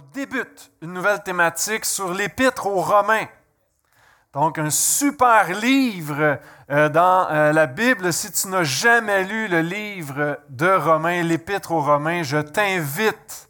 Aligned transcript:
débute 0.00 0.70
une 0.82 0.92
nouvelle 0.92 1.22
thématique 1.22 1.84
sur 1.84 2.12
l'Épître 2.12 2.66
aux 2.66 2.80
Romains. 2.80 3.26
Donc, 4.32 4.58
un 4.58 4.70
super 4.70 5.52
livre 5.54 6.38
euh, 6.70 6.88
dans 6.88 7.28
euh, 7.30 7.52
la 7.52 7.66
Bible. 7.66 8.12
Si 8.12 8.30
tu 8.30 8.48
n'as 8.48 8.62
jamais 8.62 9.24
lu 9.24 9.48
le 9.48 9.60
livre 9.60 10.38
de 10.50 10.70
Romains, 10.70 11.22
l'Épître 11.22 11.72
aux 11.72 11.80
Romains, 11.80 12.22
je 12.22 12.38
t'invite 12.38 13.48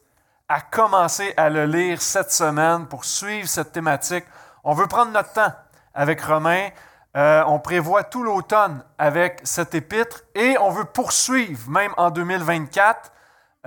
à 0.48 0.60
commencer 0.60 1.34
à 1.36 1.50
le 1.50 1.66
lire 1.66 2.00
cette 2.00 2.30
semaine 2.30 2.86
pour 2.86 3.04
suivre 3.04 3.48
cette 3.48 3.72
thématique. 3.72 4.24
On 4.64 4.72
veut 4.72 4.86
prendre 4.86 5.12
notre 5.12 5.32
temps 5.32 5.52
avec 5.92 6.22
Romains. 6.22 6.68
Euh, 7.16 7.42
on 7.46 7.58
prévoit 7.58 8.04
tout 8.04 8.22
l'automne 8.22 8.84
avec 8.96 9.40
cet 9.42 9.74
épître 9.74 10.22
et 10.34 10.56
on 10.58 10.70
veut 10.70 10.84
poursuivre 10.84 11.68
même 11.68 11.92
en 11.96 12.10
2024 12.10 13.12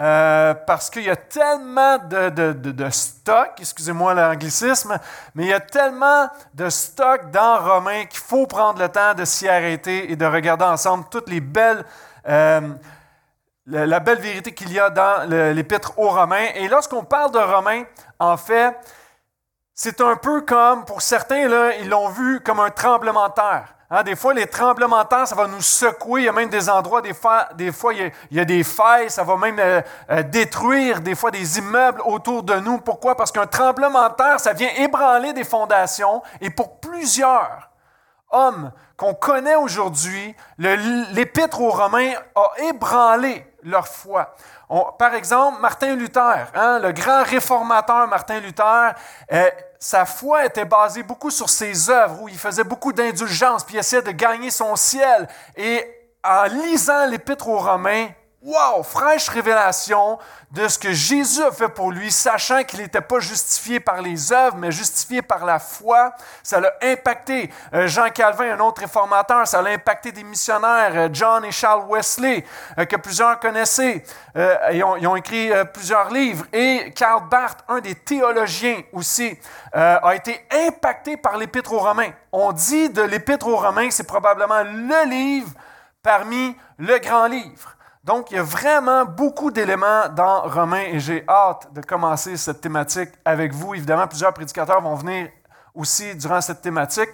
euh, 0.02 0.56
parce 0.66 0.90
qu'il 0.90 1.04
y 1.04 1.12
a 1.12 1.16
tellement 1.16 2.00
de, 2.00 2.30
de, 2.30 2.90
stock, 2.90 3.52
excusez-moi 3.60 4.16
l'anglicisme, 4.16 4.98
mais 5.36 5.44
il 5.44 5.50
y 5.50 5.54
a 5.54 5.60
tellement 5.60 6.28
de 6.56 6.70
stock 6.70 7.30
dans 7.30 7.60
Romain 7.60 8.06
qu'il 8.06 8.20
faut 8.20 8.48
prendre 8.48 8.80
le 8.82 8.90
temps 8.90 9.14
de 9.14 9.26
s'y 9.26 9.48
arrêter 9.48 10.12
et 10.12 10.16
de 10.16 10.26
regarder 10.26 10.66
ensemble 10.66 11.06
toutes 11.12 11.30
les 11.30 11.40
belles, 11.40 11.86
euh, 12.28 12.62
la, 13.68 14.00
belle 14.00 14.18
vérité 14.18 14.56
qu'il 14.56 14.74
y 14.74 14.80
a 14.80 14.90
dans 14.90 15.30
l'épître 15.54 15.94
aux 16.00 16.10
Romains. 16.10 16.48
Et 16.56 16.68
lorsqu'on 16.68 17.04
parle 17.04 17.30
de 17.30 17.38
Romains, 17.38 17.84
en 18.18 18.38
fait, 18.38 18.76
c'est 19.76 20.02
un 20.02 20.16
peu 20.16 20.42
comme, 20.42 20.84
pour 20.84 21.04
certains, 21.04 21.48
là, 21.48 21.76
ils 21.76 21.90
l'ont 21.90 22.10
vu 22.10 22.40
comme 22.40 22.60
un 22.60 22.72
tremblement 22.72 23.30
de 23.30 23.34
terre. 23.34 23.76
Hein, 23.94 24.04
des 24.04 24.16
fois, 24.16 24.34
les 24.34 24.48
tremblements 24.48 25.04
de 25.04 25.08
terre, 25.10 25.28
ça 25.28 25.36
va 25.36 25.48
nous 25.48 25.62
secouer. 25.62 26.22
Il 26.22 26.24
y 26.24 26.30
a 26.30 26.32
même 26.32 26.48
des 26.48 26.70
endroits, 26.70 27.02
des 27.02 27.14
fois, 27.14 27.50
des 27.56 27.74
fois 27.74 27.94
il, 27.94 28.10
y 28.32 28.40
a, 28.40 28.46
des 28.46 28.64
failles, 28.64 29.10
ça 29.10 29.26
va 29.26 29.36
même 29.36 29.60
euh, 29.60 29.82
euh, 30.10 30.24
détruire 30.24 31.02
des 31.02 31.14
fois 31.14 31.30
des 31.30 31.58
immeubles 31.58 32.02
autour 32.06 32.42
de 32.44 32.54
nous. 32.54 32.78
Pourquoi? 32.78 33.16
Parce 33.16 33.34
qu'un 33.34 33.48
tremblement 33.48 34.08
de 34.08 34.14
terre, 34.14 34.40
ça 34.40 34.54
vient 34.54 34.70
ébranler 34.78 35.34
des 35.34 35.44
fondations. 35.44 36.24
Et 36.40 36.50
pour 36.50 36.80
plusieurs 36.80 37.70
hommes 38.30 38.72
qu'on 38.96 39.14
connaît 39.14 39.56
aujourd'hui, 39.56 40.38
l'épître 40.58 41.60
aux 41.60 41.72
Romains 41.72 42.14
a 42.34 42.64
ébranlé 42.70 43.46
leur 43.62 43.90
foi. 43.90 44.34
Par 44.98 45.14
exemple, 45.16 45.60
Martin 45.60 45.96
Luther, 45.96 46.48
hein, 46.56 46.80
le 46.80 46.92
grand 46.94 47.24
réformateur 47.24 48.08
Martin 48.08 48.40
Luther, 48.40 48.94
euh, 49.32 49.50
sa 49.78 50.06
foi 50.06 50.46
était 50.46 50.66
basée 50.66 51.04
beaucoup 51.04 51.30
sur 51.30 51.50
ses 51.50 51.90
œuvres, 51.90 52.22
où 52.22 52.30
il 52.30 52.38
faisait 52.38 52.64
beaucoup 52.64 52.94
d'indulgence, 52.94 53.64
puis 53.64 53.76
il 53.76 53.80
essayait 53.80 54.02
de 54.02 54.12
gagner 54.12 54.50
son 54.50 54.76
ciel. 54.76 55.28
Et 55.58 55.84
en 56.24 56.44
lisant 56.44 57.06
l'Épître 57.08 57.48
aux 57.50 57.58
Romains, 57.58 58.08
Wow, 58.44 58.82
fraîche 58.82 59.30
révélation 59.30 60.18
de 60.50 60.68
ce 60.68 60.80
que 60.80 60.92
Jésus 60.92 61.44
a 61.44 61.52
fait 61.52 61.70
pour 61.70 61.92
lui, 61.92 62.10
sachant 62.10 62.64
qu'il 62.64 62.80
n'était 62.80 63.00
pas 63.00 63.20
justifié 63.20 63.80
par 63.80 64.02
les 64.02 64.34
œuvres, 64.34 64.58
mais 64.58 64.72
justifié 64.72 65.22
par 65.22 65.46
la 65.46 65.60
foi. 65.60 66.16
Ça 66.42 66.60
l'a 66.60 66.74
impacté. 66.82 67.52
Euh, 67.76 67.86
Jean 67.86 68.10
Calvin, 68.10 68.56
un 68.56 68.60
autre 68.62 68.82
réformateur, 68.82 69.48
ça 69.48 69.62
l'a 69.62 69.70
impacté 69.70 70.12
des 70.12 70.24
missionnaires, 70.24 70.92
euh, 70.96 71.10
John 71.14 71.46
et 71.46 71.52
Charles 71.52 71.86
Wesley, 71.88 72.44
euh, 72.80 72.86
que 72.86 72.96
plusieurs 72.96 73.40
connaissaient. 73.40 74.04
Ils 74.74 74.84
ont, 74.84 74.98
ils, 74.98 75.06
ont, 75.06 75.16
écrit 75.16 75.52
plusieurs 75.72 76.10
livres. 76.10 76.48
Et 76.52 76.92
Karl 76.96 77.30
Barth, 77.30 77.60
un 77.68 77.80
des 77.80 77.94
théologiens 77.94 78.82
aussi, 78.92 79.38
a 79.74 80.16
été 80.16 80.48
impacté 80.68 81.16
par 81.16 81.38
l'Épître 81.38 81.74
aux 81.74 81.80
Romains. 81.80 82.12
On 82.32 82.52
dit 82.54 82.90
de 82.90 83.04
l'Épître 83.04 83.46
aux 83.46 83.58
Romains, 83.58 83.92
c'est 83.92 84.08
probablement 84.08 84.64
le 84.64 85.08
livre 85.08 85.52
parmi 86.02 86.56
le 86.80 86.98
grand 86.98 87.28
livre. 87.28 87.76
Donc, 88.04 88.32
il 88.32 88.38
y 88.38 88.40
a 88.40 88.44
vraiment 88.44 89.06
beaucoup 89.06 89.52
d'éléments 89.52 90.10
dans 90.10 90.42
Romains 90.42 90.86
et 90.92 91.00
j'ai 91.00 91.24
hâte 91.28 91.72
de 91.72 91.82
commencer 91.82 92.36
cette 92.36 92.60
thématique 92.60 93.10
avec 93.24 93.54
vous. 93.54 93.76
Évidemment, 93.76 94.08
plusieurs 94.08 94.34
prédicateurs 94.34 94.82
vont 94.82 94.96
venir 94.96 95.30
aussi 95.76 96.16
durant 96.16 96.42
cette 96.42 96.62
thématique. 96.62 97.10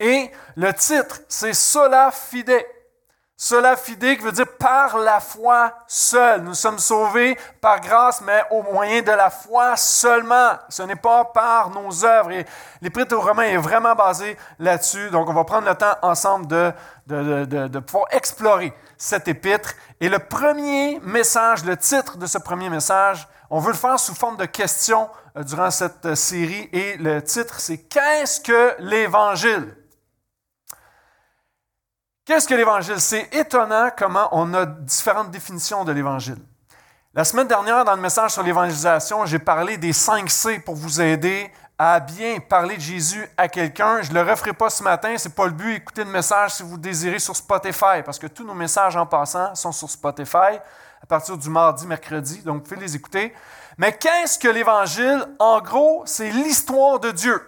Et 0.00 0.30
le 0.56 0.72
titre, 0.72 1.20
c'est 1.28 1.52
Sola 1.52 2.10
Fide. 2.10 2.52
Fide 3.38 4.16
qui 4.16 4.24
veut 4.24 4.32
dire 4.32 4.56
par 4.58 4.96
la 4.98 5.20
foi 5.20 5.72
seule. 5.86 6.40
Nous 6.40 6.54
sommes 6.54 6.78
sauvés 6.78 7.36
par 7.60 7.80
grâce, 7.80 8.22
mais 8.22 8.42
au 8.50 8.62
moyen 8.62 9.02
de 9.02 9.10
la 9.10 9.28
foi 9.28 9.76
seulement. 9.76 10.52
Ce 10.70 10.82
n'est 10.82 10.96
pas 10.96 11.26
par 11.26 11.68
nos 11.70 12.04
œuvres. 12.04 12.30
Et 12.30 12.46
l'Épître 12.80 13.14
aux 13.14 13.20
Romains 13.20 13.42
est 13.42 13.58
vraiment 13.58 13.94
basé 13.94 14.38
là-dessus. 14.58 15.10
Donc, 15.10 15.28
on 15.28 15.34
va 15.34 15.44
prendre 15.44 15.68
le 15.68 15.74
temps 15.74 15.96
ensemble 16.00 16.46
de, 16.46 16.72
de, 17.06 17.44
de, 17.44 17.68
de 17.68 17.78
pouvoir 17.78 18.06
explorer 18.10 18.72
cette 18.96 19.28
épître. 19.28 19.74
Et 20.00 20.08
le 20.08 20.18
premier 20.18 20.98
message, 21.00 21.62
le 21.64 21.76
titre 21.76 22.16
de 22.16 22.26
ce 22.26 22.38
premier 22.38 22.70
message, 22.70 23.28
on 23.50 23.60
veut 23.60 23.72
le 23.72 23.76
faire 23.76 24.00
sous 24.00 24.14
forme 24.14 24.36
de 24.38 24.46
question 24.46 25.08
euh, 25.36 25.42
durant 25.42 25.70
cette 25.70 26.06
euh, 26.06 26.14
série. 26.14 26.68
Et 26.72 26.96
le 26.96 27.22
titre, 27.22 27.60
c'est 27.60 27.78
Qu'est-ce 27.78 28.40
que 28.40 28.74
l'Évangile? 28.78 29.76
Qu'est-ce 32.26 32.48
que 32.48 32.54
l'Évangile? 32.54 33.00
C'est 33.00 33.32
étonnant 33.36 33.90
comment 33.96 34.28
on 34.32 34.52
a 34.52 34.66
différentes 34.66 35.30
définitions 35.30 35.84
de 35.84 35.92
l'Évangile. 35.92 36.42
La 37.14 37.22
semaine 37.22 37.46
dernière, 37.46 37.84
dans 37.84 37.94
le 37.94 38.00
message 38.00 38.32
sur 38.32 38.42
l'évangélisation, 38.42 39.24
j'ai 39.26 39.38
parlé 39.38 39.76
des 39.76 39.92
5 39.92 40.28
C 40.28 40.58
pour 40.58 40.74
vous 40.74 41.00
aider 41.00 41.48
à 41.78 42.00
bien 42.00 42.40
parler 42.40 42.74
de 42.74 42.80
Jésus 42.80 43.24
à 43.36 43.46
quelqu'un. 43.46 44.02
Je 44.02 44.10
ne 44.10 44.14
le 44.14 44.28
referai 44.28 44.52
pas 44.54 44.70
ce 44.70 44.82
matin, 44.82 45.16
ce 45.16 45.28
n'est 45.28 45.34
pas 45.34 45.44
le 45.44 45.52
but. 45.52 45.76
Écoutez 45.76 46.02
le 46.02 46.10
message 46.10 46.54
si 46.54 46.64
vous 46.64 46.76
désirez 46.76 47.20
sur 47.20 47.36
Spotify, 47.36 48.02
parce 48.04 48.18
que 48.18 48.26
tous 48.26 48.44
nos 48.44 48.54
messages 48.54 48.96
en 48.96 49.06
passant 49.06 49.54
sont 49.54 49.70
sur 49.70 49.88
Spotify 49.88 50.58
à 51.00 51.06
partir 51.06 51.38
du 51.38 51.48
mardi, 51.48 51.86
mercredi, 51.86 52.40
donc 52.42 52.56
vous 52.56 52.62
pouvez 52.62 52.80
les 52.80 52.96
écouter. 52.96 53.32
Mais 53.78 53.96
qu'est-ce 53.96 54.36
que 54.36 54.48
l'Évangile? 54.48 55.24
En 55.38 55.60
gros, 55.60 56.02
c'est 56.06 56.30
l'histoire 56.30 56.98
de 56.98 57.12
Dieu. 57.12 57.40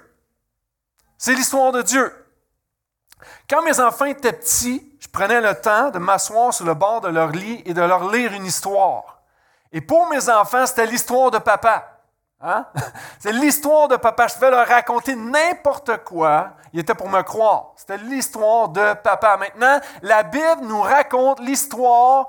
C'est 1.19 1.35
l'histoire 1.35 1.73
de 1.73 1.83
Dieu. 1.83 2.13
Quand 3.49 3.63
mes 3.63 3.81
enfants 3.81 4.05
étaient 4.05 4.33
petits, 4.33 4.93
je 5.01 5.09
prenais 5.09 5.41
le 5.41 5.55
temps 5.55 5.91
de 5.91 5.99
m'asseoir 5.99 6.53
sur 6.53 6.65
le 6.65 6.75
bord 6.75 7.01
de 7.01 7.09
leur 7.09 7.31
lit 7.31 7.63
et 7.65 7.75
de 7.75 7.83
leur 7.83 8.11
lire 8.11 8.33
une 8.33 8.47
histoire. 8.47 9.21
Et 9.73 9.81
pour 9.81 10.09
mes 10.09 10.29
enfants, 10.29 10.67
c'était 10.67 10.87
l'histoire 10.87 11.31
de 11.31 11.39
papa. 11.39 11.99
Hein? 12.41 12.67
C'est 13.19 13.33
l'histoire 13.33 13.89
de 13.89 13.97
papa. 13.97 14.27
Je 14.29 14.39
vais 14.39 14.51
leur 14.51 14.67
raconter 14.67 15.15
n'importe 15.17 16.05
quoi. 16.05 16.51
Il 16.73 16.81
était 16.81 16.95
pour 16.95 17.09
me 17.09 17.23
croire. 17.23 17.73
C'était 17.77 17.99
l'histoire 17.99 18.69
de 18.69 18.95
papa. 18.95 19.37
Maintenant, 19.37 19.81
la 20.03 20.23
Bible 20.23 20.63
nous 20.63 20.81
raconte 20.81 21.41
l'histoire 21.41 22.29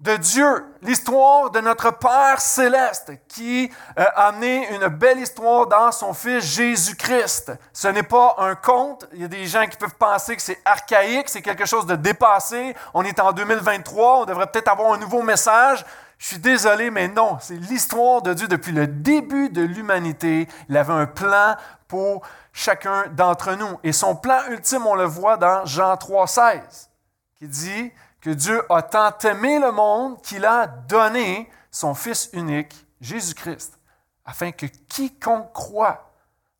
de 0.00 0.16
Dieu, 0.16 0.64
l'histoire 0.80 1.50
de 1.50 1.58
notre 1.58 1.90
Père 1.90 2.40
céleste 2.40 3.12
qui 3.26 3.68
euh, 3.98 4.04
a 4.14 4.28
amené 4.28 4.72
une 4.72 4.86
belle 4.86 5.18
histoire 5.18 5.66
dans 5.66 5.90
son 5.90 6.14
Fils 6.14 6.44
Jésus-Christ. 6.44 7.52
Ce 7.72 7.88
n'est 7.88 8.04
pas 8.04 8.36
un 8.38 8.54
conte. 8.54 9.08
Il 9.12 9.22
y 9.22 9.24
a 9.24 9.28
des 9.28 9.46
gens 9.46 9.66
qui 9.66 9.76
peuvent 9.76 9.96
penser 9.96 10.36
que 10.36 10.42
c'est 10.42 10.60
archaïque, 10.64 11.28
c'est 11.28 11.42
quelque 11.42 11.66
chose 11.66 11.84
de 11.84 11.96
dépassé. 11.96 12.76
On 12.94 13.02
est 13.02 13.18
en 13.18 13.32
2023, 13.32 14.20
on 14.20 14.24
devrait 14.24 14.46
peut-être 14.46 14.68
avoir 14.68 14.92
un 14.92 14.98
nouveau 14.98 15.22
message. 15.22 15.84
Je 16.16 16.26
suis 16.26 16.38
désolé, 16.38 16.92
mais 16.92 17.08
non, 17.08 17.38
c'est 17.40 17.56
l'histoire 17.56 18.22
de 18.22 18.34
Dieu 18.34 18.46
depuis 18.46 18.72
le 18.72 18.86
début 18.86 19.50
de 19.50 19.62
l'humanité. 19.62 20.46
Il 20.68 20.76
avait 20.76 20.92
un 20.92 21.06
plan 21.06 21.56
pour 21.88 22.22
chacun 22.52 23.06
d'entre 23.16 23.54
nous. 23.54 23.80
Et 23.82 23.92
son 23.92 24.14
plan 24.14 24.42
ultime, 24.48 24.86
on 24.86 24.94
le 24.94 25.04
voit 25.04 25.36
dans 25.36 25.64
Jean 25.64 25.94
3,16, 25.94 26.88
qui 27.36 27.48
dit 27.48 27.92
que 28.20 28.30
Dieu 28.30 28.62
a 28.72 28.82
tant 28.82 29.16
aimé 29.24 29.58
le 29.58 29.72
monde 29.72 30.20
qu'il 30.22 30.44
a 30.44 30.66
donné 30.66 31.50
son 31.70 31.94
Fils 31.94 32.30
unique, 32.32 32.74
Jésus-Christ, 33.00 33.78
afin 34.24 34.52
que 34.52 34.66
quiconque 34.66 35.52
croit 35.52 36.12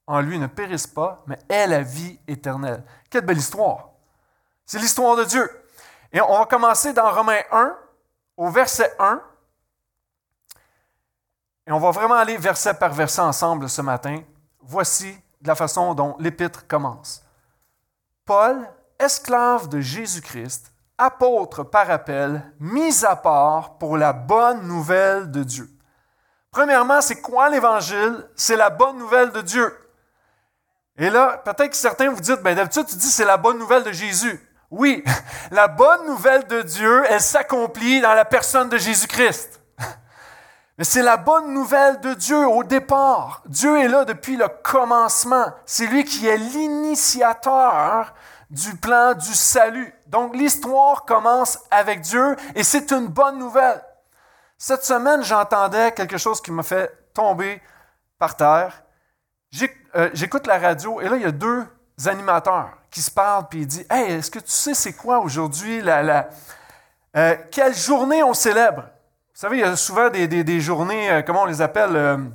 en 0.07 0.21
lui 0.21 0.39
ne 0.39 0.47
périsse 0.47 0.87
pas, 0.87 1.23
mais 1.27 1.39
ait 1.49 1.67
la 1.67 1.83
vie 1.83 2.19
éternelle. 2.27 2.83
Quelle 3.11 3.27
belle 3.27 3.39
histoire! 3.39 3.91
C'est 4.65 4.79
l'histoire 4.79 5.17
de 5.17 5.25
Dieu. 5.25 5.51
Et 6.13 6.21
on 6.21 6.39
va 6.39 6.47
commencer 6.47 6.93
dans 6.93 7.11
Romains 7.11 7.43
1, 7.53 7.77
au 8.39 8.49
verset 8.49 8.95
1. 8.99 9.21
Et 11.67 11.73
on 11.73 11.79
va 11.79 11.91
vraiment 11.91 12.15
aller 12.15 12.39
verset 12.39 12.75
par 12.75 12.93
verset 12.95 13.21
ensemble 13.21 13.69
ce 13.69 13.83
matin. 13.83 14.23
Voici 14.61 15.15
la 15.43 15.55
façon 15.55 15.95
dont 15.95 16.17
l'épître 16.19 16.67
commence. 16.67 17.23
Paul, 18.25 18.67
esclave 18.99 19.69
de 19.69 19.81
Jésus-Christ, 19.81 20.73
apôtre 20.99 21.63
par 21.63 21.91
appel, 21.91 22.43
mis 22.59 23.05
à 23.05 23.17
part 23.17 23.79
pour 23.79 23.97
la 23.97 24.13
bonne 24.13 24.67
nouvelle 24.67 25.31
de 25.31 25.45
Dieu. 25.45 25.71
Premièrement, 26.51 27.01
c'est 27.01 27.21
quoi 27.21 27.49
l'Évangile? 27.49 28.27
C'est 28.35 28.57
la 28.57 28.71
bonne 28.71 28.99
nouvelle 28.99 29.31
de 29.31 29.41
Dieu. 29.41 29.73
Et 30.99 31.11
là, 31.11 31.41
peut-être 31.45 31.71
que 31.71 31.77
certains 31.77 32.11
vous 32.11 32.21
dites, 32.21 32.43
ben 32.43 32.57
d'habitude, 32.57 32.87
tu 32.87 32.97
dis 32.97 33.11
c'est 33.11 33.25
la 33.25 33.37
bonne 33.37 33.59
nouvelle 33.59 33.85
de 33.85 33.93
Jésus. 33.93 34.41
Oui, 34.71 35.05
la 35.53 35.69
bonne 35.69 36.07
nouvelle 36.07 36.47
de 36.47 36.63
Dieu, 36.63 37.05
elle 37.09 37.21
s'accomplit 37.21 38.01
dans 38.01 38.15
la 38.15 38.25
personne 38.25 38.69
de 38.69 38.77
Jésus-Christ. 38.77 39.61
Mais 40.79 40.85
c'est 40.85 41.03
la 41.03 41.17
bonne 41.17 41.55
nouvelle 41.55 42.01
de 42.01 42.15
Dieu 42.15 42.47
au 42.49 42.65
départ. 42.65 43.43
Dieu 43.47 43.79
est 43.79 43.89
là 43.89 44.05
depuis 44.05 44.37
le 44.37 44.49
commencement. 44.49 45.47
C'est 45.65 45.87
lui 45.87 46.05
qui 46.05 46.27
est 46.27 46.37
l'initiateur 46.37 48.13
du 48.51 48.75
plan 48.77 49.15
du 49.15 49.35
salut. 49.35 49.95
Donc 50.09 50.35
l'histoire 50.35 51.05
commence 51.05 51.59
avec 51.71 52.01
Dieu 52.01 52.35
et 52.55 52.65
c'est 52.65 52.91
une 52.93 53.09
bonne 53.09 53.39
nouvelle. 53.39 53.83
Cette 54.57 54.83
semaine, 54.83 55.23
j'entendais 55.23 55.93
quelque 55.93 56.17
chose 56.17 56.41
qui 56.41 56.51
m'a 56.51 56.63
fait 56.63 56.91
tombé 57.13 57.61
par 58.19 58.37
terre. 58.37 58.83
Euh, 59.95 60.11
j'écoute 60.15 60.47
la 60.47 60.59
radio 60.59 61.01
et 61.01 61.09
là, 61.09 61.17
il 61.17 61.23
y 61.23 61.27
a 61.27 61.31
deux 61.31 61.65
animateurs 62.07 62.71
qui 62.91 63.03
se 63.03 63.11
parlent 63.11 63.49
puis 63.49 63.61
ils 63.61 63.67
disent 63.67 63.87
Hey, 63.91 64.15
est-ce 64.15 64.31
que 64.31 64.39
tu 64.39 64.51
sais 64.51 64.75
c'est 64.75 64.95
quoi 64.95 65.21
aujourd'hui 65.21 65.83
la, 65.83 66.29
euh, 67.17 67.37
quelle 67.51 67.75
journée 67.75 68.23
on 68.23 68.33
célèbre? 68.33 68.83
Vous 68.83 69.41
savez, 69.41 69.59
il 69.59 69.61
y 69.61 69.65
a 69.65 69.77
souvent 69.77 70.09
des, 70.09 70.61
journées, 70.61 71.11
euh, 71.11 71.23
comment 71.23 71.43
on 71.43 71.47
les 71.47 71.61
appelle, 71.61 72.33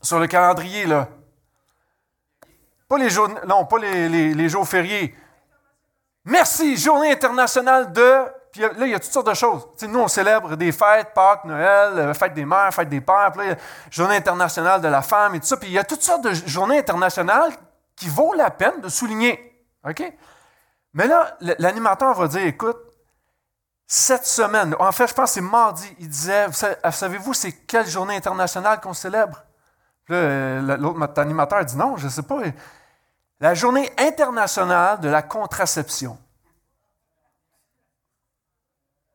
sur 0.00 0.18
le 0.18 0.26
calendrier, 0.26 0.86
là? 0.86 1.08
Pas 2.88 2.98
les 2.98 3.08
non, 3.46 3.64
pas 3.66 3.78
les 3.78 4.48
jours 4.48 4.66
fériés. 4.66 5.14
Merci, 6.24 6.76
journée 6.76 7.12
internationale 7.12 7.92
de 7.92 8.24
puis 8.54 8.62
là, 8.62 8.70
il 8.82 8.90
y 8.90 8.94
a 8.94 9.00
toutes 9.00 9.10
sortes 9.10 9.26
de 9.26 9.34
choses. 9.34 9.66
nous, 9.82 9.98
on 9.98 10.06
célèbre 10.06 10.54
des 10.54 10.70
fêtes, 10.70 11.08
Pâques, 11.12 11.44
Noël, 11.44 11.98
euh, 11.98 12.14
fête 12.14 12.34
des 12.34 12.44
mères, 12.44 12.72
fête 12.72 12.88
des 12.88 13.00
pères, 13.00 13.32
puis 13.36 13.48
là, 13.48 13.56
journée 13.90 14.14
internationale 14.14 14.80
de 14.80 14.86
la 14.86 15.02
femme 15.02 15.34
et 15.34 15.40
tout 15.40 15.46
ça. 15.46 15.56
Puis 15.56 15.70
il 15.70 15.72
y 15.72 15.78
a 15.78 15.82
toutes 15.82 16.02
sortes 16.02 16.22
de 16.22 16.32
journées 16.32 16.78
internationales 16.78 17.50
qui 17.96 18.08
vaut 18.08 18.32
la 18.32 18.52
peine 18.52 18.80
de 18.80 18.88
souligner. 18.88 19.60
OK? 19.84 20.04
Mais 20.92 21.08
là, 21.08 21.36
l'animateur 21.58 22.14
va 22.14 22.28
dire, 22.28 22.46
écoute, 22.46 22.76
cette 23.88 24.24
semaine, 24.24 24.76
en 24.78 24.92
fait, 24.92 25.08
je 25.08 25.14
pense 25.14 25.30
que 25.30 25.34
c'est 25.34 25.40
mardi, 25.40 25.92
il 25.98 26.08
disait, 26.08 26.46
savez-vous, 26.92 27.34
c'est 27.34 27.50
quelle 27.66 27.88
journée 27.88 28.14
internationale 28.14 28.80
qu'on 28.80 28.94
célèbre? 28.94 29.42
Puis 30.04 30.14
là, 30.14 30.20
euh, 30.20 30.76
l'autre 30.76 31.20
animateur 31.20 31.64
dit, 31.64 31.76
non, 31.76 31.96
je 31.96 32.04
ne 32.04 32.10
sais 32.10 32.22
pas. 32.22 32.38
La 33.44 33.52
journée 33.52 33.92
internationale 33.98 35.00
de 35.00 35.08
la 35.10 35.20
contraception. 35.20 36.16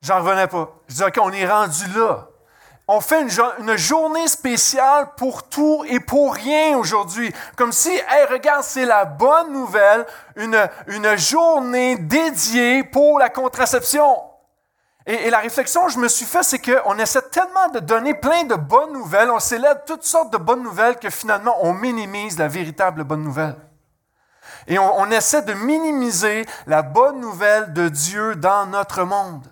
J'en 0.03 0.19
revenais 0.19 0.45
pas. 0.45 0.69
Je 0.87 0.93
dis, 0.93 1.03
OK, 1.03 1.17
on 1.19 1.31
est 1.31 1.47
rendu 1.47 1.87
là. 1.95 2.27
On 2.87 3.01
fait 3.01 3.23
une, 3.23 3.75
journée 3.75 4.27
spéciale 4.27 5.15
pour 5.17 5.49
tout 5.49 5.83
et 5.87 5.99
pour 5.99 6.35
rien 6.35 6.77
aujourd'hui. 6.77 7.33
Comme 7.55 7.71
si, 7.71 7.89
hey, 7.89 8.25
regarde, 8.29 8.61
c'est 8.61 8.85
la 8.85 9.05
bonne 9.05 9.51
nouvelle, 9.51 10.05
une, 10.35 10.69
une 10.85 11.17
journée 11.17 11.95
dédiée 11.97 12.83
pour 12.83 13.17
la 13.17 13.29
contraception. 13.29 14.15
Et, 15.07 15.25
et 15.25 15.29
la 15.31 15.39
réflexion 15.39 15.87
que 15.87 15.91
je 15.93 15.97
me 15.97 16.07
suis 16.07 16.27
fait, 16.27 16.43
c'est 16.43 16.59
qu'on 16.59 16.99
essaie 16.99 17.23
tellement 17.31 17.69
de 17.73 17.79
donner 17.79 18.13
plein 18.13 18.43
de 18.43 18.53
bonnes 18.53 18.93
nouvelles, 18.93 19.31
on 19.31 19.39
célèbre 19.39 19.81
toutes 19.87 20.03
sortes 20.03 20.31
de 20.31 20.37
bonnes 20.37 20.61
nouvelles 20.61 20.97
que 20.97 21.09
finalement, 21.09 21.57
on 21.61 21.73
minimise 21.73 22.37
la 22.37 22.47
véritable 22.47 23.03
bonne 23.05 23.23
nouvelle. 23.23 23.55
Et 24.69 24.77
on, 24.77 25.09
essaie 25.09 25.41
de 25.41 25.53
minimiser 25.53 26.45
la 26.67 26.83
bonne 26.83 27.19
nouvelle 27.19 27.73
de 27.73 27.89
Dieu 27.89 28.35
dans 28.35 28.67
notre 28.67 29.03
monde. 29.03 29.47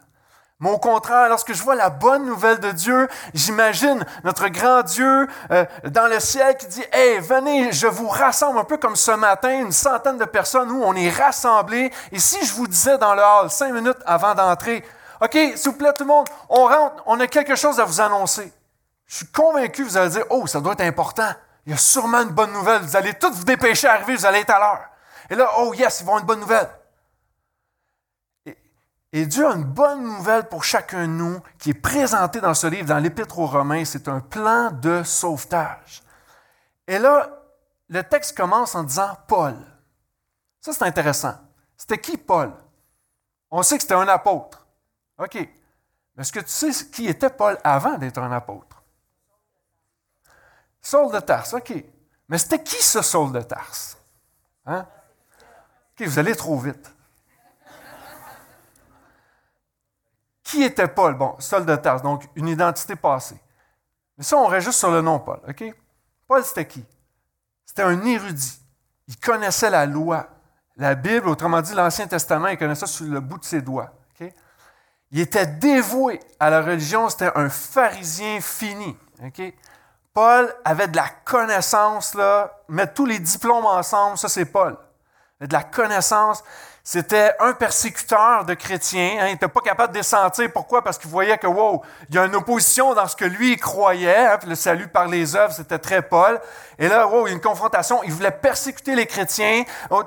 Mais 0.60 0.70
au 0.70 0.78
contraire, 0.78 1.28
lorsque 1.28 1.54
je 1.54 1.62
vois 1.62 1.76
la 1.76 1.90
bonne 1.90 2.26
nouvelle 2.26 2.60
de 2.60 2.72
Dieu, 2.72 3.08
j'imagine 3.34 4.06
notre 4.24 4.48
grand 4.48 4.84
Dieu 4.84 5.28
euh, 5.52 5.66
dans 5.86 6.08
le 6.08 6.20
ciel 6.20 6.56
qui 6.58 6.68
dit, 6.68 6.84
Hey, 6.92 7.20
venez, 7.20 7.72
je 7.72 7.88
vous 7.88 8.08
rassemble 8.08 8.60
un 8.60 8.64
peu 8.64 8.78
comme 8.78 8.96
ce 8.96 9.12
matin, 9.12 9.60
une 9.60 9.72
centaine 9.72 10.18
de 10.18 10.26
personnes 10.26 10.70
où 10.72 10.84
on 10.84 10.94
est 10.94 11.10
rassemblés. 11.10 11.92
Et 12.12 12.20
si 12.20 12.44
je 12.46 12.54
vous 12.54 12.68
disais 12.68 13.00
dans 13.00 13.16
le 13.16 13.22
hall, 13.22 13.50
cinq 13.50 13.74
minutes 13.74 13.98
avant 14.06 14.36
d'entrer, 14.36 14.84
OK, 15.22 15.34
s'il 15.34 15.72
vous 15.72 15.78
plaît 15.78 15.94
tout 15.94 16.04
le 16.04 16.10
monde, 16.10 16.28
on 16.50 16.66
rentre, 16.66 17.04
on 17.08 17.20
a 17.20 17.28
quelque 17.28 17.56
chose 17.56 17.80
à 17.80 17.86
vous 17.86 18.02
annoncer. 18.02 18.52
Je 19.08 19.18
suis 19.18 19.28
convaincu 19.28 19.84
vous 19.84 19.98
allez 19.98 20.10
dire, 20.10 20.26
Oh, 20.30 20.46
ça 20.46 20.60
doit 20.60 20.74
être 20.74 20.82
important. 20.82 21.30
Il 21.66 21.72
y 21.72 21.76
a 21.76 21.78
sûrement 21.78 22.22
une 22.22 22.30
bonne 22.30 22.54
nouvelle. 22.54 22.82
Vous 22.84 22.96
allez 22.96 23.16
tous 23.16 23.32
vous 23.32 23.46
dépêcher 23.46 23.88
à 23.88 23.94
arriver, 23.94 24.16
vous 24.16 24.26
allez 24.26 24.40
être 24.40 24.52
à 24.52 24.60
l'heure. 24.60 24.86
Et 25.30 25.36
là, 25.36 25.50
oh 25.60 25.74
yes, 25.74 26.00
ils 26.00 26.06
vont 26.06 26.16
avoir 26.16 26.22
une 26.22 26.28
bonne 26.28 26.40
nouvelle. 26.40 26.70
Et 29.14 29.26
Dieu 29.26 29.48
a 29.48 29.54
une 29.54 29.64
bonne 29.64 30.04
nouvelle 30.04 30.50
pour 30.50 30.64
chacun 30.64 31.04
de 31.04 31.14
nous 31.14 31.40
qui 31.58 31.70
est 31.70 31.74
présentée 31.74 32.42
dans 32.42 32.54
ce 32.54 32.68
livre, 32.68 32.88
dans 32.88 33.00
l'Épître 33.00 33.40
aux 33.40 33.48
Romains. 33.48 33.86
C'est 33.86 34.08
un 34.10 34.20
plan 34.20 34.70
de 34.70 35.02
sauvetage. 35.04 36.04
Et 36.88 37.00
là, 37.00 37.30
le 37.90 38.04
texte 38.04 38.36
commence 38.36 38.76
en 38.76 38.84
disant 38.84 39.18
Paul. 39.28 39.56
Ça, 40.60 40.74
c'est 40.74 40.84
intéressant. 40.84 41.36
C'était 41.78 42.00
qui 42.00 42.18
Paul? 42.18 42.52
On 43.50 43.64
sait 43.64 43.78
que 43.78 43.84
c'était 43.84 43.94
un 43.94 44.08
apôtre. 44.08 44.68
OK. 45.18 45.36
Mais 45.36 46.22
est-ce 46.22 46.34
que 46.34 46.40
tu 46.42 46.50
sais 46.50 46.72
qui 46.92 47.08
était 47.08 47.30
Paul 47.30 47.58
avant 47.64 47.98
d'être 47.98 48.18
un 48.18 48.32
apôtre? 48.32 48.84
Saul 50.82 51.14
de 51.14 51.20
Tarse, 51.20 51.54
OK. 51.54 51.74
Mais 52.28 52.38
c'était 52.38 52.62
qui 52.62 52.84
ce 52.84 53.02
Saul 53.02 53.32
de 53.32 53.42
Tarse? 53.42 53.98
Hein? 54.66 54.86
OK, 56.00 56.08
vous 56.08 56.20
allez 56.20 56.36
trop 56.36 56.58
vite. 56.58 56.94
Qui 60.44 60.64
était 60.64 60.88
Paul? 60.88 61.16
Bon, 61.16 61.36
Saul 61.40 61.66
de 61.66 61.76
Tarse, 61.76 62.02
donc 62.02 62.24
une 62.36 62.48
identité 62.48 62.96
passée. 62.96 63.40
Mais 64.18 64.24
ça, 64.24 64.38
on 64.38 64.48
reste 64.48 64.68
juste 64.68 64.80
sur 64.80 64.92
le 64.92 65.02
nom 65.02 65.20
Paul, 65.20 65.40
OK? 65.48 65.76
Paul, 66.28 66.44
c'était 66.44 66.68
qui? 66.68 66.86
C'était 67.66 67.84
un 67.84 68.06
érudit. 68.06 68.60
Il 69.08 69.18
connaissait 69.20 69.70
la 69.70 69.86
loi. 69.86 70.28
La 70.76 70.96
Bible, 70.96 71.28
autrement 71.28 71.62
dit, 71.62 71.74
l'Ancien 71.74 72.08
Testament, 72.08 72.48
il 72.48 72.58
connaissait 72.58 72.86
ça 72.86 72.88
sur 72.88 73.06
le 73.06 73.20
bout 73.20 73.40
de 73.40 73.46
ses 73.46 73.62
doigts. 73.62 73.92
OK? 74.20 74.32
Il 75.12 75.20
était 75.20 75.48
dévoué 75.48 76.20
à 76.40 76.50
la 76.50 76.62
religion, 76.62 77.10
c'était 77.10 77.32
un 77.36 77.50
pharisien 77.50 78.40
fini. 78.40 78.96
OK? 79.24 79.42
Paul 80.14 80.54
avait 80.64 80.88
de 80.88 80.96
la 80.96 81.10
connaissance, 81.26 82.14
là, 82.14 82.64
mettre 82.68 82.94
tous 82.94 83.06
les 83.06 83.20
diplômes 83.20 83.66
ensemble, 83.66 84.18
ça 84.18 84.30
c'est 84.30 84.46
Paul. 84.46 84.78
De 85.40 85.54
la 85.54 85.62
connaissance, 85.62 86.44
c'était 86.90 87.36
un 87.40 87.52
persécuteur 87.52 88.46
de 88.46 88.54
chrétiens. 88.54 89.18
Hein. 89.20 89.26
il 89.28 89.34
n'était 89.34 89.50
pas 89.50 89.60
capable 89.60 89.94
de 89.94 90.02
sentir. 90.02 90.50
Pourquoi? 90.54 90.82
Parce 90.82 90.98
qu'il 90.98 91.12
voyait 91.12 91.38
que, 91.38 91.46
wow, 91.46 91.84
il 92.08 92.16
y 92.16 92.18
a 92.18 92.26
une 92.26 92.36
opposition 92.36 92.94
dans 92.96 93.08
ce 93.08 93.16
que 93.18 93.26
lui 93.26 93.58
croyait. 93.58 94.26
Hein, 94.26 94.40
le 94.48 94.56
salut 94.56 94.88
par 94.88 95.06
les 95.08 95.36
œuvres, 95.36 95.54
c'était 95.54 95.80
très 95.80 96.02
Paul. 96.02 96.40
Et 96.80 96.88
là, 96.88 97.06
wow, 97.06 97.28
il 97.28 97.32
y 97.32 97.34
a 97.34 97.36
une 97.36 97.42
confrontation. 97.42 98.02
Il 98.04 98.14
voulait 98.14 98.32
persécuter 98.32 98.96
les 98.96 99.06
chrétiens. 99.06 99.66
Oh, 99.90 100.02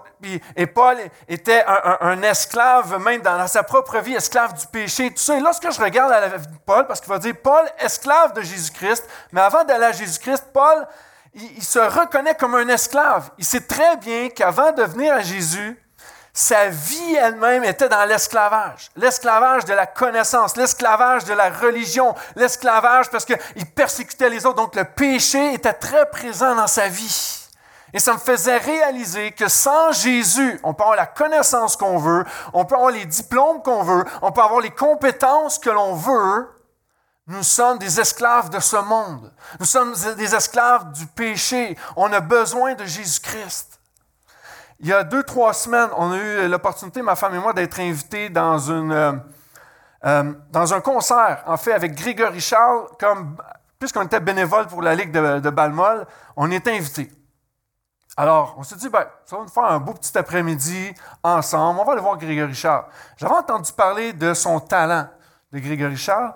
et 0.56 0.66
Paul 0.66 0.96
était 1.28 1.62
un, 1.66 2.22
esclave, 2.22 2.98
même 2.98 3.20
dans 3.20 3.46
sa 3.46 3.62
propre 3.62 3.98
vie, 3.98 4.14
esclave 4.14 4.54
du 4.54 4.66
péché, 4.66 5.10
tout 5.10 5.18
ça. 5.18 5.36
Et 5.36 5.40
lorsque 5.40 5.70
je 5.70 5.80
regarde 5.82 6.10
la 6.10 6.28
vie 6.28 6.46
de 6.46 6.58
Paul, 6.64 6.86
parce 6.86 7.02
qu'il 7.02 7.10
va 7.10 7.18
dire 7.18 7.34
Paul, 7.40 7.66
esclave 7.78 8.32
de 8.32 8.40
Jésus-Christ, 8.40 9.06
mais 9.32 9.42
avant 9.42 9.64
d'aller 9.64 9.84
à 9.84 9.92
Jésus-Christ, 9.92 10.46
Paul, 10.52 10.88
il, 11.34 11.62
se 11.62 11.78
reconnaît 11.78 12.34
comme 12.34 12.54
un 12.54 12.68
esclave. 12.68 13.30
Il 13.38 13.44
sait 13.44 13.60
très 13.60 13.96
bien 13.96 14.28
qu'avant 14.30 14.72
de 14.72 14.82
venir 14.82 15.14
à 15.14 15.20
Jésus, 15.20 15.80
sa 16.32 16.68
vie 16.68 17.14
elle-même 17.16 17.64
était 17.64 17.88
dans 17.88 18.04
l'esclavage. 18.04 18.90
L'esclavage 18.96 19.64
de 19.64 19.74
la 19.74 19.86
connaissance, 19.86 20.56
l'esclavage 20.56 21.24
de 21.24 21.32
la 21.32 21.50
religion, 21.50 22.14
l'esclavage 22.36 23.10
parce 23.10 23.24
qu'il 23.24 23.66
persécutait 23.74 24.30
les 24.30 24.46
autres. 24.46 24.56
Donc 24.56 24.74
le 24.74 24.84
péché 24.84 25.54
était 25.54 25.72
très 25.72 26.08
présent 26.10 26.54
dans 26.54 26.66
sa 26.66 26.88
vie. 26.88 27.36
Et 27.92 27.98
ça 27.98 28.12
me 28.12 28.18
faisait 28.18 28.58
réaliser 28.58 29.32
que 29.32 29.48
sans 29.48 29.90
Jésus, 29.90 30.60
on 30.62 30.74
peut 30.74 30.82
avoir 30.82 30.96
la 30.96 31.06
connaissance 31.06 31.76
qu'on 31.76 31.98
veut, 31.98 32.24
on 32.52 32.64
peut 32.64 32.76
avoir 32.76 32.92
les 32.92 33.04
diplômes 33.04 33.62
qu'on 33.62 33.82
veut, 33.82 34.04
on 34.22 34.30
peut 34.30 34.42
avoir 34.42 34.60
les 34.60 34.70
compétences 34.70 35.58
que 35.58 35.70
l'on 35.70 35.94
veut. 35.94 36.48
Nous 37.30 37.44
sommes 37.44 37.78
des 37.78 38.00
esclaves 38.00 38.50
de 38.50 38.58
ce 38.58 38.74
monde. 38.74 39.30
Nous 39.60 39.66
sommes 39.66 39.94
des 40.16 40.34
esclaves 40.34 40.90
du 40.90 41.06
péché. 41.06 41.78
On 41.94 42.12
a 42.12 42.18
besoin 42.18 42.74
de 42.74 42.84
Jésus-Christ. 42.84 43.78
Il 44.80 44.88
y 44.88 44.92
a 44.92 45.04
deux, 45.04 45.22
trois 45.22 45.52
semaines, 45.52 45.90
on 45.96 46.10
a 46.10 46.16
eu 46.16 46.48
l'opportunité, 46.48 47.02
ma 47.02 47.14
femme 47.14 47.36
et 47.36 47.38
moi, 47.38 47.52
d'être 47.52 47.78
invités 47.78 48.30
dans, 48.30 48.58
une, 48.58 48.90
euh, 48.90 49.12
euh, 50.06 50.32
dans 50.50 50.74
un 50.74 50.80
concert, 50.80 51.44
en 51.46 51.56
fait, 51.56 51.72
avec 51.72 51.94
Grégory 51.94 52.40
Charles, 52.40 52.88
comme, 52.98 53.36
puisqu'on 53.78 54.02
était 54.02 54.18
bénévole 54.18 54.66
pour 54.66 54.82
la 54.82 54.96
Ligue 54.96 55.12
de, 55.12 55.38
de 55.38 55.50
Balmol, 55.50 56.08
on 56.34 56.50
était 56.50 56.72
invités. 56.72 57.12
Alors, 58.16 58.56
on 58.58 58.64
s'est 58.64 58.74
dit, 58.74 58.88
ben, 58.88 59.06
ça 59.24 59.36
va 59.36 59.42
nous 59.42 59.48
faire 59.48 59.66
un 59.66 59.78
beau 59.78 59.92
petit 59.92 60.18
après-midi 60.18 60.92
ensemble. 61.22 61.78
On 61.78 61.84
va 61.84 61.92
aller 61.92 62.00
voir 62.00 62.16
Grégory 62.16 62.54
Charles. 62.54 62.86
J'avais 63.16 63.34
entendu 63.34 63.72
parler 63.72 64.14
de 64.14 64.34
son 64.34 64.58
talent 64.58 65.06
de 65.52 65.58
Grégory 65.60 65.96
Charles, 65.96 66.34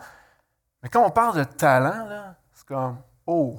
mais 0.84 0.90
quand 0.90 1.02
on 1.02 1.10
parle 1.10 1.38
de 1.38 1.44
talent, 1.44 2.06
c'est 2.52 2.66
comme, 2.66 2.98
oh, 3.26 3.56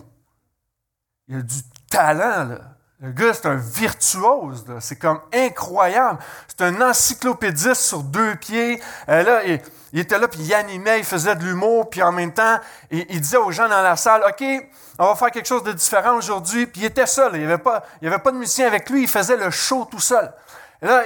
il 1.27 1.35
y 1.35 1.39
a 1.39 1.41
du 1.41 1.55
talent, 1.89 2.45
là. 2.45 2.59
Le 3.01 3.11
gars, 3.11 3.33
c'est 3.33 3.47
un 3.47 3.55
virtuose. 3.55 4.63
C'est 4.79 4.97
comme 4.97 5.19
incroyable. 5.33 6.19
C'est 6.47 6.63
un 6.63 6.81
encyclopédiste 6.81 7.81
sur 7.81 8.03
deux 8.03 8.35
pieds. 8.35 8.79
Euh, 9.09 9.23
là, 9.23 9.41
il, 9.43 9.99
était 9.99 10.19
là, 10.19 10.27
puis 10.27 10.39
il 10.41 10.53
animait, 10.53 10.99
il 10.99 11.03
faisait 11.03 11.35
de 11.35 11.43
l'humour, 11.43 11.89
puis 11.89 12.01
en 12.03 12.11
même 12.11 12.31
temps, 12.31 12.59
il, 12.91 13.19
disait 13.19 13.37
aux 13.37 13.51
gens 13.51 13.67
dans 13.67 13.81
la 13.81 13.95
salle, 13.95 14.23
OK, 14.27 14.45
on 14.97 15.07
va 15.07 15.15
faire 15.15 15.31
quelque 15.31 15.47
chose 15.47 15.63
de 15.63 15.73
différent 15.73 16.15
aujourd'hui. 16.15 16.67
Puis 16.67 16.81
il 16.81 16.85
était 16.85 17.07
seul. 17.07 17.31
Il 17.33 17.45
n'y 17.45 17.51
avait, 17.51 17.61
avait 18.03 18.19
pas 18.19 18.31
de 18.31 18.37
musicien 18.37 18.67
avec 18.67 18.89
lui. 18.89 19.01
Il 19.01 19.09
faisait 19.09 19.37
le 19.37 19.49
show 19.49 19.85
tout 19.89 19.99
seul. 19.99 20.31
Et 20.81 20.87
là, 20.87 21.03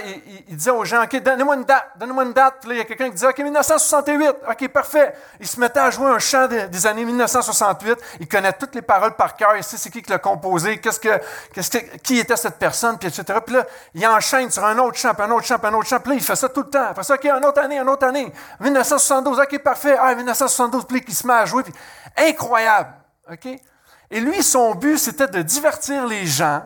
il, 0.48 0.56
disait 0.56 0.72
aux 0.72 0.84
gens, 0.84 1.04
OK, 1.04 1.16
donnez-moi 1.22 1.56
une 1.56 1.64
date, 1.64 1.92
donnez-moi 1.96 2.24
une 2.24 2.34
date. 2.34 2.66
Là, 2.66 2.74
il 2.74 2.78
y 2.78 2.82
a 2.82 2.86
quelqu'un 2.86 3.06
qui 3.06 3.16
disait, 3.16 3.28
OK, 3.28 3.38
1968. 3.38 4.36
OK, 4.50 4.68
parfait. 4.70 5.14
Il 5.40 5.48
se 5.48 5.60
mettait 5.60 5.80
à 5.80 5.92
jouer 5.92 6.10
un 6.10 6.20
chant 6.20 6.48
des, 6.48 6.88
années 6.88 7.06
1968. 7.06 7.98
Il 8.20 8.28
connaît 8.28 8.54
toutes 8.54 8.74
les 8.74 8.82
paroles 8.82 9.16
par 9.16 9.36
cœur. 9.36 9.56
Il 9.56 9.64
sait 9.64 9.78
c'est 9.78 9.90
qui 9.90 10.02
qui 10.02 10.10
l'a 10.10 10.18
composé, 10.18 10.80
qu'est-ce 10.80 11.00
que, 11.00 11.20
qu'est-ce 11.54 11.70
que, 11.70 11.98
qui 11.98 12.18
était 12.18 12.36
cette 12.36 12.58
personne, 12.58 12.98
puis 12.98 13.08
etc. 13.08 13.40
Puis 13.46 13.56
là, 13.56 13.66
il 13.94 14.06
enchaîne 14.08 14.50
sur 14.50 14.66
un 14.66 14.78
autre 14.80 14.98
chant, 14.98 15.14
puis 15.14 15.24
un 15.24 15.32
autre 15.32 15.46
chant, 15.46 15.60
puis 15.60 15.68
un 15.68 15.74
autre 15.74 15.88
chant. 15.88 16.00
Puis 16.00 16.12
là, 16.12 16.16
il 16.16 16.24
fait 16.24 16.36
ça 16.36 16.50
tout 16.50 16.64
le 16.64 16.70
temps. 16.70 16.88
Après 16.90 17.04
ça, 17.04 17.14
OK, 17.14 17.26
une 17.26 17.46
autre 17.46 17.62
année, 17.62 17.78
une 17.78 17.90
autre 17.90 18.08
année. 18.08 18.32
1972, 18.60 19.40
OK, 19.40 19.60
parfait. 19.60 19.98
Ah, 20.00 20.16
1972, 20.16 20.86
puis 20.86 21.04
il 21.08 21.14
se 21.14 21.28
met 21.28 21.34
à 21.34 21.46
jouer. 21.46 21.64
Incroyable. 22.18 22.94
OK? 23.32 23.48
Et 24.12 24.20
lui, 24.20 24.42
son 24.42 24.74
but, 24.76 24.98
c'était 24.98 25.28
de 25.28 25.42
divertir 25.42 26.08
les 26.08 26.26
gens, 26.26 26.64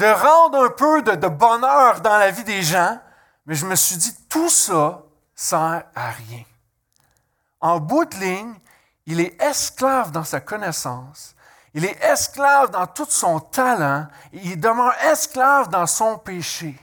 de 0.00 0.06
rendre 0.06 0.64
un 0.64 0.70
peu 0.70 1.02
de, 1.02 1.28
bonheur 1.28 2.00
dans 2.00 2.16
la 2.16 2.30
vie 2.30 2.44
des 2.44 2.62
gens. 2.62 2.98
Mais 3.44 3.54
je 3.54 3.66
me 3.66 3.74
suis 3.74 3.98
dit, 3.98 4.14
tout 4.30 4.48
ça 4.48 5.02
sert 5.34 5.84
à 5.94 6.10
rien. 6.10 6.44
En 7.60 7.78
bout 7.78 8.06
de 8.06 8.16
ligne, 8.16 8.54
il 9.04 9.20
est 9.20 9.40
esclave 9.42 10.10
dans 10.10 10.24
sa 10.24 10.40
connaissance, 10.40 11.34
il 11.74 11.84
est 11.84 12.02
esclave 12.02 12.70
dans 12.70 12.86
tout 12.86 13.06
son 13.08 13.40
talent, 13.40 14.06
et 14.32 14.38
il 14.38 14.60
demeure 14.60 14.94
esclave 15.04 15.68
dans 15.68 15.86
son 15.86 16.16
péché. 16.16 16.78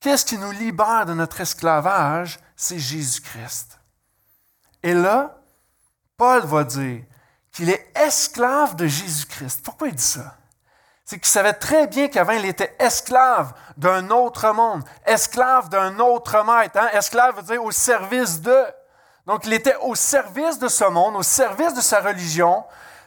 Qu'est-ce 0.00 0.24
qui 0.24 0.38
nous 0.38 0.52
libère 0.52 1.04
de 1.04 1.12
notre 1.12 1.40
esclavage? 1.40 2.38
C'est 2.56 2.78
Jésus-Christ. 2.78 3.78
Et 4.82 4.94
là, 4.94 5.36
Paul 6.16 6.46
va 6.46 6.64
dire 6.64 7.04
qu'il 7.52 7.68
est 7.68 7.92
esclave 7.94 8.74
de 8.74 8.86
Jésus-Christ. 8.86 9.60
Pourquoi 9.62 9.88
il 9.88 9.94
dit 9.94 10.02
ça? 10.02 10.37
C'est 11.08 11.18
qu'il 11.18 11.28
savait 11.28 11.54
très 11.54 11.86
bien 11.86 12.08
qu'avant, 12.08 12.32
il 12.32 12.44
était 12.44 12.76
esclave 12.78 13.54
d'un 13.78 14.10
autre 14.10 14.52
monde, 14.52 14.82
esclave 15.06 15.70
d'un 15.70 16.00
autre 16.00 16.44
maître. 16.44 16.78
Hein? 16.78 16.90
Esclave 16.92 17.34
veut 17.34 17.42
dire 17.44 17.64
au 17.64 17.70
service 17.70 18.42
de. 18.42 18.54
Donc, 19.24 19.46
il 19.46 19.54
était 19.54 19.76
au 19.80 19.94
service 19.94 20.58
de 20.58 20.68
ce 20.68 20.84
monde, 20.84 21.16
au 21.16 21.22
service 21.22 21.72
de 21.72 21.80
sa 21.80 22.00
religion, 22.00 22.62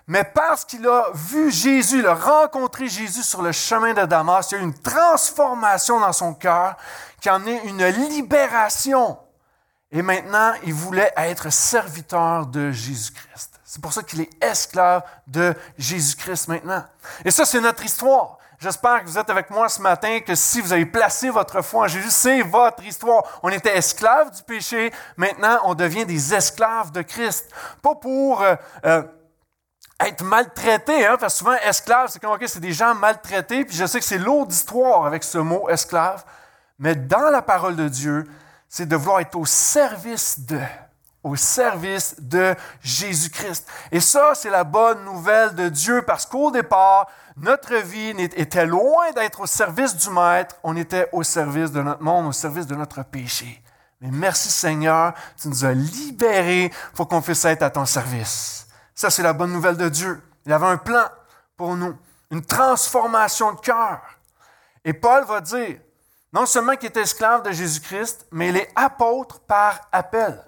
mais 0.07 0.23
parce 0.23 0.65
qu'il 0.65 0.87
a 0.87 1.11
vu 1.13 1.51
Jésus, 1.51 1.99
il 1.99 2.07
a 2.07 2.15
rencontré 2.15 2.87
Jésus 2.87 3.21
sur 3.21 3.43
le 3.43 3.51
chemin 3.51 3.93
de 3.93 4.05
Damas, 4.07 4.49
il 4.49 4.55
y 4.55 4.57
a 4.57 4.61
eu 4.61 4.65
une 4.65 4.81
transformation 4.81 5.99
dans 5.99 6.11
son 6.11 6.33
cœur 6.33 6.77
qui 7.21 7.29
en 7.29 7.45
est 7.45 7.65
une 7.65 7.85
libération. 7.85 9.19
Et 9.91 10.01
maintenant, 10.01 10.53
il 10.63 10.73
voulait 10.73 11.13
être 11.17 11.51
serviteur 11.51 12.47
de 12.47 12.71
Jésus-Christ. 12.71 13.50
C'est 13.73 13.81
pour 13.81 13.93
ça 13.93 14.03
qu'il 14.03 14.19
est 14.19 14.43
esclave 14.43 15.01
de 15.27 15.55
Jésus-Christ 15.77 16.49
maintenant. 16.49 16.83
Et 17.23 17.31
ça, 17.31 17.45
c'est 17.45 17.61
notre 17.61 17.85
histoire. 17.85 18.37
J'espère 18.59 18.99
que 18.99 19.05
vous 19.07 19.17
êtes 19.17 19.29
avec 19.29 19.49
moi 19.49 19.69
ce 19.69 19.81
matin, 19.81 20.19
que 20.19 20.35
si 20.35 20.59
vous 20.59 20.73
avez 20.73 20.85
placé 20.85 21.29
votre 21.29 21.61
foi 21.61 21.85
en 21.85 21.87
Jésus, 21.87 22.11
c'est 22.11 22.41
votre 22.41 22.83
histoire. 22.83 23.23
On 23.41 23.47
était 23.47 23.77
esclaves 23.77 24.29
du 24.31 24.43
péché, 24.43 24.91
maintenant 25.15 25.57
on 25.63 25.73
devient 25.73 26.05
des 26.05 26.33
esclaves 26.33 26.91
de 26.91 27.01
Christ. 27.01 27.49
Pas 27.81 27.95
pour 27.95 28.41
euh, 28.41 28.55
euh, 28.83 29.03
être 30.01 30.21
maltraité, 30.21 31.07
hein, 31.07 31.15
parce 31.17 31.35
que 31.35 31.39
souvent 31.39 31.55
esclave, 31.63 32.09
c'est 32.11 32.19
comme, 32.19 32.33
OK, 32.33 32.43
c'est 32.47 32.59
des 32.59 32.73
gens 32.73 32.93
maltraités, 32.93 33.63
puis 33.63 33.77
je 33.77 33.85
sais 33.85 33.99
que 34.01 34.05
c'est 34.05 34.17
lourd 34.17 34.47
d'histoire 34.47 35.05
avec 35.05 35.23
ce 35.23 35.37
mot 35.37 35.69
esclave, 35.69 36.25
mais 36.77 36.93
dans 36.93 37.29
la 37.29 37.41
parole 37.41 37.77
de 37.77 37.87
Dieu, 37.87 38.29
c'est 38.67 38.85
de 38.85 38.97
vouloir 38.97 39.21
être 39.21 39.37
au 39.37 39.45
service 39.45 40.41
de 40.41 40.59
au 41.23 41.35
service 41.35 42.15
de 42.19 42.55
Jésus-Christ. 42.81 43.67
Et 43.91 43.99
ça, 43.99 44.33
c'est 44.33 44.49
la 44.49 44.63
bonne 44.63 45.03
nouvelle 45.05 45.53
de 45.55 45.69
Dieu 45.69 46.01
parce 46.01 46.25
qu'au 46.25 46.51
départ, 46.51 47.07
notre 47.37 47.75
vie 47.75 48.09
était 48.35 48.65
loin 48.65 49.11
d'être 49.13 49.41
au 49.41 49.45
service 49.45 49.95
du 49.95 50.09
Maître, 50.09 50.55
on 50.63 50.75
était 50.75 51.07
au 51.11 51.23
service 51.23 51.71
de 51.71 51.81
notre 51.81 52.01
monde, 52.01 52.27
au 52.27 52.31
service 52.31 52.67
de 52.67 52.75
notre 52.75 53.03
péché. 53.03 53.61
Mais 54.01 54.09
merci 54.11 54.49
Seigneur, 54.49 55.13
tu 55.39 55.47
nous 55.47 55.63
as 55.63 55.73
libérés 55.73 56.71
pour 56.95 57.07
qu'on 57.07 57.21
puisse 57.21 57.45
être 57.45 57.61
à 57.61 57.69
ton 57.69 57.85
service. 57.85 58.67
Ça, 58.95 59.09
c'est 59.09 59.23
la 59.23 59.33
bonne 59.33 59.51
nouvelle 59.51 59.77
de 59.77 59.89
Dieu. 59.89 60.21
Il 60.45 60.51
avait 60.51 60.65
un 60.65 60.77
plan 60.77 61.05
pour 61.55 61.75
nous, 61.75 61.95
une 62.31 62.43
transformation 62.43 63.53
de 63.53 63.59
cœur. 63.59 64.01
Et 64.83 64.93
Paul 64.93 65.23
va 65.25 65.39
dire, 65.39 65.77
non 66.33 66.45
seulement 66.45 66.75
qu'il 66.75 66.87
est 66.87 66.97
esclave 66.97 67.43
de 67.43 67.51
Jésus-Christ, 67.51 68.25
mais 68.31 68.49
il 68.49 68.57
est 68.57 68.71
apôtre 68.75 69.39
par 69.41 69.87
appel. 69.91 70.43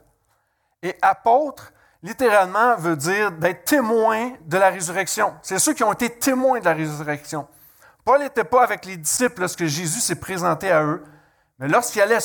Et 0.83 0.95
apôtre, 1.01 1.71
littéralement, 2.03 2.75
veut 2.75 2.97
dire 2.97 3.31
d'être 3.31 3.63
témoin 3.63 4.33
de 4.45 4.57
la 4.57 4.69
résurrection. 4.69 5.33
C'est 5.41 5.57
ceux 5.57 5.73
qui 5.73 5.83
ont 5.83 5.93
été 5.93 6.09
témoins 6.09 6.59
de 6.59 6.65
la 6.65 6.73
résurrection. 6.73 7.47
Paul 8.03 8.19
n'était 8.19 8.43
pas 8.43 8.63
avec 8.63 8.85
les 8.85 8.97
disciples 8.97 9.39
lorsque 9.39 9.65
Jésus 9.65 10.01
s'est 10.01 10.19
présenté 10.19 10.69
à 10.69 10.83
eux, 10.83 11.01
mais 11.57 11.69
lorsqu'il 11.69 12.01
allait 12.01 12.19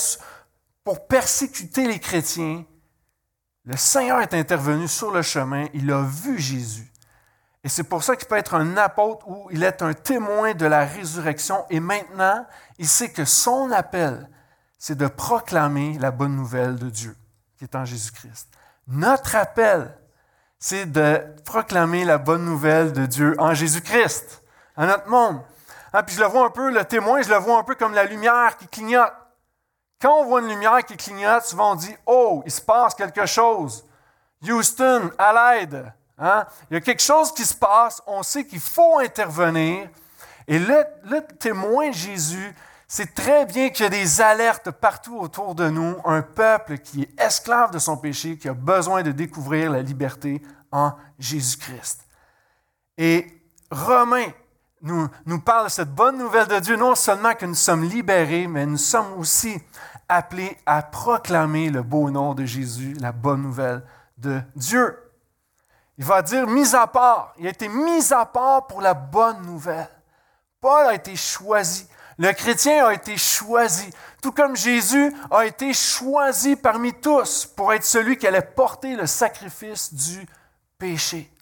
pour 0.83 1.07
persécuter 1.07 1.87
les 1.87 2.00
chrétiens, 2.00 2.65
le 3.65 3.77
Seigneur 3.77 4.21
est 4.21 4.35
intervenu 4.35 4.88
sur 4.88 5.12
le 5.12 5.23
chemin, 5.23 5.67
il 5.73 5.93
a 5.93 6.03
vu 6.03 6.38
Jésus. 6.38 6.93
Et 7.62 7.69
c'est 7.69 7.85
pour 7.85 8.03
ça 8.03 8.17
qu'il 8.17 8.27
peut 8.27 8.37
être 8.37 8.55
un 8.55 8.77
apôtre 8.77 9.29
ou 9.29 9.47
il 9.53 9.62
est 9.62 9.83
un 9.83 9.93
témoin 9.93 10.55
de 10.55 10.67
la 10.67 10.85
résurrection. 10.85 11.65
Et 11.71 11.79
maintenant, 11.79 12.45
il 12.79 12.88
sait 12.88 13.11
que 13.11 13.25
son 13.25 13.71
appel, 13.71 14.29
c'est 14.79 14.97
de 14.97 15.07
proclamer 15.07 15.97
la 16.00 16.11
bonne 16.11 16.35
nouvelle 16.35 16.77
de 16.77 16.88
Dieu 16.88 17.17
qui 17.59 17.65
est 17.65 17.75
en 17.75 17.85
Jésus-Christ. 17.85 18.49
Notre 18.87 19.35
appel, 19.35 19.93
c'est 20.59 20.87
de 20.87 21.23
proclamer 21.45 22.05
la 22.05 22.17
bonne 22.17 22.45
nouvelle 22.45 22.93
de 22.93 23.05
Dieu 23.05 23.35
en 23.38 23.53
Jésus-Christ, 23.53 24.43
à 24.77 24.87
notre 24.87 25.09
monde. 25.09 25.43
Hein, 25.93 26.03
puis 26.05 26.15
je 26.15 26.21
le 26.21 26.27
vois 26.27 26.47
un 26.47 26.50
peu, 26.50 26.71
le 26.71 26.85
témoin, 26.85 27.21
je 27.21 27.29
le 27.29 27.37
vois 27.37 27.59
un 27.59 27.65
peu 27.65 27.75
comme 27.75 27.95
la 27.95 28.05
lumière 28.05 28.57
qui 28.57 28.69
clignote. 28.69 29.12
Quand 30.00 30.21
on 30.21 30.27
voit 30.27 30.41
une 30.41 30.49
lumière 30.49 30.85
qui 30.85 30.97
clignote, 30.97 31.45
souvent 31.45 31.73
on 31.73 31.75
dit 31.75 31.95
Oh, 32.07 32.43
il 32.47 32.53
se 32.53 32.61
passe 32.61 32.95
quelque 32.95 33.27
chose. 33.27 33.85
Houston, 34.43 35.11
à 35.19 35.57
l'aide. 35.57 35.93
Hein? 36.19 36.47
Il 36.71 36.75
y 36.75 36.77
a 36.77 36.81
quelque 36.81 37.03
chose 37.03 37.33
qui 37.33 37.45
se 37.45 37.55
passe, 37.55 38.00
on 38.07 38.23
sait 38.23 38.45
qu'il 38.47 38.61
faut 38.61 39.00
intervenir. 39.00 39.88
Et 40.47 40.59
le, 40.59 40.85
le 41.05 41.23
témoin 41.38 41.91
Jésus, 41.91 42.55
c'est 42.88 43.14
très 43.14 43.45
bien 43.45 43.68
qu'il 43.68 43.85
y 43.85 43.87
a 43.87 43.90
des 43.90 44.23
alertes 44.23 44.71
partout 44.71 45.18
autour 45.18 45.54
de 45.54 45.68
nous, 45.68 45.97
un 46.07 46.23
peuple 46.23 46.78
qui 46.78 47.02
est 47.02 47.21
esclave 47.21 47.71
de 47.71 47.78
son 47.78 47.99
péché, 47.99 48.38
qui 48.38 48.49
a 48.49 48.54
besoin 48.54 49.02
de 49.02 49.12
découvrir 49.12 49.71
la 49.71 49.83
liberté 49.83 50.40
en 50.73 50.92
Jésus-Christ. 51.18 52.07
Et 52.97 53.26
Romains 53.71 54.33
nous, 54.80 55.07
nous 55.26 55.40
parle 55.40 55.66
de 55.66 55.71
cette 55.71 55.95
bonne 55.95 56.16
nouvelle 56.16 56.47
de 56.47 56.59
Dieu, 56.61 56.76
non 56.76 56.95
seulement 56.95 57.35
que 57.35 57.45
nous 57.45 57.54
sommes 57.54 57.85
libérés, 57.85 58.47
mais 58.47 58.64
nous 58.64 58.78
sommes 58.78 59.12
aussi 59.18 59.61
appelés 60.09 60.57
à 60.64 60.83
proclamer 60.83 61.68
le 61.68 61.83
beau 61.83 62.11
nom 62.11 62.35
de 62.35 62.47
Jésus, 62.47 62.95
la 62.95 63.12
bonne 63.12 63.42
nouvelle 63.42 63.83
de 64.16 64.40
Dieu. 64.54 64.97
Il 65.99 66.04
va 66.04 66.23
dire 66.23 66.47
mis 66.47 66.75
à 66.75 66.87
part. 66.87 67.35
Il 67.38 67.47
a 67.47 67.50
été 67.50 67.68
mis 67.68 68.12
à 68.12 68.25
part 68.25 68.66
pour 68.66 68.80
la 68.80 68.95
bonne 68.95 69.45
nouvelle. 69.45 69.90
Paul 70.61 70.87
a 70.87 70.95
été 70.95 71.16
choisi. 71.16 71.87
Le 72.19 72.33
chrétien 72.33 72.85
a 72.85 72.95
été 72.95 73.17
choisi, 73.17 73.89
tout 74.21 74.33
comme 74.33 74.57
Jésus 74.57 75.15
a 75.31 75.47
été 75.47 75.73
choisi 75.73 76.57
parmi 76.57 76.93
tous 76.93 77.47
pour 77.47 77.73
être 77.73 77.85
celui 77.85 78.17
qui 78.17 78.27
allait 78.27 78.43
porter 78.43 78.97
le 78.97 79.07
sacrifice 79.07 79.95
du 79.95 80.27
péché. 80.79 81.33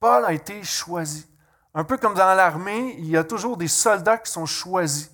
Paul 0.00 0.24
a 0.24 0.32
été 0.32 0.64
choisi. 0.64 1.28
Un 1.74 1.84
peu 1.84 1.96
comme 1.96 2.14
dans 2.14 2.34
l'armée, 2.34 2.96
il 2.98 3.06
y 3.06 3.16
a 3.16 3.22
toujours 3.22 3.56
des 3.56 3.68
soldats 3.68 4.18
qui 4.18 4.32
sont 4.32 4.46
choisis. 4.46 5.10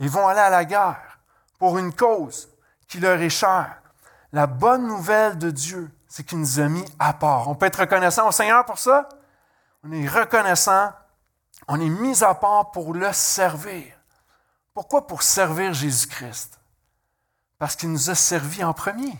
Ils 0.00 0.10
vont 0.10 0.26
aller 0.26 0.40
à 0.40 0.50
la 0.50 0.64
guerre 0.64 1.20
pour 1.58 1.78
une 1.78 1.94
cause 1.94 2.48
qui 2.88 2.98
leur 2.98 3.20
est 3.20 3.30
chère. 3.30 3.80
La 4.32 4.48
bonne 4.48 4.88
nouvelle 4.88 5.38
de 5.38 5.50
Dieu, 5.50 5.88
c'est 6.08 6.24
qu'il 6.24 6.40
nous 6.40 6.58
a 6.58 6.66
mis 6.66 6.84
à 6.98 7.12
part. 7.12 7.48
On 7.48 7.54
peut 7.54 7.66
être 7.66 7.80
reconnaissant 7.80 8.26
au 8.26 8.32
Seigneur 8.32 8.64
pour 8.64 8.78
ça? 8.78 9.08
On 9.84 9.92
est 9.92 10.08
reconnaissant 10.08 10.90
on 11.68 11.80
est 11.80 11.88
mis 11.88 12.22
à 12.24 12.34
part 12.34 12.70
pour 12.70 12.94
le 12.94 13.12
servir. 13.12 13.84
Pourquoi 14.74 15.06
pour 15.06 15.22
servir 15.22 15.74
Jésus-Christ? 15.74 16.58
Parce 17.58 17.76
qu'il 17.76 17.90
nous 17.90 18.10
a 18.10 18.14
servi 18.14 18.64
en 18.64 18.72
premier. 18.72 19.12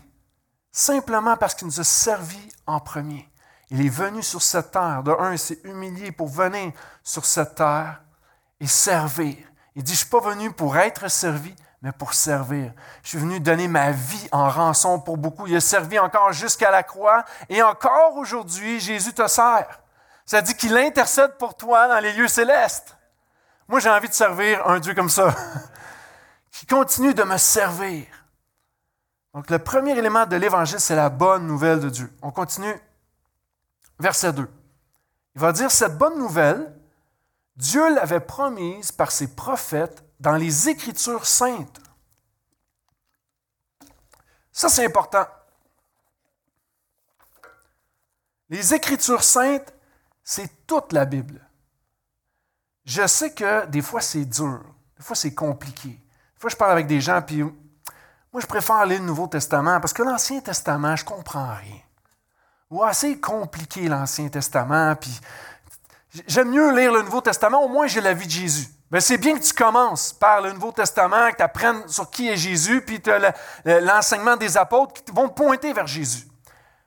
Simplement 0.73 1.37
parce 1.37 1.55
qu'il 1.55 1.67
nous 1.67 1.81
a 1.81 1.85
servi 1.85 2.49
en 2.67 2.81
premier. 2.81 3.29
Il 3.71 3.85
est 3.85 3.91
venu 3.91 4.23
sur 4.23 4.43
cette 4.43 4.73
terre. 4.73 5.03
De 5.03 5.13
un, 5.13 5.33
il 5.33 5.39
s'est 5.39 5.61
humilié 5.65 6.13
pour 6.13 6.29
venir 6.29 6.73
sur 7.03 7.25
cette 7.25 7.55
terre 7.55 8.03
et 8.59 8.67
servir. 8.67 9.37
Il 9.75 9.83
dit, 9.83 9.93
je 9.93 9.97
ne 9.97 9.99
suis 9.99 10.11
pas 10.11 10.21
venu 10.21 10.53
pour 10.53 10.77
être 10.77 11.09
servi, 11.09 11.55
mais 11.83 11.93
pour 11.93 12.15
servir. 12.15 12.73
Je 13.03 13.11
suis 13.11 13.19
venu 13.19 13.41
donner 13.41 13.69
ma 13.69 13.91
vie 13.91 14.29
en 14.33 14.49
rançon 14.49 15.01
pour 15.01 15.17
beaucoup. 15.17 15.47
Il 15.47 15.57
a 15.57 15.61
servi 15.61 15.99
encore 15.99 16.33
jusqu'à 16.33 16.71
la 16.71 16.83
croix 16.83 17.25
et 17.49 17.63
encore 17.63 18.17
aujourd'hui, 18.17 18.81
Jésus 18.81 19.13
te 19.13 19.27
sert. 19.27 19.82
Ça 20.27 20.43
dit 20.43 20.55
qu'il 20.55 20.77
intercède 20.77 21.37
pour 21.39 21.57
toi 21.57 21.89
dans 21.89 21.99
les 21.99 22.13
lieux 22.13 22.29
célestes. 22.29 22.97
Moi, 23.69 23.81
j'ai 23.81 23.91
envie 23.91 24.09
de 24.09 24.15
servir 24.15 24.67
un 24.67 24.81
Dieu 24.81 24.95
comme 24.95 25.09
ça, 25.09 25.35
qui 26.51 26.67
continue 26.67 27.15
de 27.15 27.23
me 27.23 27.37
servir. 27.39 28.07
Donc, 29.35 29.51
le 29.51 29.59
premier 29.59 29.97
élément 29.97 30.27
de 30.27 30.37
l'Évangile, 30.37 30.81
c'est 30.81 30.97
la 30.97 31.09
bonne 31.09 31.47
nouvelle 31.47 31.81
de 31.81 31.89
Dieu. 31.89 32.13
On 32.23 32.31
continue. 32.31 32.79
Verset 33.99 34.33
2. 34.33 34.49
Il 35.35 35.41
va 35.41 35.53
dire, 35.53 35.71
cette 35.71 35.97
bonne 35.97 36.19
nouvelle, 36.19 36.75
Dieu 37.57 37.95
l'avait 37.95 38.21
promise 38.21 38.93
par 38.93 39.11
ses 39.11 39.35
prophètes 39.35 40.05
dans 40.21 40.37
les 40.37 40.69
Écritures 40.69 41.27
saintes. 41.27 41.81
Ça, 44.53 44.69
c'est 44.69 44.85
important. 44.85 45.27
Les 48.51 48.75
Écritures 48.75 49.25
saintes, 49.25 49.72
c'est 50.25 50.67
toute 50.67 50.93
la 50.93 51.05
Bible. 51.05 51.41
Je 52.85 53.07
sais 53.07 53.33
que 53.33 53.67
des 53.67 53.83
fois 53.83 54.01
c'est 54.01 54.25
dur, 54.25 54.61
des 54.97 55.05
fois 55.05 55.17
c'est 55.17 55.35
compliqué. 55.35 55.89
Des 55.89 56.41
fois 56.41 56.51
je 56.51 56.57
parle 56.57 56.73
avec 56.73 56.87
des 56.87 57.01
gens, 57.01 57.23
puis 57.23 57.43
moi 57.43 58.41
je 58.41 58.47
préfère 58.47 58.85
lire 58.87 59.01
le 59.01 59.07
Nouveau 59.07 59.27
Testament 59.27 59.81
parce 59.81 59.93
que 59.93 60.03
l'Ancien 60.03 60.41
Testament, 60.41 60.97
je 60.97 61.05
ne 61.05 61.09
comprends 61.09 61.55
rien. 61.55 61.81
ou 62.73 62.83
assez 62.83 63.21
compliqué 63.21 63.87
l'Ancien 63.87 64.29
Testament, 64.29 64.97
puis 64.97 65.21
j'aime 66.27 66.51
mieux 66.51 66.75
lire 66.75 66.91
le 66.93 67.03
Nouveau 67.03 67.21
Testament, 67.21 67.63
au 67.63 67.69
moins 67.69 67.87
j'ai 67.87 68.01
la 68.01 68.15
vie 68.15 68.27
de 68.27 68.31
Jésus. 68.31 68.67
Ben, 68.91 69.01
c'est 69.01 69.19
bien 69.19 69.39
que 69.39 69.45
tu 69.45 69.53
commences 69.53 70.13
par 70.13 70.41
le 70.41 70.53
Nouveau 70.53 70.73
Testament, 70.73 71.31
que 71.31 71.37
tu 71.37 71.43
apprennes 71.43 71.87
sur 71.87 72.11
qui 72.11 72.29
est 72.29 72.37
Jésus, 72.37 72.83
puis 72.83 73.01
l'enseignement 73.65 74.37
des 74.37 74.57
apôtres 74.57 75.05
qui 75.05 75.13
vont 75.13 75.29
pointer 75.29 75.73
vers 75.73 75.87
Jésus. 75.87 76.27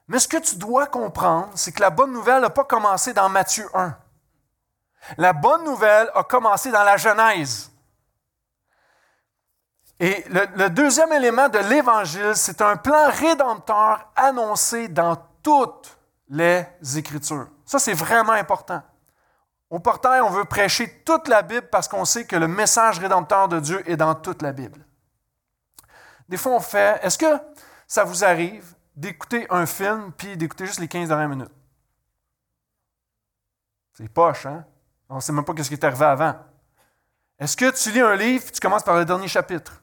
Mais 0.08 0.20
ce 0.20 0.28
que 0.28 0.38
tu 0.38 0.56
dois 0.56 0.88
comprendre, 0.88 1.50
c'est 1.56 1.72
que 1.72 1.82
la 1.82 1.90
bonne 1.90 2.12
nouvelle 2.12 2.42
n'a 2.42 2.50
pas 2.50 2.64
commencé 2.64 3.14
dans 3.14 3.30
Matthieu 3.30 3.68
1. 3.74 3.98
La 5.18 5.34
bonne 5.34 5.64
nouvelle 5.64 6.10
a 6.14 6.24
commencé 6.24 6.72
dans 6.72 6.84
la 6.84 6.98
Genèse. 6.98 7.72
Et 10.00 10.26
le, 10.30 10.70
deuxième 10.70 11.14
élément 11.14 11.48
de 11.48 11.60
l'Évangile, 11.60 12.36
c'est 12.36 12.62
un 12.62 12.76
plan 12.76 13.10
rédempteur 13.12 14.12
annoncé 14.16 14.88
dans 14.90 15.16
toutes 15.42 15.98
les 16.28 16.66
Écritures. 16.96 17.48
Ça, 17.66 17.80
c'est 17.80 17.94
vraiment 17.94 18.34
important. 18.34 18.82
Au 19.70 19.80
portail, 19.80 20.22
on 20.22 20.30
veut 20.30 20.46
prêcher 20.46 21.02
toute 21.06 21.28
la 21.28 21.42
Bible 21.42 21.68
parce 21.72 21.88
qu'on 21.88 22.06
sait 22.06 22.26
que 22.26 22.36
le 22.36 22.48
message 22.48 23.00
rédempteur 23.00 23.48
de 23.48 23.60
Dieu 23.60 23.90
est 23.90 23.96
dans 23.96 24.14
toute 24.16 24.42
la 24.42 24.52
Bible. 24.52 24.86
Des 26.28 26.38
fois, 26.38 26.54
on 26.54 26.60
fait, 26.60 27.00
est-ce 27.04 27.18
que 27.18 27.40
ça 27.88 28.04
vous 28.04 28.24
arrive 28.24 28.75
d'écouter 28.96 29.46
un 29.50 29.66
film 29.66 30.12
puis 30.18 30.38
d'écouter 30.38 30.66
juste 30.66 30.80
les 30.80 30.88
15 30.88 31.10
dernières 31.10 31.30
minutes? 31.30 31.52
C'est 33.94 34.10
poche, 34.10 34.46
hein? 34.46 34.66
On 35.10 35.16
ne 35.16 35.20
sait 35.20 35.32
même 35.32 35.46
pas 35.46 35.54
ce 35.56 35.68
qui 35.68 35.76
est 35.76 35.84
arrivé 35.84 36.06
avant. 36.06 36.36
Est-ce 37.40 37.56
que 37.56 37.72
tu 37.72 37.92
lis 37.92 38.02
un 38.02 38.16
livre 38.16 38.46
et 38.48 38.52
tu 38.52 38.60
commences 38.60 38.84
par 38.84 38.96
le 38.96 39.06
dernier 39.06 39.28
chapitre? 39.28 39.82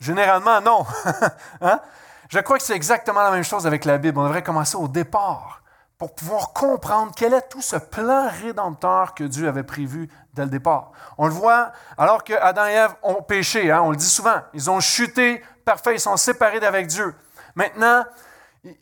Généralement, 0.00 0.60
non. 0.60 0.86
Hein? 1.60 1.80
Je 2.28 2.38
crois 2.40 2.58
que 2.58 2.64
c'est 2.64 2.74
exactement 2.74 3.22
la 3.22 3.30
même 3.30 3.44
chose 3.44 3.66
avec 3.66 3.84
la 3.84 3.98
Bible. 3.98 4.18
On 4.18 4.24
devrait 4.24 4.42
commencer 4.42 4.76
au 4.76 4.88
départ 4.88 5.62
pour 5.96 6.14
pouvoir 6.14 6.52
comprendre 6.52 7.12
quel 7.16 7.32
est 7.32 7.48
tout 7.48 7.62
ce 7.62 7.76
plan 7.76 8.28
rédempteur 8.28 9.14
que 9.14 9.24
Dieu 9.24 9.48
avait 9.48 9.62
prévu 9.62 10.10
dès 10.34 10.44
le 10.44 10.50
départ. 10.50 10.92
On 11.16 11.26
le 11.26 11.32
voit 11.32 11.72
alors 11.96 12.24
que 12.24 12.34
Adam 12.34 12.66
et 12.66 12.72
Ève 12.72 12.94
ont 13.02 13.22
péché, 13.22 13.70
hein? 13.70 13.80
on 13.82 13.90
le 13.90 13.96
dit 13.96 14.08
souvent. 14.08 14.42
Ils 14.52 14.70
ont 14.70 14.80
chuté, 14.80 15.42
parfait, 15.66 15.96
ils 15.96 16.00
sont 16.00 16.16
séparés 16.16 16.60
d'avec 16.60 16.86
Dieu. 16.86 17.12
Maintenant, 17.56 18.04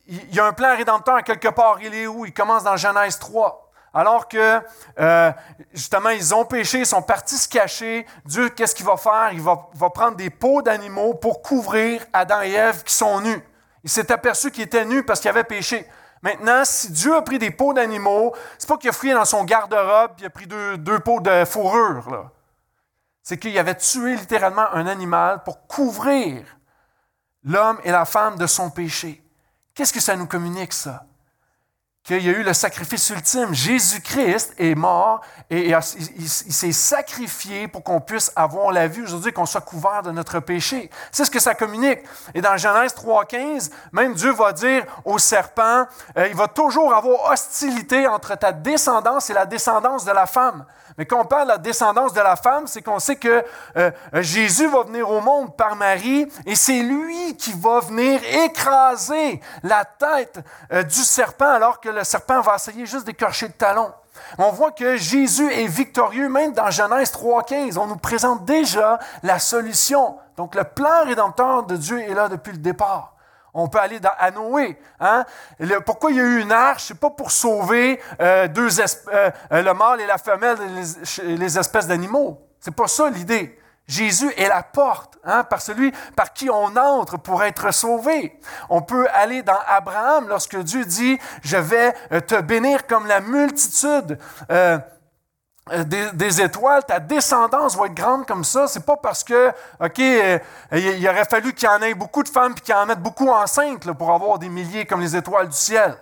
il 0.06 0.34
y 0.34 0.38
a 0.38 0.44
un 0.44 0.52
plan 0.52 0.76
rédempteur 0.76 1.24
quelque 1.24 1.48
part. 1.48 1.78
Il 1.80 1.94
est 1.94 2.06
où? 2.06 2.26
Il 2.26 2.32
commence 2.32 2.62
dans 2.62 2.76
Genèse 2.76 3.18
3. 3.18 3.72
Alors 3.94 4.28
que, 4.28 4.60
euh, 4.98 5.32
justement, 5.72 6.10
ils 6.10 6.34
ont 6.34 6.44
péché, 6.44 6.80
ils 6.80 6.86
sont 6.86 7.00
partis 7.00 7.38
se 7.38 7.48
cacher. 7.48 8.06
Dieu, 8.26 8.50
qu'est-ce 8.50 8.74
qu'il 8.74 8.84
va 8.84 8.96
faire? 8.96 9.30
Il 9.32 9.40
va, 9.40 9.56
prendre 9.90 10.16
des 10.16 10.30
peaux 10.30 10.62
d'animaux 10.62 11.14
pour 11.14 11.42
couvrir 11.42 12.04
Adam 12.12 12.42
et 12.42 12.52
Ève 12.52 12.82
qui 12.82 12.92
sont 12.92 13.20
nus. 13.20 13.42
Il 13.82 13.90
s'est 13.90 14.12
aperçu 14.12 14.50
qu'ils 14.50 14.64
étaient 14.64 14.84
nus 14.84 15.04
parce 15.04 15.20
qu'ils 15.20 15.30
avaient 15.30 15.44
péché. 15.44 15.88
Maintenant, 16.22 16.64
si 16.64 16.90
Dieu 16.90 17.14
a 17.14 17.22
pris 17.22 17.38
des 17.38 17.50
peaux 17.50 17.72
d'animaux, 17.72 18.34
c'est 18.58 18.68
pas 18.68 18.76
qu'il 18.76 18.90
a 18.90 18.92
fouillé 18.92 19.14
dans 19.14 19.24
son 19.24 19.44
garde-robe 19.44 20.12
et 20.18 20.22
il 20.22 20.26
a 20.26 20.30
pris 20.30 20.46
deux, 20.46 20.98
peaux 21.00 21.20
de 21.20 21.44
fourrure. 21.44 22.30
C'est 23.22 23.38
qu'il 23.38 23.56
avait 23.58 23.76
tué 23.76 24.16
littéralement 24.16 24.66
un 24.72 24.86
animal 24.86 25.42
pour 25.44 25.66
couvrir 25.66 26.44
l'homme 27.44 27.78
et 27.84 27.90
la 27.90 28.04
femme 28.04 28.36
de 28.36 28.46
son 28.46 28.70
péché. 28.70 29.22
Qu'est-ce 29.74 29.92
que 29.92 30.00
ça 30.00 30.16
nous 30.16 30.26
communique, 30.26 30.72
ça? 30.72 31.06
qu'il 32.04 32.22
y 32.22 32.28
a 32.28 32.32
eu 32.32 32.42
le 32.42 32.52
sacrifice 32.52 33.08
ultime. 33.08 33.54
Jésus-Christ 33.54 34.54
est 34.58 34.74
mort 34.74 35.22
et 35.48 35.70
il, 35.70 36.28
s'est 36.28 36.72
sacrifié 36.72 37.66
pour 37.66 37.82
qu'on 37.82 38.00
puisse 38.00 38.30
avoir 38.36 38.72
la 38.72 38.86
vie 38.86 39.00
aujourd'hui, 39.00 39.32
qu'on 39.32 39.46
soit 39.46 39.62
couvert 39.62 40.02
de 40.02 40.10
notre 40.10 40.38
péché. 40.40 40.90
C'est 41.10 41.24
ce 41.24 41.30
que 41.30 41.40
ça 41.40 41.54
communique. 41.54 42.00
Et 42.34 42.42
dans 42.42 42.58
Genèse 42.58 42.94
3.15, 42.94 43.70
même 43.92 44.12
Dieu 44.14 44.32
va 44.32 44.52
dire 44.52 44.84
au 45.06 45.18
serpent, 45.18 45.86
euh, 46.18 46.28
il 46.28 46.36
va 46.36 46.46
toujours 46.46 46.94
avoir 46.94 47.32
hostilité 47.32 48.06
entre 48.06 48.36
ta 48.36 48.52
descendance 48.52 49.30
et 49.30 49.34
la 49.34 49.46
descendance 49.46 50.04
de 50.04 50.12
la 50.12 50.26
femme. 50.26 50.66
Mais 50.96 51.06
quand 51.06 51.20
on 51.20 51.24
parle 51.24 51.44
de 51.44 51.52
la 51.52 51.58
descendance 51.58 52.12
de 52.12 52.20
la 52.20 52.36
femme, 52.36 52.66
c'est 52.66 52.82
qu'on 52.82 52.98
sait 52.98 53.16
que 53.16 53.44
euh, 53.76 53.90
Jésus 54.14 54.68
va 54.68 54.84
venir 54.84 55.10
au 55.10 55.20
monde 55.20 55.56
par 55.56 55.74
Marie 55.74 56.26
et 56.46 56.54
c'est 56.54 56.82
lui 56.82 57.36
qui 57.36 57.52
va 57.52 57.80
venir 57.80 58.20
écraser 58.44 59.40
la 59.62 59.84
tête 59.84 60.40
euh, 60.72 60.82
du 60.84 61.00
serpent 61.00 61.50
alors 61.50 61.80
que 61.80 61.88
le 61.88 62.04
serpent 62.04 62.40
va 62.40 62.56
essayer 62.56 62.86
juste 62.86 63.06
d'écorcher 63.06 63.48
le 63.48 63.54
talon. 63.54 63.92
On 64.38 64.50
voit 64.50 64.70
que 64.70 64.96
Jésus 64.96 65.52
est 65.52 65.66
victorieux, 65.66 66.28
même 66.28 66.52
dans 66.52 66.70
Genèse 66.70 67.12
3.15. 67.12 67.78
On 67.78 67.86
nous 67.86 67.96
présente 67.96 68.44
déjà 68.44 68.98
la 69.22 69.38
solution. 69.38 70.16
Donc 70.36 70.54
le 70.54 70.64
plan 70.64 71.04
rédempteur 71.04 71.64
de 71.64 71.76
Dieu 71.76 72.00
est 72.00 72.14
là 72.14 72.28
depuis 72.28 72.52
le 72.52 72.58
départ. 72.58 73.13
On 73.54 73.68
peut 73.68 73.78
aller 73.78 74.00
dans, 74.00 74.10
à 74.18 74.30
Noé. 74.30 74.78
Hein? 75.00 75.24
pourquoi 75.86 76.10
il 76.10 76.16
y 76.16 76.20
a 76.20 76.24
eu 76.24 76.40
une 76.40 76.52
arche? 76.52 76.86
C'est 76.88 76.98
pas 76.98 77.10
pour 77.10 77.30
sauver 77.30 78.00
euh, 78.20 78.48
deux 78.48 78.80
euh, 78.80 78.84
euh, 79.12 79.62
le 79.62 79.74
mâle 79.74 80.00
et 80.00 80.06
la 80.06 80.18
femelle, 80.18 80.58
les, 80.74 81.36
les 81.36 81.58
espèces 81.58 81.86
d'animaux. 81.86 82.40
C'est 82.60 82.74
pas 82.74 82.88
ça 82.88 83.08
l'idée. 83.08 83.58
Jésus 83.86 84.32
est 84.38 84.48
la 84.48 84.62
porte, 84.62 85.18
hein, 85.24 85.44
par 85.44 85.60
celui 85.60 85.92
par 86.16 86.32
qui 86.32 86.48
on 86.48 86.74
entre 86.76 87.18
pour 87.18 87.44
être 87.44 87.72
sauvé. 87.72 88.40
On 88.70 88.80
peut 88.80 89.06
aller 89.12 89.42
dans 89.42 89.58
Abraham 89.68 90.28
lorsque 90.28 90.56
Dieu 90.56 90.84
dit, 90.84 91.18
je 91.42 91.58
vais 91.58 91.92
te 92.22 92.40
bénir 92.40 92.86
comme 92.86 93.06
la 93.06 93.20
multitude. 93.20 94.18
Euh, 94.50 94.78
des, 95.84 96.42
étoiles, 96.42 96.84
ta 96.84 97.00
descendance 97.00 97.76
va 97.76 97.86
être 97.86 97.94
grande 97.94 98.26
comme 98.26 98.44
ça. 98.44 98.66
C'est 98.66 98.84
pas 98.84 98.96
parce 98.96 99.24
que, 99.24 99.48
OK, 99.80 99.98
euh, 99.98 100.38
il, 100.72 101.08
aurait 101.08 101.24
fallu 101.24 101.54
qu'il 101.54 101.68
y 101.68 101.72
en 101.72 101.80
ait 101.80 101.94
beaucoup 101.94 102.22
de 102.22 102.28
femmes 102.28 102.54
et 102.56 102.60
qu'il 102.60 102.74
en 102.74 102.86
mette 102.86 103.00
beaucoup 103.00 103.30
enceintes 103.30 103.90
pour 103.92 104.12
avoir 104.12 104.38
des 104.38 104.48
milliers 104.48 104.84
comme 104.84 105.00
les 105.00 105.16
étoiles 105.16 105.48
du 105.48 105.56
ciel. 105.56 105.96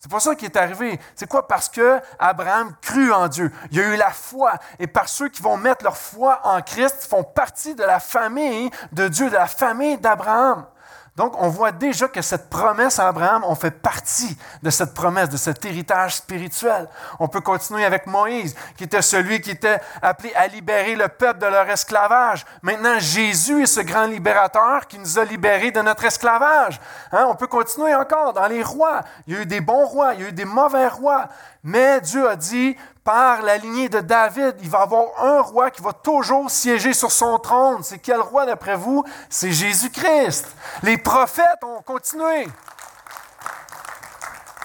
C'est 0.00 0.10
pas 0.10 0.18
ça 0.18 0.34
qui 0.34 0.46
est 0.46 0.56
arrivé. 0.56 0.98
C'est 1.14 1.28
quoi? 1.28 1.46
Parce 1.46 1.68
que 1.68 2.00
Abraham 2.18 2.74
crut 2.82 3.12
en 3.12 3.28
Dieu. 3.28 3.52
Il 3.70 3.78
a 3.78 3.94
eu 3.94 3.96
la 3.96 4.10
foi. 4.10 4.54
Et 4.80 4.88
par 4.88 5.08
ceux 5.08 5.28
qui 5.28 5.40
vont 5.40 5.56
mettre 5.56 5.84
leur 5.84 5.96
foi 5.96 6.40
en 6.42 6.60
Christ, 6.60 7.06
font 7.08 7.22
partie 7.22 7.76
de 7.76 7.84
la 7.84 8.00
famille 8.00 8.68
de 8.90 9.06
Dieu, 9.06 9.30
de 9.30 9.34
la 9.34 9.46
famille 9.46 9.98
d'Abraham. 9.98 10.66
Donc, 11.14 11.34
on 11.38 11.48
voit 11.48 11.72
déjà 11.72 12.08
que 12.08 12.22
cette 12.22 12.48
promesse 12.48 12.98
à 12.98 13.08
Abraham, 13.08 13.44
on 13.46 13.54
fait 13.54 13.70
partie 13.70 14.34
de 14.62 14.70
cette 14.70 14.94
promesse, 14.94 15.28
de 15.28 15.36
cet 15.36 15.62
héritage 15.66 16.16
spirituel. 16.16 16.88
On 17.20 17.28
peut 17.28 17.42
continuer 17.42 17.84
avec 17.84 18.06
Moïse, 18.06 18.54
qui 18.78 18.84
était 18.84 19.02
celui 19.02 19.42
qui 19.42 19.50
était 19.50 19.78
appelé 20.00 20.32
à 20.34 20.46
libérer 20.46 20.96
le 20.96 21.08
peuple 21.08 21.40
de 21.40 21.46
leur 21.46 21.68
esclavage. 21.68 22.46
Maintenant, 22.62 22.98
Jésus 22.98 23.62
est 23.62 23.66
ce 23.66 23.80
grand 23.80 24.06
libérateur 24.06 24.86
qui 24.86 24.98
nous 24.98 25.18
a 25.18 25.24
libérés 25.24 25.70
de 25.70 25.82
notre 25.82 26.06
esclavage. 26.06 26.80
Hein, 27.12 27.26
on 27.28 27.34
peut 27.34 27.46
continuer 27.46 27.94
encore 27.94 28.32
dans 28.32 28.46
les 28.46 28.62
rois. 28.62 29.02
Il 29.26 29.34
y 29.34 29.36
a 29.36 29.42
eu 29.42 29.46
des 29.46 29.60
bons 29.60 29.84
rois, 29.84 30.14
il 30.14 30.20
y 30.22 30.24
a 30.24 30.28
eu 30.28 30.32
des 30.32 30.46
mauvais 30.46 30.88
rois. 30.88 31.28
Mais 31.62 32.00
Dieu 32.00 32.26
a 32.26 32.36
dit, 32.36 32.74
par 33.04 33.42
la 33.42 33.56
lignée 33.56 33.88
de 33.88 34.00
David, 34.00 34.56
il 34.60 34.70
va 34.70 34.82
avoir 34.82 35.24
un 35.24 35.40
roi 35.40 35.70
qui 35.70 35.82
va 35.82 35.92
toujours 35.92 36.50
siéger 36.50 36.92
sur 36.92 37.10
son 37.10 37.38
trône. 37.38 37.82
C'est 37.82 37.98
quel 37.98 38.20
roi 38.20 38.46
d'après 38.46 38.76
vous? 38.76 39.04
C'est 39.28 39.52
Jésus-Christ. 39.52 40.46
Les 40.82 40.98
prophètes 40.98 41.62
ont 41.62 41.82
continué. 41.82 42.46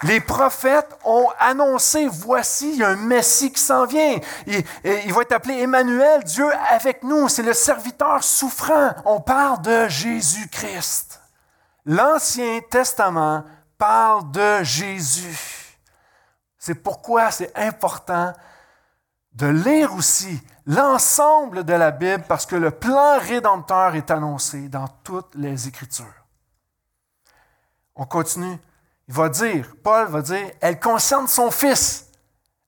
Les 0.04 0.20
prophètes 0.20 0.96
ont 1.04 1.26
annoncé, 1.40 2.06
voici, 2.06 2.70
il 2.70 2.78
y 2.78 2.84
a 2.84 2.88
un 2.88 2.96
Messie 2.96 3.50
qui 3.50 3.60
s'en 3.60 3.84
vient. 3.84 4.18
Il, 4.46 5.12
va 5.12 5.22
être 5.22 5.32
appelé 5.32 5.60
Emmanuel, 5.60 6.22
Dieu 6.22 6.48
avec 6.70 7.02
nous. 7.02 7.28
C'est 7.28 7.42
le 7.42 7.52
serviteur 7.52 8.22
souffrant. 8.22 8.94
On 9.04 9.20
parle 9.20 9.60
de 9.62 9.88
Jésus-Christ. 9.88 11.20
L'Ancien 11.84 12.60
Testament 12.70 13.42
parle 13.76 14.30
de 14.30 14.62
Jésus. 14.62 15.57
C'est 16.68 16.74
pourquoi 16.74 17.30
c'est 17.30 17.56
important 17.56 18.34
de 19.32 19.46
lire 19.46 19.94
aussi 19.94 20.38
l'ensemble 20.66 21.64
de 21.64 21.72
la 21.72 21.90
Bible 21.90 22.24
parce 22.28 22.44
que 22.44 22.56
le 22.56 22.70
plan 22.70 23.18
rédempteur 23.18 23.94
est 23.94 24.10
annoncé 24.10 24.68
dans 24.68 24.86
toutes 25.02 25.34
les 25.34 25.66
Écritures. 25.66 26.26
On 27.96 28.04
continue. 28.04 28.58
Il 29.08 29.14
va 29.14 29.30
dire, 29.30 29.76
Paul 29.82 30.08
va 30.08 30.20
dire, 30.20 30.46
elle 30.60 30.78
concerne 30.78 31.26
son 31.26 31.50
Fils. 31.50 32.10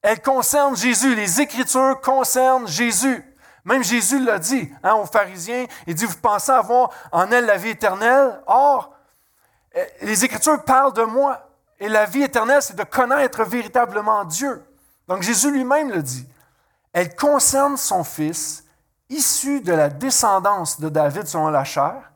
Elle 0.00 0.22
concerne 0.22 0.74
Jésus. 0.74 1.14
Les 1.14 1.42
Écritures 1.42 2.00
concernent 2.00 2.66
Jésus. 2.66 3.22
Même 3.66 3.84
Jésus 3.84 4.24
l'a 4.24 4.38
dit 4.38 4.72
hein, 4.82 4.94
aux 4.94 5.04
pharisiens. 5.04 5.66
Il 5.86 5.94
dit, 5.94 6.06
vous 6.06 6.16
pensez 6.16 6.52
avoir 6.52 6.88
en 7.12 7.30
elle 7.30 7.44
la 7.44 7.58
vie 7.58 7.68
éternelle? 7.68 8.40
Or, 8.46 8.94
euh, 9.76 9.84
les 10.00 10.24
Écritures 10.24 10.64
parlent 10.64 10.94
de 10.94 11.02
moi. 11.02 11.49
Et 11.80 11.88
la 11.88 12.04
vie 12.04 12.22
éternelle, 12.22 12.62
c'est 12.62 12.76
de 12.76 12.84
connaître 12.84 13.42
véritablement 13.42 14.24
Dieu. 14.24 14.62
Donc 15.08 15.22
Jésus 15.22 15.50
lui-même 15.50 15.90
le 15.90 16.02
dit. 16.02 16.28
Elle 16.92 17.16
concerne 17.16 17.76
son 17.76 18.04
Fils, 18.04 18.64
issu 19.08 19.62
de 19.62 19.72
la 19.72 19.88
descendance 19.88 20.78
de 20.78 20.88
David 20.88 21.26
selon 21.26 21.48
la 21.48 21.64
chair, 21.64 22.12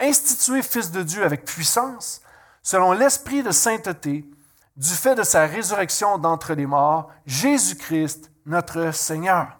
institué 0.00 0.62
Fils 0.62 0.90
de 0.90 1.02
Dieu 1.02 1.24
avec 1.24 1.44
puissance, 1.44 2.20
selon 2.62 2.92
l'Esprit 2.92 3.42
de 3.42 3.52
sainteté, 3.52 4.28
du 4.76 4.90
fait 4.90 5.14
de 5.14 5.22
sa 5.22 5.46
résurrection 5.46 6.18
d'entre 6.18 6.54
les 6.54 6.66
morts, 6.66 7.10
Jésus-Christ, 7.24 8.32
notre 8.44 8.90
Seigneur. 8.92 9.58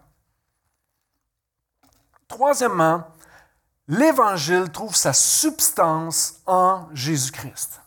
Troisièmement, 2.26 3.04
l'Évangile 3.86 4.70
trouve 4.72 4.96
sa 4.96 5.12
substance 5.12 6.40
en 6.46 6.88
Jésus-Christ. 6.92 7.83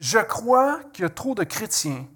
Je 0.00 0.18
crois 0.18 0.82
qu'il 0.92 1.02
y 1.02 1.06
a 1.06 1.10
trop 1.10 1.34
de 1.34 1.44
chrétiens 1.44 2.06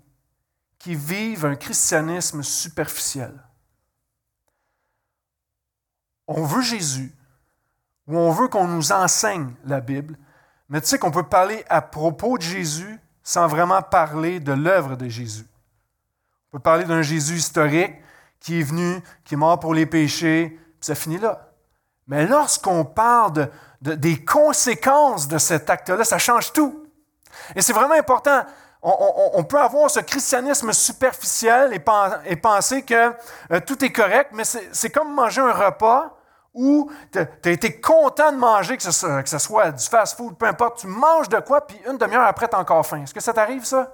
qui 0.78 0.94
vivent 0.94 1.44
un 1.44 1.56
christianisme 1.56 2.42
superficiel. 2.42 3.32
On 6.26 6.44
veut 6.44 6.62
Jésus, 6.62 7.14
ou 8.06 8.16
on 8.16 8.30
veut 8.32 8.48
qu'on 8.48 8.66
nous 8.66 8.92
enseigne 8.92 9.54
la 9.64 9.80
Bible, 9.80 10.18
mais 10.68 10.80
tu 10.80 10.88
sais 10.88 10.98
qu'on 10.98 11.10
peut 11.10 11.28
parler 11.28 11.64
à 11.68 11.82
propos 11.82 12.38
de 12.38 12.42
Jésus 12.42 12.98
sans 13.22 13.46
vraiment 13.46 13.82
parler 13.82 14.40
de 14.40 14.52
l'œuvre 14.52 14.96
de 14.96 15.08
Jésus. 15.08 15.46
On 16.48 16.56
peut 16.56 16.62
parler 16.62 16.84
d'un 16.84 17.02
Jésus 17.02 17.36
historique 17.36 17.94
qui 18.40 18.60
est 18.60 18.64
venu, 18.64 19.00
qui 19.24 19.34
est 19.34 19.36
mort 19.36 19.60
pour 19.60 19.74
les 19.74 19.86
péchés, 19.86 20.48
puis 20.48 20.86
ça 20.86 20.94
finit 20.94 21.18
là. 21.18 21.52
Mais 22.08 22.26
lorsqu'on 22.26 22.84
parle 22.84 23.48
de, 23.80 23.94
des 23.94 24.24
conséquences 24.24 25.28
de 25.28 25.38
cet 25.38 25.70
acte-là, 25.70 26.04
ça 26.04 26.18
change 26.18 26.52
tout. 26.52 26.81
Et 27.54 27.62
c'est 27.62 27.72
vraiment 27.72 27.94
important. 27.94 28.44
On, 28.82 29.44
peut 29.44 29.60
avoir 29.60 29.88
ce 29.90 30.00
christianisme 30.00 30.72
superficiel 30.72 31.72
et, 31.72 32.36
penser 32.36 32.82
que 32.82 33.12
euh, 33.52 33.60
tout 33.64 33.84
est 33.84 33.92
correct, 33.92 34.30
mais 34.32 34.42
c'est 34.44 34.90
comme 34.90 35.14
manger 35.14 35.40
un 35.40 35.52
repas 35.52 36.16
où 36.52 36.90
tu 37.12 37.18
as 37.18 37.50
été 37.50 37.80
content 37.80 38.32
de 38.32 38.38
manger, 38.38 38.76
que 38.76 38.82
ce, 38.82 39.22
que 39.22 39.28
ce 39.28 39.38
soit 39.38 39.70
du 39.70 39.84
fast-food, 39.84 40.36
peu 40.36 40.46
importe, 40.46 40.80
tu 40.80 40.88
manges 40.88 41.28
de 41.28 41.38
quoi, 41.38 41.66
puis 41.66 41.80
une 41.88 41.96
demi-heure 41.96 42.26
après, 42.26 42.48
tu 42.48 42.56
as 42.56 42.58
encore 42.58 42.84
faim. 42.84 43.04
Est-ce 43.04 43.14
que 43.14 43.20
ça 43.20 43.32
t'arrive, 43.32 43.64
ça? 43.64 43.92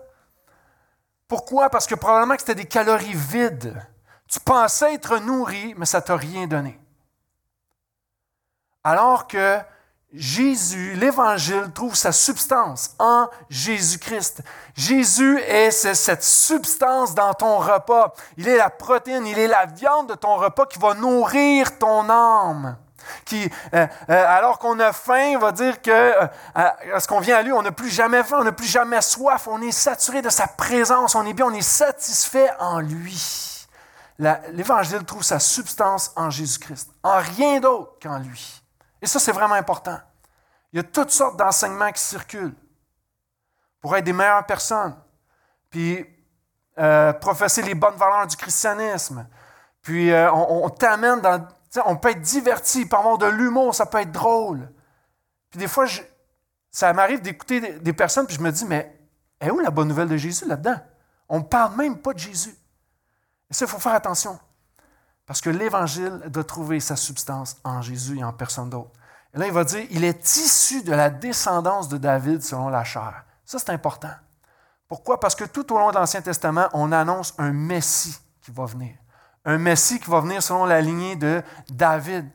Pourquoi? 1.28 1.68
Parce 1.68 1.86
que 1.86 1.94
probablement 1.94 2.34
que 2.34 2.40
c'était 2.40 2.54
des 2.54 2.64
calories 2.64 3.14
vides. 3.14 3.76
Tu 4.26 4.40
pensais 4.40 4.94
être 4.94 5.18
nourri, 5.18 5.74
mais 5.76 5.86
ça 5.86 6.00
t'a 6.00 6.16
rien 6.16 6.46
donné. 6.46 6.80
Alors 8.82 9.26
que 9.26 9.58
Jésus, 10.14 10.94
l'Évangile, 10.94 11.70
trouve 11.74 11.94
sa 11.94 12.12
substance 12.12 12.94
en 12.98 13.28
Jésus-Christ. 13.50 14.40
Jésus 14.74 15.38
est 15.40 15.70
cette 15.70 16.24
substance 16.24 17.14
dans 17.14 17.34
ton 17.34 17.58
repas. 17.58 18.14
Il 18.38 18.48
est 18.48 18.56
la 18.56 18.70
protéine, 18.70 19.26
il 19.26 19.38
est 19.38 19.48
la 19.48 19.66
viande 19.66 20.08
de 20.08 20.14
ton 20.14 20.36
repas 20.36 20.64
qui 20.64 20.78
va 20.78 20.94
nourrir 20.94 21.78
ton 21.78 22.08
âme. 22.08 22.78
Qui, 23.26 23.50
euh, 23.74 23.86
euh, 24.08 24.26
alors 24.26 24.58
qu'on 24.58 24.80
a 24.80 24.92
faim, 24.92 25.38
va 25.38 25.52
dire 25.52 25.80
que 25.82 25.90
euh, 25.90 26.26
ce 26.98 27.06
qu'on 27.06 27.20
vient 27.20 27.36
à 27.36 27.42
lui, 27.42 27.52
on 27.52 27.62
n'a 27.62 27.72
plus 27.72 27.90
jamais 27.90 28.22
faim, 28.22 28.38
on 28.40 28.44
n'a 28.44 28.52
plus 28.52 28.66
jamais 28.66 29.02
soif, 29.02 29.46
on 29.46 29.60
est 29.60 29.72
saturé 29.72 30.22
de 30.22 30.30
sa 30.30 30.46
présence, 30.46 31.14
on 31.14 31.24
est 31.26 31.32
bien, 31.34 31.46
on 31.46 31.54
est 31.54 31.60
satisfait 31.60 32.50
en 32.58 32.80
lui. 32.80 33.66
L'Évangile 34.18 35.04
trouve 35.04 35.22
sa 35.22 35.38
substance 35.38 36.12
en 36.16 36.30
Jésus-Christ, 36.30 36.90
en 37.02 37.18
rien 37.18 37.60
d'autre 37.60 37.92
qu'en 38.02 38.18
lui. 38.18 38.62
Et 39.00 39.06
ça, 39.06 39.18
c'est 39.18 39.32
vraiment 39.32 39.54
important. 39.54 39.98
Il 40.72 40.76
y 40.76 40.80
a 40.80 40.82
toutes 40.82 41.10
sortes 41.10 41.36
d'enseignements 41.36 41.92
qui 41.92 42.02
circulent 42.02 42.54
pour 43.80 43.96
être 43.96 44.04
des 44.04 44.12
meilleures 44.12 44.44
personnes, 44.44 44.96
puis 45.70 46.04
euh, 46.78 47.12
professer 47.12 47.62
les 47.62 47.74
bonnes 47.74 47.96
valeurs 47.96 48.26
du 48.26 48.36
christianisme. 48.36 49.26
Puis 49.82 50.12
euh, 50.12 50.30
on, 50.32 50.68
t'amène 50.68 51.20
dans. 51.20 51.46
On 51.86 51.96
peut 51.96 52.10
être 52.10 52.20
diverti, 52.20 52.86
par 52.86 53.00
avoir 53.00 53.18
de 53.18 53.26
l'humour, 53.26 53.74
ça 53.74 53.86
peut 53.86 53.98
être 53.98 54.12
drôle. 54.12 54.70
Puis 55.50 55.58
des 55.58 55.68
fois, 55.68 55.86
ça 56.70 56.92
m'arrive 56.92 57.20
d'écouter 57.20 57.78
des, 57.78 57.92
personnes, 57.92 58.26
puis 58.26 58.36
je 58.36 58.40
me 58.40 58.50
dis, 58.50 58.64
mais 58.64 58.96
est 59.40 59.50
où 59.50 59.60
la 59.60 59.70
bonne 59.70 59.88
nouvelle 59.88 60.08
de 60.08 60.16
Jésus 60.16 60.46
là-dedans? 60.46 60.78
On 61.28 61.38
ne 61.38 61.44
parle 61.44 61.76
même 61.76 61.98
pas 61.98 62.12
de 62.12 62.18
Jésus. 62.18 62.54
Et 63.50 63.54
ça, 63.54 63.64
il 63.64 63.68
faut 63.68 63.78
faire 63.78 63.94
attention. 63.94 64.38
Parce 65.28 65.42
que 65.42 65.50
l'Évangile 65.50 66.22
doit 66.28 66.42
trouver 66.42 66.80
sa 66.80 66.96
substance 66.96 67.58
en 67.62 67.82
Jésus 67.82 68.18
et 68.18 68.24
en 68.24 68.32
personne 68.32 68.70
d'autre. 68.70 68.90
Et 69.34 69.38
là, 69.38 69.46
il 69.46 69.52
va 69.52 69.62
dire, 69.62 69.86
il 69.90 70.02
est 70.02 70.36
issu 70.36 70.82
de 70.82 70.92
la 70.92 71.10
descendance 71.10 71.86
de 71.88 71.98
David 71.98 72.42
selon 72.42 72.70
la 72.70 72.82
chair. 72.82 73.24
Ça, 73.44 73.58
c'est 73.58 73.68
important. 73.68 74.10
Pourquoi? 74.88 75.20
Parce 75.20 75.34
que 75.34 75.44
tout 75.44 75.70
au 75.70 75.78
long 75.78 75.90
de 75.90 75.96
l'Ancien 75.96 76.22
Testament, 76.22 76.68
on 76.72 76.92
annonce 76.92 77.34
un 77.36 77.52
Messie 77.52 78.18
qui 78.40 78.50
va 78.50 78.64
venir. 78.64 78.94
Un 79.44 79.58
Messie 79.58 80.00
qui 80.00 80.10
va 80.10 80.20
venir 80.20 80.42
selon 80.42 80.64
la 80.64 80.80
lignée 80.80 81.14
de 81.14 81.42
David. 81.68 82.26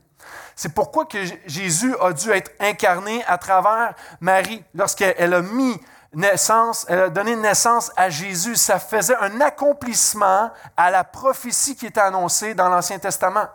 C'est 0.55 0.75
pourquoi 0.75 1.05
que 1.05 1.17
Jésus 1.47 1.95
a 1.99 2.13
dû 2.13 2.29
être 2.29 2.51
incarné 2.59 3.25
à 3.25 3.39
travers 3.39 3.95
Marie 4.21 4.63
lorsqu'elle 4.75 5.33
a 5.33 5.41
mis 5.41 5.79
naissance, 6.13 6.85
elle 6.87 6.99
a 6.99 7.09
donné 7.09 7.35
naissance 7.35 7.91
à 7.95 8.09
Jésus. 8.09 8.55
Ça 8.55 8.79
faisait 8.79 9.15
un 9.17 9.41
accomplissement 9.41 10.51
à 10.77 10.91
la 10.91 11.03
prophétie 11.03 11.75
qui 11.75 11.87
était 11.87 12.01
annoncée 12.01 12.53
dans 12.53 12.69
l'Ancien 12.69 12.99
Testament. 12.99 13.47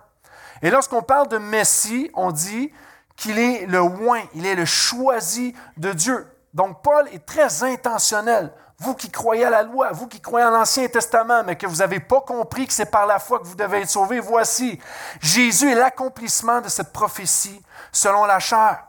Et 0.63 0.71
lorsqu'on 0.71 1.03
parle 1.03 1.29
de 1.29 1.39
Messie, 1.39 2.11
on 2.15 2.33
dit 2.33 2.73
qu'il 3.17 3.39
est 3.39 3.67
le 3.67 3.81
oint, 3.81 4.23
il 4.35 4.47
est 4.47 4.55
le 4.55 4.65
choisi 4.65 5.55
de 5.77 5.93
Dieu. 5.93 6.27
Donc 6.55 6.83
Paul 6.83 7.09
est 7.13 7.25
très 7.25 7.63
intentionnel. 7.63 8.53
Vous 8.81 8.95
qui 8.95 9.11
croyez 9.11 9.45
à 9.45 9.51
la 9.51 9.65
loi, 9.65 9.91
vous 9.91 10.07
qui 10.07 10.21
croyez 10.21 10.47
à 10.47 10.51
l'Ancien 10.51 10.87
Testament, 10.87 11.43
mais 11.45 11.57
que 11.57 11.67
vous 11.67 11.77
n'avez 11.77 11.99
pas 11.99 12.21
compris 12.21 12.67
que 12.67 12.73
c'est 12.73 12.91
par 12.91 13.07
la 13.07 13.19
foi 13.19 13.41
que 13.41 13.45
vous 13.45 13.57
devez 13.57 13.81
être 13.83 13.91
sauvés, 13.91 14.21
voici, 14.21 14.79
Jésus 15.21 15.73
est 15.73 15.75
l'accomplissement 15.75 16.61
de 16.61 16.69
cette 16.69 16.93
prophétie 16.93 17.61
selon 17.91 18.25
la 18.25 18.39
chair. 18.39 18.88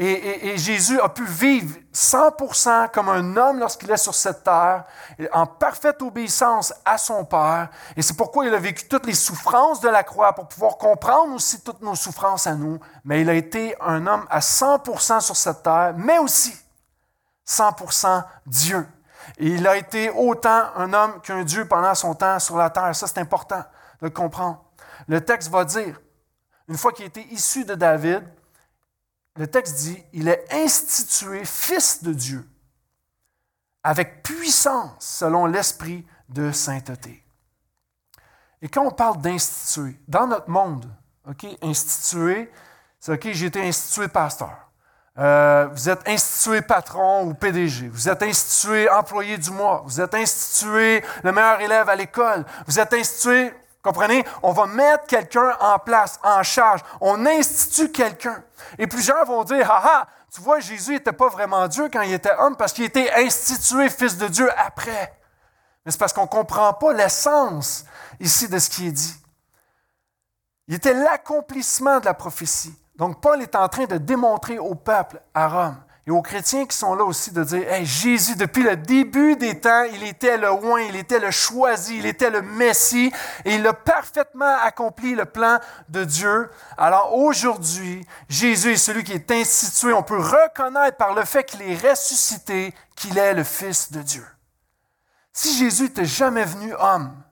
Et, 0.00 0.56
Jésus 0.56 1.00
a 1.00 1.08
pu 1.08 1.24
vivre 1.24 1.76
100% 1.92 2.88
comme 2.92 3.08
un 3.08 3.36
homme 3.36 3.58
lorsqu'il 3.58 3.90
est 3.90 3.96
sur 3.96 4.14
cette 4.14 4.44
terre, 4.44 4.84
en 5.32 5.44
parfaite 5.44 6.00
obéissance 6.02 6.72
à 6.84 6.96
son 6.98 7.24
Père. 7.24 7.68
Et 7.96 8.02
c'est 8.02 8.16
pourquoi 8.16 8.46
il 8.46 8.54
a 8.54 8.60
vécu 8.60 8.86
toutes 8.86 9.06
les 9.06 9.14
souffrances 9.14 9.80
de 9.80 9.88
la 9.88 10.04
croix 10.04 10.32
pour 10.34 10.46
pouvoir 10.46 10.76
comprendre 10.76 11.34
aussi 11.34 11.62
toutes 11.62 11.82
nos 11.82 11.96
souffrances 11.96 12.46
à 12.46 12.54
nous. 12.54 12.78
Mais 13.04 13.22
il 13.22 13.28
a 13.28 13.34
été 13.34 13.74
un 13.80 14.06
homme 14.06 14.24
à 14.30 14.38
100% 14.38 15.20
sur 15.20 15.36
cette 15.36 15.64
terre, 15.64 15.94
mais 15.96 16.18
aussi 16.18 16.56
100% 17.44 18.22
Dieu. 18.46 18.86
Et 19.36 19.48
il 19.48 19.66
a 19.66 19.76
été 19.76 20.10
autant 20.10 20.66
un 20.76 20.92
homme 20.92 21.20
qu'un 21.22 21.42
Dieu 21.42 21.66
pendant 21.66 21.96
son 21.96 22.14
temps 22.14 22.38
sur 22.38 22.56
la 22.56 22.70
terre. 22.70 22.94
Ça, 22.94 23.08
c'est 23.08 23.18
important 23.18 23.64
de 24.00 24.08
comprendre. 24.08 24.64
Le 25.08 25.20
texte 25.24 25.50
va 25.50 25.64
dire, 25.64 26.00
une 26.68 26.76
fois 26.76 26.92
qu'il 26.92 27.06
été 27.06 27.26
issu 27.32 27.64
de 27.64 27.74
David, 27.74 28.22
le 29.38 29.46
texte 29.46 29.76
dit, 29.76 30.04
il 30.12 30.26
est 30.26 30.44
institué 30.52 31.44
fils 31.44 32.02
de 32.02 32.12
Dieu 32.12 32.48
avec 33.84 34.24
puissance 34.24 34.96
selon 34.98 35.46
l'esprit 35.46 36.04
de 36.28 36.50
sainteté. 36.50 37.24
Et 38.60 38.68
quand 38.68 38.84
on 38.84 38.90
parle 38.90 39.22
d'instituer, 39.22 39.96
dans 40.08 40.26
notre 40.26 40.50
monde, 40.50 40.92
OK, 41.28 41.46
institué, 41.62 42.50
c'est 42.98 43.12
OK, 43.12 43.28
j'ai 43.30 43.46
été 43.46 43.62
institué 43.66 44.08
pasteur. 44.08 44.68
Euh, 45.16 45.68
vous 45.72 45.88
êtes 45.88 46.08
institué 46.08 46.60
patron 46.60 47.24
ou 47.24 47.34
PDG. 47.34 47.88
Vous 47.88 48.08
êtes 48.08 48.22
institué 48.24 48.90
employé 48.90 49.38
du 49.38 49.50
mois. 49.52 49.82
Vous 49.86 50.00
êtes 50.00 50.14
institué 50.14 51.04
le 51.22 51.30
meilleur 51.30 51.60
élève 51.60 51.88
à 51.88 51.94
l'école. 51.94 52.44
Vous 52.66 52.80
êtes 52.80 52.92
institué 52.92 53.52
Comprenez? 53.88 54.22
On 54.42 54.52
va 54.52 54.66
mettre 54.66 55.06
quelqu'un 55.06 55.56
en 55.60 55.78
place, 55.78 56.20
en 56.22 56.42
charge. 56.42 56.82
On 57.00 57.24
institue 57.24 57.90
quelqu'un. 57.90 58.44
Et 58.76 58.86
plusieurs 58.86 59.24
vont 59.24 59.44
dire, 59.44 59.66
ah 59.70 59.82
ah, 59.82 60.06
tu 60.30 60.42
vois, 60.42 60.60
Jésus 60.60 60.92
n'était 60.92 61.14
pas 61.14 61.28
vraiment 61.28 61.66
Dieu 61.68 61.88
quand 61.90 62.02
il 62.02 62.12
était 62.12 62.34
homme 62.38 62.54
parce 62.54 62.74
qu'il 62.74 62.84
était 62.84 63.10
institué 63.14 63.88
fils 63.88 64.18
de 64.18 64.28
Dieu 64.28 64.50
après. 64.58 65.18
Mais 65.86 65.92
c'est 65.92 65.96
parce 65.96 66.12
qu'on 66.12 66.24
ne 66.24 66.26
comprend 66.26 66.74
pas 66.74 66.92
l'essence 66.92 67.86
ici 68.20 68.46
de 68.46 68.58
ce 68.58 68.68
qui 68.68 68.88
est 68.88 68.92
dit. 68.92 69.16
Il 70.66 70.74
était 70.74 70.92
l'accomplissement 70.92 71.98
de 71.98 72.04
la 72.04 72.12
prophétie. 72.12 72.78
Donc 72.96 73.22
Paul 73.22 73.40
est 73.40 73.56
en 73.56 73.68
train 73.68 73.86
de 73.86 73.96
démontrer 73.96 74.58
au 74.58 74.74
peuple 74.74 75.18
à 75.32 75.48
Rome 75.48 75.82
et 76.08 76.10
aux 76.10 76.22
chrétiens 76.22 76.64
qui 76.64 76.74
sont 76.74 76.94
là 76.94 77.04
aussi 77.04 77.32
de 77.32 77.44
dire, 77.44 77.70
hey, 77.70 77.84
Jésus, 77.84 78.34
depuis 78.34 78.62
le 78.62 78.76
début 78.76 79.36
des 79.36 79.60
temps, 79.60 79.82
il 79.92 80.02
était 80.04 80.38
le 80.38 80.50
oint, 80.50 80.80
il 80.80 80.96
était 80.96 81.18
le 81.18 81.30
choisi, 81.30 81.98
il 81.98 82.06
était 82.06 82.30
le 82.30 82.40
Messie, 82.40 83.12
et 83.44 83.56
il 83.56 83.66
a 83.66 83.74
parfaitement 83.74 84.56
accompli 84.62 85.14
le 85.14 85.26
plan 85.26 85.60
de 85.90 86.04
Dieu. 86.04 86.48
Alors 86.78 87.14
aujourd'hui, 87.14 88.06
Jésus 88.26 88.72
est 88.72 88.76
celui 88.78 89.04
qui 89.04 89.12
est 89.12 89.30
institué. 89.30 89.92
On 89.92 90.02
peut 90.02 90.18
reconnaître 90.18 90.96
par 90.96 91.12
le 91.12 91.26
fait 91.26 91.44
qu'il 91.44 91.60
est 91.60 91.76
ressuscité 91.86 92.74
qu'il 92.96 93.18
est 93.18 93.34
le 93.34 93.44
Fils 93.44 93.92
de 93.92 94.00
Dieu. 94.00 94.26
Si 95.34 95.58
Jésus 95.58 95.82
n'était 95.82 96.06
jamais 96.06 96.46
venu 96.46 96.72
homme, 96.78 97.22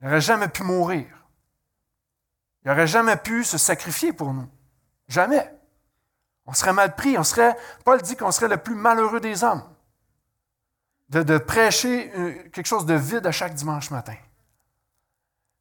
il 0.00 0.08
n'aurait 0.08 0.20
jamais 0.20 0.48
pu 0.48 0.64
mourir. 0.64 1.06
Il 2.64 2.70
n'aurait 2.72 2.88
jamais 2.88 3.14
pu 3.14 3.44
se 3.44 3.56
sacrifier 3.56 4.12
pour 4.12 4.34
nous. 4.34 4.48
Jamais. 5.06 5.53
On 6.46 6.52
serait 6.52 6.72
mal 6.72 6.94
pris. 6.94 7.16
On 7.18 7.24
serait, 7.24 7.56
Paul 7.84 8.00
dit 8.02 8.16
qu'on 8.16 8.30
serait 8.30 8.48
le 8.48 8.56
plus 8.56 8.74
malheureux 8.74 9.20
des 9.20 9.44
hommes. 9.44 9.62
De, 11.10 11.38
prêcher 11.38 12.10
euh, 12.16 12.48
quelque 12.50 12.66
chose 12.66 12.86
de 12.86 12.94
vide 12.94 13.26
à 13.26 13.30
chaque 13.30 13.54
dimanche 13.54 13.90
matin. 13.90 14.16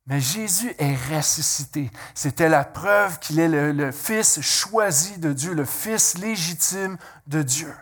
Mais 0.08 0.20
Jésus 0.20 0.74
est 0.80 0.96
ressuscité. 1.16 1.92
C'était 2.16 2.50
la 2.50 2.64
preuve 2.64 3.20
qu'il 3.20 3.40
est 3.40 3.48
le, 3.48 3.92
Fils 3.92 4.42
choisi 4.42 5.20
de 5.20 5.32
Dieu, 5.32 5.54
le 5.54 5.66
Fils 5.66 6.18
légitime 6.18 6.98
de 7.28 7.44
Dieu. 7.44 7.74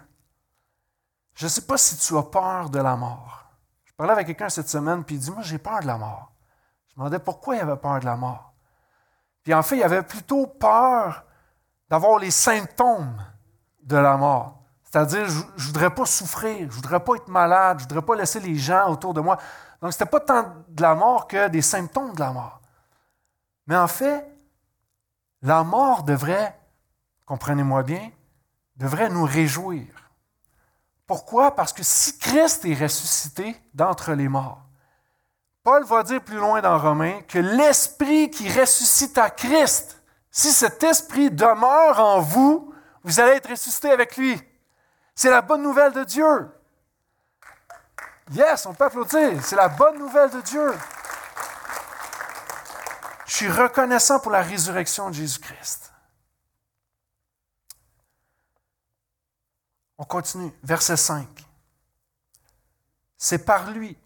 Je 1.33 1.45
ne 1.45 1.49
sais 1.49 1.61
pas 1.61 1.77
si 1.77 1.97
tu 1.97 2.17
as 2.17 2.23
peur 2.23 2.69
de 2.69 2.79
la 2.79 2.95
mort. 2.95 3.45
Je 3.85 3.93
parlais 3.93 4.13
avec 4.13 4.27
quelqu'un 4.27 4.49
cette 4.49 4.69
semaine, 4.69 5.03
puis 5.03 5.15
il 5.15 5.19
dit, 5.19 5.31
moi 5.31 5.41
j'ai 5.41 5.57
peur 5.57 5.79
de 5.79 5.87
la 5.87 5.97
mort. 5.97 6.33
Je 6.89 6.95
demandais 6.95 7.19
pourquoi 7.19 7.55
il 7.55 7.61
avait 7.61 7.77
peur 7.77 7.99
de 8.01 8.05
la 8.05 8.17
mort. 8.17 8.53
Puis 9.43 9.53
en 9.53 9.63
fait, 9.63 9.77
il 9.77 9.83
avait 9.83 10.03
plutôt 10.03 10.45
peur 10.45 11.25
d'avoir 11.91 12.19
les 12.19 12.31
symptômes 12.31 13.21
de 13.83 13.97
la 13.97 14.15
mort. 14.15 14.63
C'est-à-dire, 14.81 15.27
je 15.27 15.41
ne 15.41 15.67
voudrais 15.67 15.93
pas 15.93 16.05
souffrir, 16.05 16.59
je 16.59 16.63
ne 16.63 16.69
voudrais 16.69 17.01
pas 17.01 17.15
être 17.15 17.27
malade, 17.27 17.79
je 17.79 17.83
ne 17.83 17.89
voudrais 17.89 18.05
pas 18.05 18.15
laisser 18.15 18.39
les 18.39 18.55
gens 18.55 18.89
autour 18.89 19.13
de 19.13 19.19
moi. 19.19 19.37
Donc, 19.81 19.91
ce 19.91 19.97
n'était 19.97 20.09
pas 20.09 20.21
tant 20.21 20.55
de 20.69 20.81
la 20.81 20.95
mort 20.95 21.27
que 21.27 21.49
des 21.49 21.61
symptômes 21.61 22.13
de 22.13 22.19
la 22.21 22.31
mort. 22.31 22.61
Mais 23.67 23.75
en 23.75 23.89
fait, 23.89 24.25
la 25.41 25.65
mort 25.65 26.03
devrait, 26.03 26.57
comprenez-moi 27.25 27.83
bien, 27.83 28.09
devrait 28.77 29.09
nous 29.09 29.25
réjouir. 29.25 29.87
Pourquoi? 31.05 31.53
Parce 31.53 31.73
que 31.73 31.83
si 31.83 32.17
Christ 32.17 32.63
est 32.63 32.81
ressuscité 32.81 33.61
d'entre 33.73 34.13
les 34.13 34.29
morts, 34.29 34.63
Paul 35.61 35.83
va 35.83 36.03
dire 36.03 36.23
plus 36.23 36.37
loin 36.37 36.61
dans 36.61 36.79
Romains 36.79 37.19
que 37.27 37.39
l'esprit 37.39 38.31
qui 38.31 38.47
ressuscite 38.47 39.17
à 39.17 39.29
Christ, 39.29 40.00
si 40.31 40.53
cet 40.53 40.81
esprit 40.83 41.29
demeure 41.29 41.99
en 41.99 42.21
vous, 42.21 42.73
vous 43.03 43.19
allez 43.19 43.33
être 43.33 43.49
ressuscité 43.49 43.91
avec 43.91 44.15
lui. 44.15 44.41
C'est 45.13 45.29
la 45.29 45.41
bonne 45.41 45.61
nouvelle 45.61 45.91
de 45.91 46.05
Dieu. 46.05 46.49
Yes, 48.31 48.65
on 48.65 48.73
peut 48.73 48.85
applaudir. 48.85 49.43
C'est 49.43 49.57
la 49.57 49.67
bonne 49.67 49.99
nouvelle 49.99 50.29
de 50.31 50.39
Dieu. 50.41 50.73
Je 53.25 53.33
suis 53.35 53.51
reconnaissant 53.51 54.19
pour 54.19 54.31
la 54.31 54.41
résurrection 54.41 55.09
de 55.09 55.15
Jésus-Christ. 55.15 55.91
On 59.97 60.05
continue. 60.05 60.51
Verset 60.63 60.97
5. 60.97 61.27
C'est 63.17 63.45
par 63.45 63.69
lui, 63.69 63.97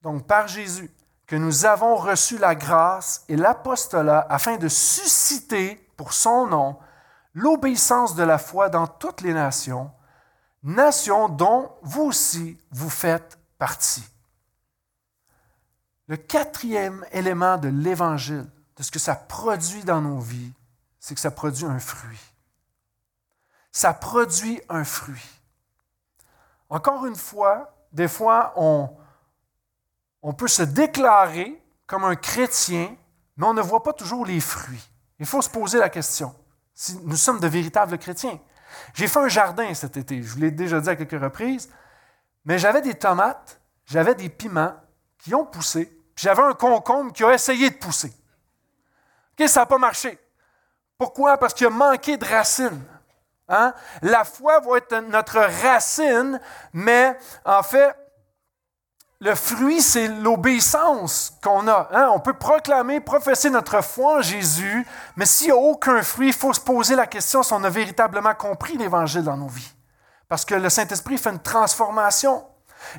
donc 0.00 0.26
par 0.26 0.48
Jésus, 0.48 0.90
que 1.26 1.36
nous 1.36 1.64
avons 1.64 1.96
reçu 1.96 2.38
la 2.38 2.54
grâce 2.54 3.24
et 3.28 3.36
l'apostolat 3.36 4.26
afin 4.28 4.56
de 4.56 4.68
susciter 4.68 5.76
pour 5.96 6.12
son 6.12 6.46
nom 6.46 6.78
l'obéissance 7.34 8.14
de 8.14 8.22
la 8.22 8.38
foi 8.38 8.68
dans 8.68 8.86
toutes 8.86 9.20
les 9.20 9.34
nations, 9.34 9.90
nations 10.62 11.28
dont 11.28 11.72
vous 11.82 12.02
aussi 12.02 12.58
vous 12.70 12.90
faites 12.90 13.38
partie. 13.58 14.04
Le 16.06 16.16
quatrième 16.16 17.04
élément 17.12 17.56
de 17.56 17.68
l'Évangile, 17.68 18.46
de 18.76 18.82
ce 18.82 18.90
que 18.90 18.98
ça 18.98 19.14
produit 19.14 19.84
dans 19.84 20.00
nos 20.00 20.18
vies, 20.18 20.52
c'est 21.00 21.14
que 21.14 21.20
ça 21.20 21.30
produit 21.30 21.64
un 21.66 21.78
fruit. 21.78 22.20
Ça 23.72 23.92
produit 23.94 24.60
un 24.68 24.84
fruit. 24.84 25.24
Encore 26.68 27.06
une 27.06 27.16
fois, 27.16 27.74
des 27.92 28.08
fois, 28.08 28.52
on, 28.56 28.90
on 30.24 30.32
peut 30.32 30.48
se 30.48 30.62
déclarer 30.62 31.62
comme 31.86 32.04
un 32.04 32.16
chrétien, 32.16 32.96
mais 33.36 33.46
on 33.46 33.52
ne 33.52 33.60
voit 33.60 33.82
pas 33.82 33.92
toujours 33.92 34.24
les 34.24 34.40
fruits. 34.40 34.90
Il 35.20 35.26
faut 35.26 35.42
se 35.42 35.50
poser 35.50 35.78
la 35.78 35.90
question 35.90 36.34
si 36.74 36.98
nous 37.04 37.16
sommes 37.16 37.38
de 37.38 37.46
véritables 37.46 37.98
chrétiens. 37.98 38.40
J'ai 38.94 39.06
fait 39.06 39.20
un 39.20 39.28
jardin 39.28 39.72
cet 39.74 39.98
été, 39.98 40.22
je 40.22 40.32
vous 40.32 40.40
l'ai 40.40 40.50
déjà 40.50 40.80
dit 40.80 40.88
à 40.88 40.96
quelques 40.96 41.22
reprises, 41.22 41.70
mais 42.44 42.58
j'avais 42.58 42.80
des 42.80 42.94
tomates, 42.94 43.60
j'avais 43.84 44.14
des 44.14 44.30
piments 44.30 44.74
qui 45.18 45.34
ont 45.34 45.44
poussé, 45.44 45.84
puis 46.14 46.24
j'avais 46.24 46.42
un 46.42 46.54
concombre 46.54 47.12
qui 47.12 47.22
a 47.22 47.32
essayé 47.32 47.70
de 47.70 47.76
pousser. 47.76 48.12
OK, 49.38 49.46
ça 49.46 49.60
n'a 49.60 49.66
pas 49.66 49.78
marché. 49.78 50.18
Pourquoi? 50.96 51.36
Parce 51.36 51.52
qu'il 51.52 51.66
a 51.66 51.70
manqué 51.70 52.16
de 52.16 52.24
racines. 52.24 52.82
Hein? 53.48 53.74
La 54.00 54.24
foi 54.24 54.58
va 54.60 54.78
être 54.78 54.96
notre 55.00 55.38
racine, 55.38 56.40
mais 56.72 57.16
en 57.44 57.62
fait, 57.62 57.94
le 59.20 59.34
fruit, 59.34 59.80
c'est 59.80 60.08
l'obéissance 60.08 61.38
qu'on 61.42 61.66
a. 61.68 61.88
Hein? 61.92 62.10
On 62.12 62.20
peut 62.20 62.34
proclamer, 62.34 63.00
professer 63.00 63.48
notre 63.48 63.82
foi 63.82 64.18
en 64.18 64.22
Jésus, 64.22 64.86
mais 65.16 65.24
s'il 65.24 65.46
n'y 65.46 65.52
a 65.52 65.56
aucun 65.56 66.02
fruit, 66.02 66.28
il 66.28 66.34
faut 66.34 66.52
se 66.52 66.60
poser 66.60 66.94
la 66.94 67.06
question 67.06 67.42
si 67.42 67.52
on 67.52 67.64
a 67.64 67.70
véritablement 67.70 68.34
compris 68.34 68.76
l'Évangile 68.76 69.22
dans 69.22 69.36
nos 69.36 69.48
vies. 69.48 69.72
Parce 70.28 70.44
que 70.44 70.54
le 70.54 70.68
Saint-Esprit 70.68 71.18
fait 71.18 71.30
une 71.30 71.38
transformation. 71.38 72.44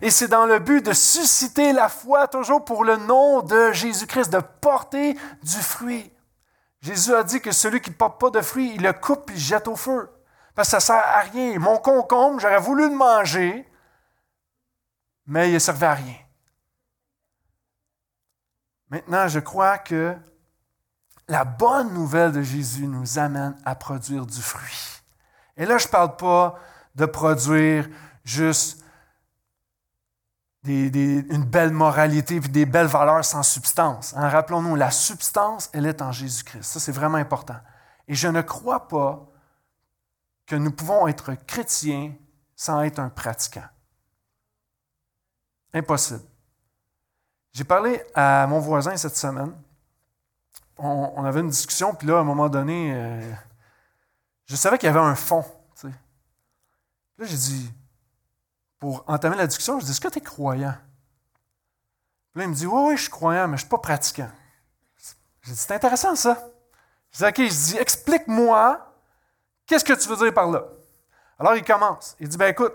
Et 0.01 0.09
c'est 0.09 0.27
dans 0.27 0.45
le 0.45 0.59
but 0.59 0.83
de 0.83 0.93
susciter 0.93 1.73
la 1.73 1.89
foi 1.89 2.27
toujours 2.27 2.65
pour 2.65 2.85
le 2.85 2.97
nom 2.97 3.41
de 3.41 3.71
Jésus-Christ, 3.71 4.31
de 4.31 4.39
porter 4.61 5.15
du 5.43 5.61
fruit. 5.61 6.11
Jésus 6.81 7.13
a 7.13 7.23
dit 7.23 7.41
que 7.41 7.51
celui 7.51 7.81
qui 7.81 7.89
ne 7.89 7.95
porte 7.95 8.19
pas 8.19 8.29
de 8.29 8.41
fruit, 8.41 8.73
il 8.75 8.81
le 8.81 8.93
coupe 8.93 9.31
et 9.31 9.37
jette 9.37 9.67
au 9.67 9.75
feu. 9.75 10.09
Parce 10.55 10.69
que 10.69 10.71
ça 10.71 10.77
ne 10.77 10.81
sert 10.81 10.95
à 10.95 11.19
rien. 11.19 11.59
Mon 11.59 11.77
concombre, 11.77 12.39
j'aurais 12.39 12.59
voulu 12.59 12.89
le 12.89 12.95
manger, 12.95 13.67
mais 15.25 15.49
il 15.49 15.53
ne 15.53 15.59
servait 15.59 15.85
à 15.85 15.93
rien. 15.93 16.15
Maintenant, 18.89 19.27
je 19.27 19.39
crois 19.39 19.77
que 19.77 20.15
la 21.27 21.43
bonne 21.43 21.93
nouvelle 21.93 22.31
de 22.31 22.41
Jésus 22.41 22.87
nous 22.87 23.17
amène 23.17 23.55
à 23.65 23.75
produire 23.75 24.25
du 24.25 24.41
fruit. 24.41 25.01
Et 25.57 25.65
là, 25.65 25.77
je 25.77 25.87
ne 25.87 25.91
parle 25.91 26.15
pas 26.15 26.59
de 26.93 27.05
produire 27.05 27.89
juste 28.23 28.83
une 30.67 31.45
belle 31.45 31.71
moralité 31.71 32.35
et 32.35 32.39
des 32.39 32.65
belles 32.65 32.87
valeurs 32.87 33.23
sans 33.23 33.43
substance. 33.43 34.13
Hein, 34.15 34.29
rappelons-nous, 34.29 34.75
la 34.75 34.91
substance, 34.91 35.69
elle 35.73 35.85
est 35.85 36.01
en 36.01 36.11
Jésus-Christ. 36.11 36.63
Ça, 36.63 36.79
c'est 36.79 36.91
vraiment 36.91 37.17
important. 37.17 37.57
Et 38.07 38.15
je 38.15 38.27
ne 38.27 38.41
crois 38.41 38.87
pas 38.87 39.27
que 40.45 40.55
nous 40.55 40.71
pouvons 40.71 41.07
être 41.07 41.33
chrétiens 41.47 42.13
sans 42.55 42.81
être 42.81 42.99
un 42.99 43.09
pratiquant. 43.09 43.65
Impossible. 45.75 46.23
J'ai 47.51 47.65
parlé 47.65 48.01
à 48.13 48.47
mon 48.47 48.59
voisin 48.59 48.95
cette 48.95 49.17
semaine. 49.17 49.53
On, 50.77 51.23
avait 51.23 51.41
une 51.41 51.49
discussion, 51.49 51.93
puis 51.93 52.07
là, 52.07 52.17
à 52.17 52.19
un 52.19 52.23
moment 52.23 52.49
donné, 52.49 52.93
euh, 52.93 53.33
je 54.45 54.55
savais 54.55 54.77
qu'il 54.77 54.87
y 54.87 54.89
avait 54.89 54.99
un 54.99 55.15
fond. 55.15 55.45
Là, 57.17 57.25
j'ai 57.25 57.37
dit, 57.37 57.73
pour 58.79 59.03
entamer 59.07 59.37
la 59.37 59.47
discussion, 59.47 59.79
je 59.79 59.85
dis, 59.85 59.91
est-ce 59.91 60.01
que 60.01 60.07
tu 60.09 60.17
es 60.17 60.21
croyant? 60.21 60.75
Puis 62.31 62.39
là, 62.39 62.43
il 62.45 62.49
me 62.49 62.55
dit, 62.55 62.65
oui, 62.65 62.81
oui, 62.87 62.97
je 62.97 63.03
suis 63.03 63.11
croyant, 63.11 63.47
mais 63.47 63.57
je 63.57 63.63
ne 63.63 63.67
suis 63.67 63.69
pas 63.69 63.77
pratiquant. 63.77 64.29
J'ai 65.43 65.51
dit, 65.51 65.57
c'est 65.57 65.73
intéressant 65.73 66.15
ça. 66.15 66.49
Je 67.11 67.17
dis, 67.17 67.23
OK, 67.25 67.37
je 67.37 67.71
dis, 67.71 67.77
explique-moi, 67.77 68.93
qu'est-ce 69.65 69.85
que 69.85 69.93
tu 69.93 70.09
veux 70.09 70.17
dire 70.17 70.33
par 70.33 70.51
là? 70.51 70.63
Alors, 71.39 71.55
il 71.55 71.63
commence. 71.63 72.15
Il 72.19 72.27
dit, 72.27 72.37
ben 72.37 72.47
écoute, 72.47 72.73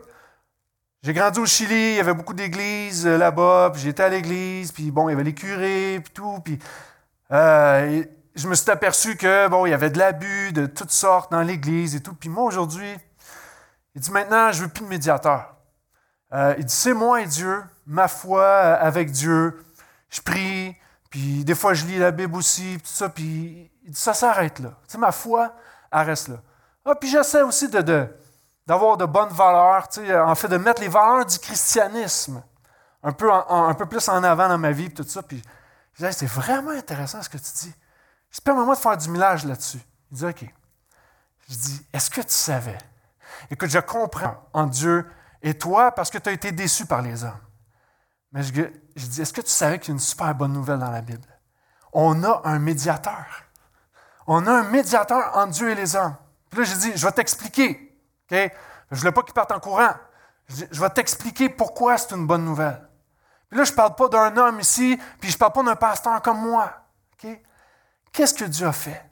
j'ai 1.02 1.14
grandi 1.14 1.40
au 1.40 1.46
Chili, 1.46 1.92
il 1.92 1.96
y 1.96 2.00
avait 2.00 2.12
beaucoup 2.12 2.34
d'églises 2.34 3.06
euh, 3.06 3.16
là-bas, 3.16 3.70
puis 3.72 3.80
j'étais 3.80 4.02
à 4.02 4.10
l'église, 4.10 4.70
puis 4.70 4.90
bon, 4.90 5.08
il 5.08 5.12
y 5.12 5.14
avait 5.14 5.24
les 5.24 5.34
curés, 5.34 5.98
puis 6.04 6.12
tout, 6.12 6.40
puis 6.44 6.58
euh, 7.32 8.04
je 8.34 8.46
me 8.46 8.54
suis 8.54 8.70
aperçu 8.70 9.16
que 9.16 9.48
bon, 9.48 9.64
il 9.64 9.70
y 9.70 9.72
avait 9.72 9.88
de 9.88 9.98
l'abus 9.98 10.52
de 10.52 10.66
toutes 10.66 10.90
sortes 10.90 11.32
dans 11.32 11.40
l'église 11.40 11.96
et 11.96 12.02
tout. 12.02 12.14
Puis 12.14 12.28
moi 12.28 12.44
aujourd'hui, 12.44 12.94
il 13.94 14.02
dit 14.02 14.10
maintenant, 14.10 14.52
je 14.52 14.62
veux 14.62 14.68
plus 14.68 14.84
de 14.84 14.90
médiateur. 14.90 15.56
Euh, 16.34 16.54
il 16.58 16.66
dit 16.66 16.74
c'est 16.74 16.92
moi 16.92 17.22
et 17.22 17.26
Dieu, 17.26 17.62
ma 17.86 18.06
foi 18.06 18.46
avec 18.46 19.10
Dieu. 19.10 19.64
Je 20.10 20.20
prie, 20.20 20.76
puis 21.08 21.44
des 21.44 21.54
fois 21.54 21.72
je 21.72 21.86
lis 21.86 21.98
la 21.98 22.10
Bible 22.10 22.36
aussi, 22.36 22.76
puis 22.76 22.82
tout 22.82 22.94
ça, 22.94 23.08
puis 23.08 23.70
il 23.84 23.90
dit 23.90 23.98
ça 23.98 24.12
s'arrête 24.12 24.58
là. 24.58 24.70
Tu 24.86 24.92
sais, 24.92 24.98
ma 24.98 25.12
foi, 25.12 25.54
elle 25.92 26.00
reste 26.02 26.28
là. 26.28 26.42
Ah, 26.84 26.94
puis 26.94 27.08
j'essaie 27.08 27.42
aussi 27.42 27.68
de, 27.68 27.80
de 27.80 28.06
d'avoir 28.66 28.96
de 28.96 29.04
bonnes 29.04 29.32
valeurs, 29.32 29.88
en 30.26 30.34
fait, 30.34 30.48
de 30.48 30.56
mettre 30.56 30.80
les 30.80 30.88
valeurs 30.88 31.26
du 31.26 31.38
christianisme 31.38 32.42
un 33.02 33.12
peu, 33.12 33.86
plus 33.86 34.08
en 34.08 34.22
avant 34.22 34.48
dans 34.48 34.58
ma 34.58 34.72
vie, 34.72 34.92
tout 34.92 35.04
ça. 35.04 35.22
Puis 35.22 35.42
je 35.94 35.98
disais, 35.98 36.12
c'est 36.12 36.26
vraiment 36.26 36.70
intéressant 36.70 37.22
ce 37.22 37.28
que 37.28 37.38
tu 37.38 37.52
dis. 37.62 37.74
Je 38.30 38.40
permets-moi 38.40 38.74
de 38.74 38.80
faire 38.80 38.96
du 38.96 39.08
millage 39.08 39.44
là-dessus. 39.44 39.80
Il 40.10 40.18
dit, 40.18 40.26
OK. 40.26 40.44
Je 41.48 41.54
dis, 41.54 41.86
est-ce 41.92 42.10
que 42.10 42.20
tu 42.20 42.32
savais? 42.32 42.78
Écoute, 43.50 43.70
je 43.70 43.78
comprends 43.78 44.36
en 44.52 44.66
Dieu 44.66 45.10
et 45.42 45.54
toi 45.54 45.92
parce 45.92 46.10
que 46.10 46.18
tu 46.18 46.28
as 46.28 46.32
été 46.32 46.52
déçu 46.52 46.86
par 46.86 47.02
les 47.02 47.24
hommes. 47.24 47.40
Mais 48.32 48.42
je, 48.42 48.52
je 48.94 49.06
dis, 49.06 49.22
est-ce 49.22 49.32
que 49.32 49.40
tu 49.40 49.50
savais 49.50 49.78
qu'il 49.78 49.88
y 49.88 49.92
a 49.92 49.94
une 49.94 50.00
super 50.00 50.32
bonne 50.34 50.52
nouvelle 50.52 50.78
dans 50.78 50.90
la 50.90 51.00
Bible? 51.00 51.26
On 51.92 52.22
a 52.22 52.42
un 52.44 52.58
médiateur. 52.58 53.26
On 54.26 54.46
a 54.46 54.52
un 54.52 54.62
médiateur 54.64 55.36
entre 55.36 55.52
Dieu 55.52 55.70
et 55.70 55.74
les 55.74 55.96
hommes. 55.96 56.14
Puis 56.50 56.60
là, 56.60 56.64
je 56.66 56.74
dis, 56.76 56.92
je 56.94 57.04
vais 57.04 57.12
t'expliquer. 57.12 57.89
Je 58.30 58.36
ne 58.90 58.96
voulais 58.96 59.12
pas 59.12 59.22
qu'ils 59.22 59.34
partent 59.34 59.52
en 59.52 59.60
courant. 59.60 59.94
Je 60.48 60.80
vais 60.80 60.90
t'expliquer 60.90 61.48
pourquoi 61.48 61.98
c'est 61.98 62.14
une 62.14 62.26
bonne 62.26 62.44
nouvelle. 62.44 62.88
Puis 63.48 63.58
là, 63.58 63.64
je 63.64 63.72
ne 63.72 63.76
parle 63.76 63.94
pas 63.94 64.08
d'un 64.08 64.36
homme 64.36 64.60
ici, 64.60 64.98
puis 65.20 65.30
je 65.30 65.36
ne 65.36 65.38
parle 65.38 65.52
pas 65.52 65.62
d'un 65.62 65.76
pasteur 65.76 66.22
comme 66.22 66.40
moi. 66.40 66.72
Qu'est-ce 68.12 68.34
que 68.34 68.44
Dieu 68.44 68.66
a 68.66 68.72
fait? 68.72 69.10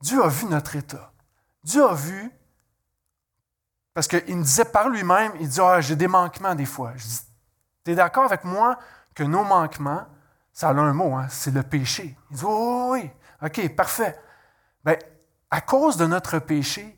Dieu 0.00 0.22
a 0.22 0.28
vu 0.28 0.46
notre 0.46 0.76
état. 0.76 1.12
Dieu 1.62 1.84
a 1.84 1.94
vu, 1.94 2.30
parce 3.94 4.06
qu'il 4.06 4.36
me 4.36 4.42
disait 4.42 4.66
par 4.66 4.88
lui-même, 4.88 5.32
il 5.40 5.48
dit, 5.48 5.60
ah, 5.60 5.80
j'ai 5.80 5.96
des 5.96 6.08
manquements 6.08 6.54
des 6.54 6.66
fois. 6.66 6.92
Je 6.96 7.04
dis, 7.04 7.20
tu 7.84 7.92
es 7.92 7.94
d'accord 7.94 8.24
avec 8.24 8.44
moi 8.44 8.78
que 9.14 9.22
nos 9.22 9.44
manquements, 9.44 10.06
ça 10.52 10.68
a 10.68 10.72
un 10.72 10.92
mot, 10.92 11.14
hein, 11.14 11.26
c'est 11.28 11.52
le 11.52 11.62
péché. 11.62 12.16
Il 12.30 12.36
dit, 12.36 12.44
oh, 12.46 12.90
oui, 12.92 13.10
OK, 13.42 13.74
parfait. 13.74 14.18
Bien, 14.84 14.96
à 15.50 15.60
cause 15.60 15.96
de 15.96 16.06
notre 16.06 16.38
péché, 16.38 16.95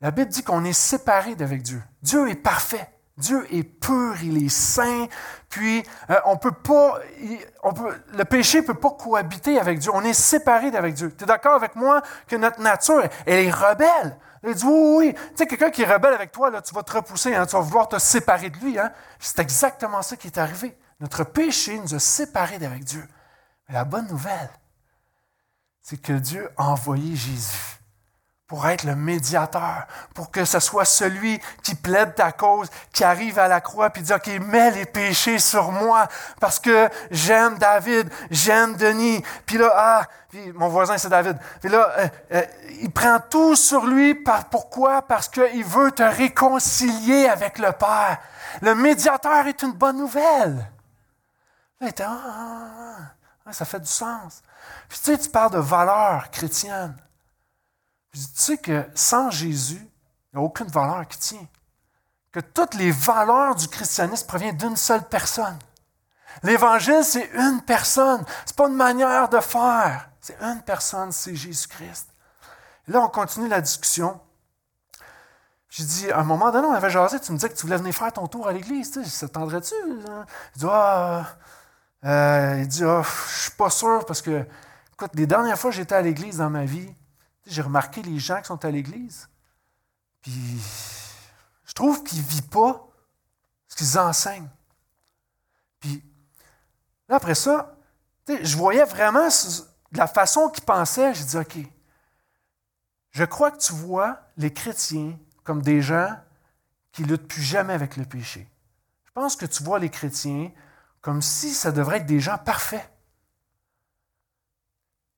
la 0.00 0.10
Bible 0.10 0.30
dit 0.30 0.42
qu'on 0.42 0.64
est 0.64 0.72
séparé 0.72 1.34
d'avec 1.34 1.62
Dieu. 1.62 1.82
Dieu 2.02 2.28
est 2.28 2.36
parfait. 2.36 2.88
Dieu 3.18 3.52
est 3.52 3.64
pur, 3.64 4.14
il 4.22 4.44
est 4.44 4.48
saint, 4.48 5.08
puis 5.48 5.82
euh, 6.08 6.20
on 6.24 6.36
peut 6.36 6.52
pas, 6.52 7.00
le 8.12 8.24
péché 8.24 8.60
ne 8.60 8.66
peut 8.66 8.74
pas 8.74 8.92
cohabiter 8.92 9.58
avec 9.58 9.80
Dieu. 9.80 9.90
On 9.92 10.02
est 10.02 10.12
séparé 10.12 10.70
d'avec 10.70 10.94
Dieu. 10.94 11.12
Tu 11.16 11.24
es 11.24 11.26
d'accord 11.26 11.54
avec 11.54 11.74
moi 11.74 12.00
que 12.28 12.36
notre 12.36 12.60
nature, 12.60 13.02
elle 13.26 13.46
est 13.46 13.50
rebelle? 13.50 14.16
Il 14.44 14.54
dit 14.54 14.64
Oui, 14.64 14.96
oui, 14.98 15.14
Tu 15.14 15.20
sais, 15.34 15.46
quelqu'un 15.46 15.70
qui 15.70 15.82
est 15.82 15.92
rebelle 15.92 16.14
avec 16.14 16.30
toi, 16.30 16.48
là, 16.48 16.62
tu 16.62 16.72
vas 16.72 16.84
te 16.84 16.92
repousser, 16.92 17.34
hein, 17.34 17.44
tu 17.44 17.56
vas 17.56 17.60
vouloir 17.60 17.88
te 17.88 17.98
séparer 17.98 18.50
de 18.50 18.58
lui. 18.58 18.78
Hein. 18.78 18.92
C'est 19.18 19.40
exactement 19.40 20.00
ça 20.02 20.16
qui 20.16 20.28
est 20.28 20.38
arrivé. 20.38 20.78
Notre 21.00 21.24
péché 21.24 21.76
nous 21.80 21.96
a 21.96 21.98
séparés 21.98 22.60
d'avec 22.60 22.84
Dieu. 22.84 23.04
Mais 23.66 23.74
la 23.74 23.84
bonne 23.84 24.06
nouvelle, 24.06 24.50
c'est 25.82 26.00
que 26.00 26.12
Dieu 26.12 26.48
a 26.56 26.68
envoyé 26.68 27.16
Jésus 27.16 27.77
pour 28.48 28.66
être 28.66 28.84
le 28.84 28.96
médiateur, 28.96 29.86
pour 30.14 30.30
que 30.30 30.46
ce 30.46 30.58
soit 30.58 30.86
celui 30.86 31.38
qui 31.62 31.74
plaide 31.74 32.14
ta 32.14 32.32
cause, 32.32 32.70
qui 32.94 33.04
arrive 33.04 33.38
à 33.38 33.46
la 33.46 33.60
croix 33.60 33.90
puis 33.90 34.00
dit 34.00 34.12
OK, 34.12 34.26
mets 34.40 34.70
les 34.70 34.86
péchés 34.86 35.38
sur 35.38 35.70
moi 35.70 36.08
parce 36.40 36.58
que 36.58 36.88
j'aime 37.10 37.58
David, 37.58 38.10
j'aime 38.30 38.74
Denis. 38.76 39.22
Puis 39.44 39.58
là 39.58 39.70
ah, 39.76 40.02
puis 40.30 40.50
mon 40.54 40.68
voisin 40.68 40.96
c'est 40.96 41.10
David. 41.10 41.36
Puis 41.60 41.68
là 41.68 41.90
euh, 41.98 42.08
euh, 42.32 42.42
il 42.80 42.90
prend 42.90 43.20
tout 43.20 43.54
sur 43.54 43.84
lui 43.84 44.14
par, 44.14 44.46
pourquoi? 44.46 45.02
Parce 45.02 45.28
qu'il 45.28 45.64
veut 45.64 45.92
te 45.92 46.02
réconcilier 46.02 47.28
avec 47.28 47.58
le 47.58 47.72
Père. 47.72 48.16
Le 48.62 48.74
médiateur 48.74 49.46
est 49.46 49.60
une 49.60 49.72
bonne 49.72 49.98
nouvelle. 49.98 50.66
Là, 51.80 51.88
ah, 52.00 52.06
ah, 52.06 52.96
ah, 53.44 53.52
ça 53.52 53.66
fait 53.66 53.80
du 53.80 53.86
sens. 53.86 54.42
Puis 54.88 54.98
tu 54.98 55.04
sais, 55.04 55.18
tu 55.18 55.28
parles 55.28 55.52
de 55.52 55.58
valeurs 55.58 56.30
chrétiennes. 56.30 56.96
Tu 58.12 58.20
sais 58.34 58.58
que 58.58 58.84
sans 58.94 59.30
Jésus, 59.30 59.80
il 60.32 60.38
n'y 60.38 60.40
a 60.40 60.44
aucune 60.44 60.68
valeur 60.68 61.06
qui 61.08 61.18
tient. 61.18 61.46
Que 62.32 62.40
toutes 62.40 62.74
les 62.74 62.90
valeurs 62.90 63.54
du 63.54 63.68
christianisme 63.68 64.26
proviennent 64.26 64.56
d'une 64.56 64.76
seule 64.76 65.06
personne. 65.08 65.58
L'Évangile, 66.42 67.02
c'est 67.02 67.30
une 67.34 67.62
personne. 67.62 68.24
Ce 68.44 68.52
n'est 68.52 68.56
pas 68.56 68.68
une 68.68 68.76
manière 68.76 69.28
de 69.28 69.40
faire. 69.40 70.10
C'est 70.20 70.36
une 70.40 70.60
personne, 70.62 71.10
c'est 71.12 71.34
Jésus-Christ. 71.34 72.08
Là, 72.88 73.00
on 73.00 73.08
continue 73.08 73.48
la 73.48 73.60
discussion. 73.60 74.20
J'ai 75.70 75.84
dit, 75.84 76.10
à 76.10 76.20
un 76.20 76.24
moment 76.24 76.50
donné, 76.50 76.66
on 76.66 76.72
avait 76.72 76.90
jasé, 76.90 77.20
tu 77.20 77.32
me 77.32 77.36
disais 77.36 77.50
que 77.50 77.54
tu 77.54 77.62
voulais 77.62 77.76
venir 77.76 77.94
faire 77.94 78.12
ton 78.12 78.26
tour 78.26 78.48
à 78.48 78.52
l'église. 78.52 78.90
Tu 78.90 79.04
sais, 79.04 79.10
ça 79.10 79.28
tendrait-tu? 79.28 79.74
Il 79.86 80.02
dit, 80.56 80.66
ah, 80.70 81.26
euh, 82.04 82.56
il 82.60 82.68
dit, 82.68 82.84
ah, 82.84 83.02
je 83.02 83.38
suis 83.42 83.50
pas 83.52 83.70
sûr 83.70 84.04
parce 84.06 84.22
que 84.22 84.46
Écoute, 85.00 85.12
les 85.14 85.28
dernières 85.28 85.56
fois 85.56 85.70
que 85.70 85.76
j'étais 85.76 85.94
à 85.94 86.02
l'église 86.02 86.38
dans 86.38 86.50
ma 86.50 86.64
vie, 86.64 86.92
j'ai 87.48 87.62
remarqué 87.62 88.02
les 88.02 88.18
gens 88.18 88.40
qui 88.40 88.46
sont 88.46 88.64
à 88.64 88.70
l'église, 88.70 89.28
puis 90.22 90.60
je 91.64 91.72
trouve 91.72 92.04
qu'ils 92.04 92.18
ne 92.18 92.24
vivent 92.24 92.48
pas 92.48 92.88
ce 93.68 93.76
qu'ils 93.76 93.98
enseignent. 93.98 94.48
Puis 95.80 96.02
là, 97.08 97.16
après 97.16 97.34
ça, 97.34 97.76
je 98.26 98.56
voyais 98.56 98.84
vraiment 98.84 99.28
la 99.92 100.06
façon 100.06 100.48
qu'ils 100.48 100.64
pensaient. 100.64 101.14
J'ai 101.14 101.24
dit, 101.24 101.36
OK, 101.36 101.58
je 103.10 103.24
crois 103.24 103.50
que 103.50 103.58
tu 103.58 103.72
vois 103.72 104.20
les 104.36 104.52
chrétiens 104.52 105.18
comme 105.44 105.62
des 105.62 105.82
gens 105.82 106.14
qui 106.92 107.02
ne 107.02 107.08
luttent 107.08 107.28
plus 107.28 107.42
jamais 107.42 107.72
avec 107.72 107.96
le 107.96 108.04
péché. 108.04 108.48
Je 109.04 109.10
pense 109.12 109.36
que 109.36 109.46
tu 109.46 109.62
vois 109.62 109.78
les 109.78 109.90
chrétiens 109.90 110.50
comme 111.00 111.22
si 111.22 111.50
ça 111.54 111.72
devrait 111.72 111.98
être 111.98 112.06
des 112.06 112.20
gens 112.20 112.38
parfaits. 112.38 112.90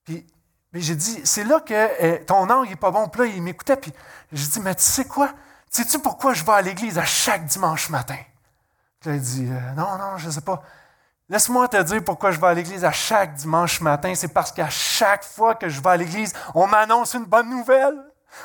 Puis, 0.04 0.26
mais 0.72 0.80
j'ai 0.80 0.94
dit, 0.94 1.20
c'est 1.24 1.44
là 1.44 1.60
que 1.60 1.88
eh, 1.98 2.24
ton 2.24 2.48
angle 2.48 2.68
n'est 2.68 2.76
pas 2.76 2.90
bon. 2.90 3.08
Puis 3.08 3.22
là, 3.22 3.26
il 3.26 3.42
m'écoutait. 3.42 3.76
Puis 3.76 3.92
j'ai 4.32 4.46
dit, 4.46 4.60
mais 4.60 4.74
tu 4.74 4.82
sais 4.82 5.04
quoi? 5.04 5.30
Sais-tu 5.68 5.98
pourquoi 5.98 6.32
je 6.32 6.44
vais 6.44 6.52
à 6.52 6.62
l'église 6.62 6.98
à 6.98 7.04
chaque 7.04 7.44
dimanche 7.46 7.90
matin? 7.90 8.18
Puis 9.00 9.10
là, 9.10 9.16
il 9.16 9.22
dit, 9.22 9.48
euh, 9.50 9.72
non, 9.76 9.98
non, 9.98 10.16
je 10.16 10.26
ne 10.26 10.30
sais 10.32 10.40
pas. 10.40 10.62
Laisse-moi 11.28 11.68
te 11.68 11.80
dire 11.82 12.02
pourquoi 12.04 12.32
je 12.32 12.40
vais 12.40 12.48
à 12.48 12.54
l'église 12.54 12.84
à 12.84 12.92
chaque 12.92 13.34
dimanche 13.34 13.80
matin. 13.80 14.12
C'est 14.14 14.32
parce 14.32 14.52
qu'à 14.52 14.68
chaque 14.68 15.24
fois 15.24 15.54
que 15.54 15.68
je 15.68 15.80
vais 15.80 15.90
à 15.90 15.96
l'église, 15.96 16.32
on 16.54 16.66
m'annonce 16.66 17.14
une 17.14 17.24
bonne 17.24 17.48
nouvelle. 17.48 17.96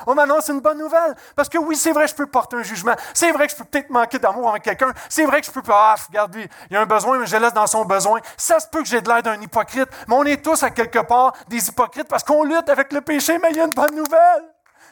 On 0.06 0.14
m'annonce 0.14 0.48
une 0.48 0.60
bonne 0.60 0.78
nouvelle. 0.78 1.14
Parce 1.34 1.48
que 1.48 1.58
oui, 1.58 1.76
c'est 1.76 1.92
vrai 1.92 2.06
je 2.06 2.14
peux 2.14 2.26
porter 2.26 2.56
un 2.56 2.62
jugement. 2.62 2.94
C'est 3.14 3.32
vrai 3.32 3.46
que 3.46 3.52
je 3.52 3.56
peux 3.56 3.64
peut-être 3.64 3.90
manquer 3.90 4.18
d'amour 4.18 4.50
avec 4.50 4.62
quelqu'un. 4.62 4.92
C'est 5.08 5.24
vrai 5.24 5.40
que 5.40 5.46
je 5.46 5.52
peux 5.52 5.62
pas. 5.62 5.94
Ah, 5.94 5.94
regarde, 6.08 6.34
lui, 6.34 6.48
il 6.70 6.76
a 6.76 6.80
un 6.80 6.86
besoin, 6.86 7.18
mais 7.18 7.26
je 7.26 7.36
laisse 7.36 7.52
dans 7.52 7.66
son 7.66 7.84
besoin. 7.84 8.20
Ça 8.36 8.60
se 8.60 8.66
peut 8.66 8.82
que 8.82 8.88
j'ai 8.88 9.00
de 9.00 9.08
l'air 9.08 9.22
d'un 9.22 9.40
hypocrite. 9.40 9.88
Mais 10.08 10.14
on 10.14 10.24
est 10.24 10.42
tous 10.42 10.62
à 10.62 10.70
quelque 10.70 11.00
part 11.00 11.32
des 11.48 11.68
hypocrites 11.68 12.08
parce 12.08 12.24
qu'on 12.24 12.44
lutte 12.44 12.68
avec 12.68 12.92
le 12.92 13.00
péché, 13.00 13.38
mais 13.38 13.48
il 13.50 13.56
y 13.56 13.60
a 13.60 13.64
une 13.64 13.70
bonne 13.70 13.94
nouvelle. 13.94 14.44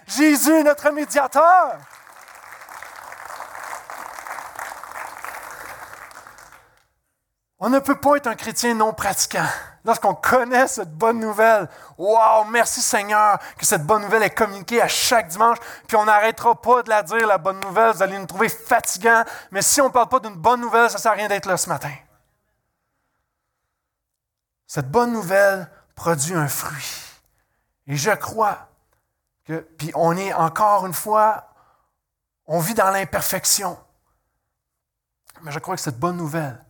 Jésus 0.06 0.62
notre 0.62 0.90
médiateur. 0.90 1.78
On 7.66 7.70
ne 7.70 7.78
peut 7.78 7.98
pas 7.98 8.16
être 8.16 8.26
un 8.26 8.34
chrétien 8.34 8.74
non 8.74 8.92
pratiquant. 8.92 9.46
Lorsqu'on 9.86 10.14
connaît 10.14 10.68
cette 10.68 10.92
bonne 10.94 11.18
nouvelle, 11.18 11.66
wow, 11.96 12.44
merci 12.50 12.82
Seigneur 12.82 13.38
que 13.56 13.64
cette 13.64 13.86
bonne 13.86 14.02
nouvelle 14.02 14.22
est 14.22 14.34
communiquée 14.34 14.82
à 14.82 14.86
chaque 14.86 15.28
dimanche, 15.28 15.56
puis 15.88 15.96
on 15.96 16.04
n'arrêtera 16.04 16.60
pas 16.60 16.82
de 16.82 16.90
la 16.90 17.02
dire, 17.02 17.26
la 17.26 17.38
bonne 17.38 17.58
nouvelle, 17.60 17.94
vous 17.94 18.02
allez 18.02 18.18
nous 18.18 18.26
trouver 18.26 18.50
fatigants, 18.50 19.24
mais 19.50 19.62
si 19.62 19.80
on 19.80 19.86
ne 19.86 19.92
parle 19.92 20.10
pas 20.10 20.20
d'une 20.20 20.34
bonne 20.34 20.60
nouvelle, 20.60 20.90
ça 20.90 20.98
ne 20.98 21.00
sert 21.00 21.12
à 21.12 21.14
rien 21.14 21.26
d'être 21.26 21.46
là 21.46 21.56
ce 21.56 21.70
matin. 21.70 21.94
Cette 24.66 24.90
bonne 24.90 25.14
nouvelle 25.14 25.66
produit 25.94 26.34
un 26.34 26.48
fruit. 26.48 27.00
Et 27.86 27.96
je 27.96 28.10
crois 28.10 28.68
que, 29.46 29.66
puis 29.78 29.90
on 29.94 30.14
est 30.18 30.34
encore 30.34 30.84
une 30.84 30.92
fois, 30.92 31.48
on 32.46 32.58
vit 32.58 32.74
dans 32.74 32.90
l'imperfection. 32.90 33.78
Mais 35.40 35.50
je 35.50 35.58
crois 35.60 35.76
que 35.76 35.80
cette 35.80 35.98
bonne 35.98 36.18
nouvelle 36.18 36.60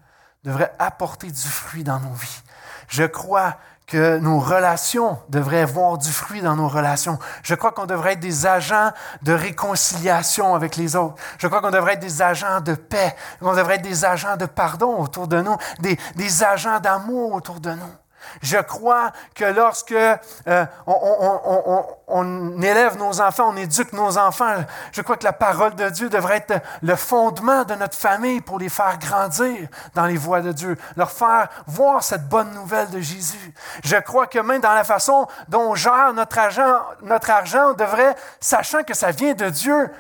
devrait 0.45 0.73
apporter 0.79 1.31
du 1.31 1.49
fruit 1.49 1.85
dans 1.85 2.01
nos 2.01 2.13
vies. 2.13 2.43
Je 2.89 3.05
crois 3.05 3.57
que 3.87 4.19
nos 4.19 4.41
relations 4.41 5.19
devraient 5.29 5.65
voir 5.65 5.99
du 5.99 6.11
fruit 6.11 6.41
dans 6.41 6.57
nos 6.57 6.69
relations. 6.69 7.19
Je 7.43 7.55
crois 7.55 7.73
qu'on 7.73 7.87
devrait 7.87 8.15
être 8.15 8.21
des 8.21 8.47
agents 8.47 8.93
de 9.23 9.33
réconciliation 9.33 10.55
avec 10.55 10.77
les 10.77 10.97
autres. 10.97 11.17
Je 11.39 11.47
crois 11.47 11.61
qu'on 11.61 11.71
devrait 11.71 11.95
être 11.95 12.01
des 12.01 12.23
agents 12.23 12.61
de 12.61 12.75
paix, 12.75 13.15
qu'on 13.41 13.55
devrait 13.55 13.77
être 13.77 13.83
des 13.83 14.05
agents 14.05 14.37
de 14.37 14.47
pardon 14.47 14.99
autour 14.99 15.29
de 15.29 15.41
nous, 15.41 15.57
des, 15.81 15.99
des 16.17 16.43
agents 16.43 16.81
d'amour 16.81 17.35
autour 17.35 17.61
de 17.61 17.73
nous. 17.73 18.04
Je 18.43 18.59
crois 18.59 19.13
que 19.35 19.45
lorsque 19.45 19.93
euh, 19.93 20.67
on, 20.87 22.63
élève 22.63 22.97
nos 22.99 23.21
enfants, 23.21 23.51
on 23.51 23.57
éduque 23.57 23.93
nos 23.93 24.19
enfants, 24.19 24.55
je 24.93 25.03
crois 25.03 25.17
que 25.17 25.25
la 25.25 25.33
parole 25.33 25.75
de 25.75 25.89
Dieu 25.91 26.09
devrait 26.09 26.45
être 26.49 26.63
le 26.83 26.97
fondement 26.97 27.65
de 27.65 27.75
notre 27.75 27.97
famille 27.97 28.41
pour 28.41 28.59
les 28.59 28.69
faire 28.69 28.99
grandir 28.99 29.69
dans 29.95 30.07
les 30.07 30.17
voies 30.17 30.41
de 30.41 30.53
Dieu, 30.53 30.77
leur 30.97 31.11
faire 31.11 31.49
voir 31.67 32.03
cette 32.03 32.29
bonne 32.29 32.53
nouvelle 32.53 32.91
de 32.91 33.01
Jésus. 33.01 33.55
Je 33.83 33.97
crois 33.97 34.27
que 34.27 34.39
même 34.39 34.61
dans 34.61 34.75
la 34.75 34.85
façon 34.85 35.27
dont 35.49 35.71
on 35.71 35.75
gère 35.75 36.13
notre 36.15 36.39
argent, 36.39 36.81
notre 37.03 37.31
argent, 37.31 37.71
on 37.71 37.75
devrait, 37.75 38.15
sachant 38.41 38.83
que 38.83 38.95
ça 38.95 39.11
vient 39.11 39.35
de 39.35 39.49
Dieu, 39.49 39.91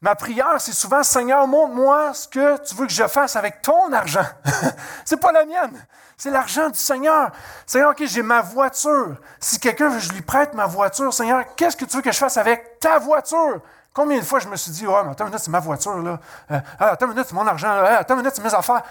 Ma 0.00 0.14
prière, 0.14 0.60
c'est 0.60 0.72
souvent 0.72 1.02
Seigneur, 1.02 1.46
montre-moi 1.48 2.14
ce 2.14 2.28
que 2.28 2.64
tu 2.64 2.74
veux 2.76 2.86
que 2.86 2.92
je 2.92 3.06
fasse 3.08 3.34
avec 3.34 3.62
ton 3.62 3.92
argent. 3.92 4.24
c'est 5.04 5.16
pas 5.16 5.32
la 5.32 5.44
mienne. 5.44 5.86
C'est 6.16 6.30
l'argent 6.30 6.68
du 6.70 6.78
Seigneur. 6.78 7.32
Seigneur, 7.66 7.90
OK, 7.90 8.04
j'ai 8.04 8.22
ma 8.22 8.40
voiture. 8.40 9.16
Si 9.40 9.58
quelqu'un 9.58 9.88
veut 9.88 9.98
je 9.98 10.12
lui 10.12 10.22
prête 10.22 10.54
ma 10.54 10.66
voiture, 10.66 11.12
Seigneur, 11.12 11.44
qu'est-ce 11.56 11.76
que 11.76 11.84
tu 11.84 11.96
veux 11.96 12.02
que 12.02 12.12
je 12.12 12.18
fasse 12.18 12.36
avec 12.36 12.78
ta 12.78 12.98
voiture? 12.98 13.60
Combien 13.92 14.18
de 14.18 14.24
fois 14.24 14.38
je 14.38 14.46
me 14.46 14.54
suis 14.54 14.70
dit, 14.70 14.86
oh, 14.86 15.02
mais 15.04 15.10
attends 15.10 15.24
une 15.24 15.30
minute, 15.30 15.42
c'est 15.42 15.50
ma 15.50 15.58
voiture, 15.58 15.98
là. 15.98 16.20
Euh, 16.52 16.60
ah, 16.78 16.90
attends 16.90 17.06
une 17.06 17.12
minute, 17.12 17.26
c'est 17.26 17.34
mon 17.34 17.46
argent, 17.46 17.74
là. 17.74 17.98
attends 17.98 18.14
une 18.14 18.20
minute, 18.20 18.36
c'est 18.36 18.44
mes 18.44 18.54
affaires. 18.54 18.82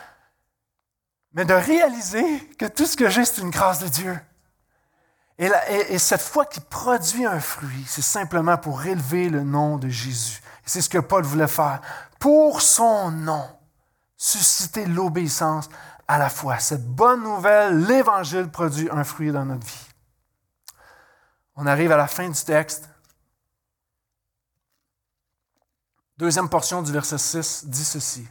Mais 1.34 1.46
de 1.46 1.54
réaliser 1.54 2.50
que 2.60 2.65
tout 2.65 2.86
ce 2.86 2.98
que 2.98 3.08
j'ai, 3.08 3.24
c'est 3.24 3.41
une 3.41 3.52
grâce 3.52 3.80
de 3.80 3.88
Dieu. 3.88 4.20
Et, 5.38 5.50
et 5.89 6.00
cette 6.00 6.22
foi 6.22 6.46
qui 6.46 6.60
produit 6.60 7.26
un 7.26 7.39
fruit, 7.39 7.86
c'est 7.88 8.02
simplement 8.02 8.58
pour 8.58 8.86
élever 8.86 9.30
le 9.30 9.43
nom 9.43 9.78
de 9.78 9.88
Jésus. 9.88 10.41
C'est 10.67 10.82
ce 10.82 10.89
que 10.89 10.97
Paul 10.97 11.23
voulait 11.23 11.47
faire. 11.47 11.80
Pour 12.19 12.62
son 12.62 13.10
nom, 13.10 13.47
susciter 14.17 14.86
l'obéissance 14.86 15.69
à 16.08 16.17
la 16.17 16.30
foi. 16.30 16.60
Cette 16.60 16.86
bonne 16.86 17.23
nouvelle, 17.23 17.86
l'Évangile 17.86 18.49
produit 18.49 18.89
un 18.91 19.06
fruit 19.06 19.32
dans 19.32 19.45
notre 19.45 19.65
vie. 19.65 19.88
On 21.56 21.65
arrive 21.65 21.93
à 21.93 21.97
la 21.97 22.08
fin 22.08 22.27
du 22.27 22.43
texte. 22.43 22.89
Deuxième 26.18 26.49
portion 26.49 26.82
du 26.82 26.91
verset 26.91 27.18
6 27.18 27.65
dit 27.68 27.86
ceci. 27.86 28.28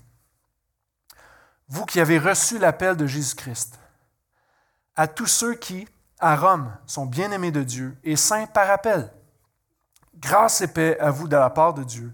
Vous 1.69 1.87
qui 1.87 2.01
avez 2.01 2.19
reçu 2.19 2.59
l'appel 2.59 2.97
de 2.97 3.07
Jésus-Christ, 3.07 3.79
à 4.95 5.09
tous 5.09 5.27
ceux 5.27 5.55
qui, 5.55 5.89
à 6.19 6.37
Rome, 6.37 6.77
sont 6.87 7.07
bien-aimés 7.07 7.51
de 7.51 7.63
Dieu 7.63 7.97
et 8.05 8.17
saints 8.17 8.47
par 8.47 8.71
appel, 8.71 9.11
grâce 10.17 10.61
et 10.61 10.69
paix 10.69 10.99
à 11.01 11.11
vous 11.11 11.29
de 11.29 11.37
la 11.37 11.51
part 11.51 11.75
de 11.75 11.83
Dieu, 11.83 12.13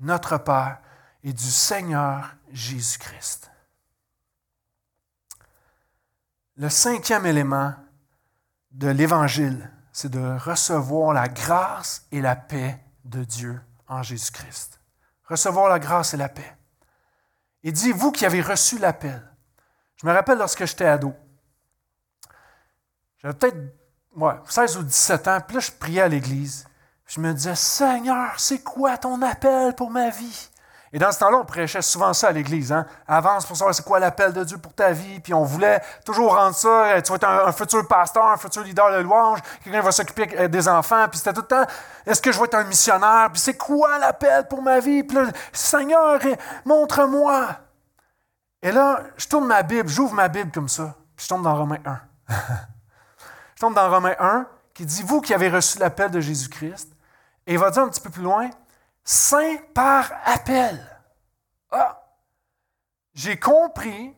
notre 0.00 0.38
Père 0.38 0.78
et 1.22 1.32
du 1.32 1.50
Seigneur 1.50 2.34
Jésus-Christ. 2.50 3.50
Le 6.56 6.68
cinquième 6.68 7.26
élément 7.26 7.74
de 8.70 8.88
l'Évangile, 8.88 9.70
c'est 9.92 10.10
de 10.10 10.38
recevoir 10.38 11.12
la 11.12 11.28
grâce 11.28 12.06
et 12.12 12.20
la 12.20 12.36
paix 12.36 12.80
de 13.04 13.24
Dieu 13.24 13.60
en 13.88 14.02
Jésus-Christ. 14.02 14.80
Recevoir 15.24 15.68
la 15.68 15.78
grâce 15.78 16.14
et 16.14 16.16
la 16.16 16.28
paix. 16.28 16.56
Il 17.62 17.72
dit, 17.72 17.92
vous 17.92 18.12
qui 18.12 18.26
avez 18.26 18.42
reçu 18.42 18.78
l'appel. 18.78 19.22
Je 19.96 20.06
me 20.06 20.12
rappelle 20.12 20.38
lorsque 20.38 20.64
j'étais 20.64 20.84
ado. 20.84 21.14
J'avais 23.18 23.34
peut-être 23.34 23.56
16 24.50 24.76
ou 24.76 24.82
17 24.82 25.28
ans, 25.28 25.40
puis 25.40 25.54
là, 25.54 25.60
je 25.60 25.72
priais 25.72 26.02
à 26.02 26.08
l'église. 26.08 26.66
Je 27.06 27.20
me 27.20 27.32
disais, 27.32 27.54
Seigneur, 27.54 28.32
c'est 28.38 28.62
quoi 28.62 28.96
ton 28.96 29.20
appel 29.22 29.74
pour 29.74 29.90
ma 29.90 30.10
vie? 30.10 30.50
Et 30.94 30.98
dans 30.98 31.10
ce 31.10 31.18
temps-là, 31.18 31.38
on 31.38 31.44
prêchait 31.44 31.82
souvent 31.82 32.12
ça 32.12 32.28
à 32.28 32.32
l'Église. 32.32 32.70
Hein? 32.70 32.86
Avance 33.08 33.44
pour 33.46 33.56
savoir 33.56 33.74
c'est 33.74 33.84
quoi 33.84 33.98
l'appel 33.98 34.32
de 34.32 34.44
Dieu 34.44 34.58
pour 34.58 34.72
ta 34.72 34.92
vie. 34.92 35.18
Puis 35.18 35.34
on 35.34 35.42
voulait 35.42 35.82
toujours 36.04 36.36
rendre 36.36 36.54
ça. 36.54 36.68
Euh, 36.68 37.00
tu 37.00 37.10
vas 37.10 37.16
être 37.16 37.24
un, 37.24 37.50
futur 37.50 37.84
pasteur, 37.88 38.24
un 38.26 38.36
futur 38.36 38.62
leader 38.62 38.92
de 38.92 39.02
louange. 39.02 39.40
Quelqu'un 39.64 39.80
va 39.80 39.90
s'occuper 39.90 40.28
euh, 40.38 40.46
des 40.46 40.68
enfants. 40.68 41.08
Puis 41.08 41.18
c'était 41.18 41.32
tout 41.32 41.40
le 41.40 41.48
temps, 41.48 41.66
est-ce 42.06 42.22
que 42.22 42.30
je 42.30 42.38
vais 42.38 42.44
être 42.44 42.54
un 42.54 42.62
missionnaire? 42.62 43.28
Puis 43.32 43.40
c'est 43.40 43.56
quoi 43.56 43.98
l'appel 43.98 44.46
pour 44.46 44.62
ma 44.62 44.78
vie? 44.78 45.02
Puis 45.02 45.16
là, 45.16 45.24
Seigneur, 45.52 46.20
montre-moi. 46.64 47.48
Et 48.62 48.70
là, 48.70 49.00
je 49.16 49.26
tourne 49.26 49.48
ma 49.48 49.64
Bible, 49.64 49.88
j'ouvre 49.88 50.14
ma 50.14 50.28
Bible 50.28 50.52
comme 50.52 50.68
ça. 50.68 50.94
Puis 51.16 51.24
je 51.24 51.28
tombe 51.28 51.42
dans 51.42 51.56
Romains 51.56 51.82
1. 51.84 52.00
je 53.56 53.60
tombe 53.60 53.74
dans 53.74 53.90
Romains 53.90 54.14
1 54.20 54.46
qui 54.72 54.86
dit, 54.86 55.02
vous 55.02 55.20
qui 55.20 55.34
avez 55.34 55.48
reçu 55.48 55.80
l'appel 55.80 56.12
de 56.12 56.20
Jésus-Christ. 56.20 56.93
Et 57.46 57.54
il 57.54 57.58
va 57.58 57.70
dire 57.70 57.82
un 57.82 57.88
petit 57.88 58.00
peu 58.00 58.10
plus 58.10 58.22
loin, 58.22 58.50
saint 59.02 59.56
par 59.74 60.10
appel. 60.24 60.78
Ah, 61.70 62.02
j'ai 63.12 63.38
compris 63.38 64.14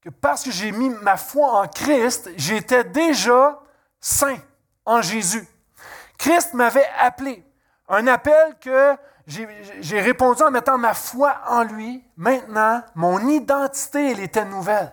que 0.00 0.08
parce 0.08 0.44
que 0.44 0.50
j'ai 0.50 0.72
mis 0.72 0.88
ma 0.88 1.16
foi 1.16 1.62
en 1.62 1.68
Christ, 1.68 2.30
j'étais 2.36 2.84
déjà 2.84 3.60
saint 4.00 4.38
en 4.84 5.02
Jésus. 5.02 5.46
Christ 6.18 6.54
m'avait 6.54 6.88
appelé. 6.98 7.44
Un 7.88 8.06
appel 8.06 8.56
que 8.60 8.96
j'ai 9.26 10.00
répondu 10.00 10.42
en 10.42 10.50
mettant 10.50 10.78
ma 10.78 10.94
foi 10.94 11.40
en 11.48 11.62
lui. 11.62 12.04
Maintenant, 12.16 12.82
mon 12.94 13.26
identité, 13.28 14.12
elle 14.12 14.20
était 14.20 14.44
nouvelle. 14.44 14.92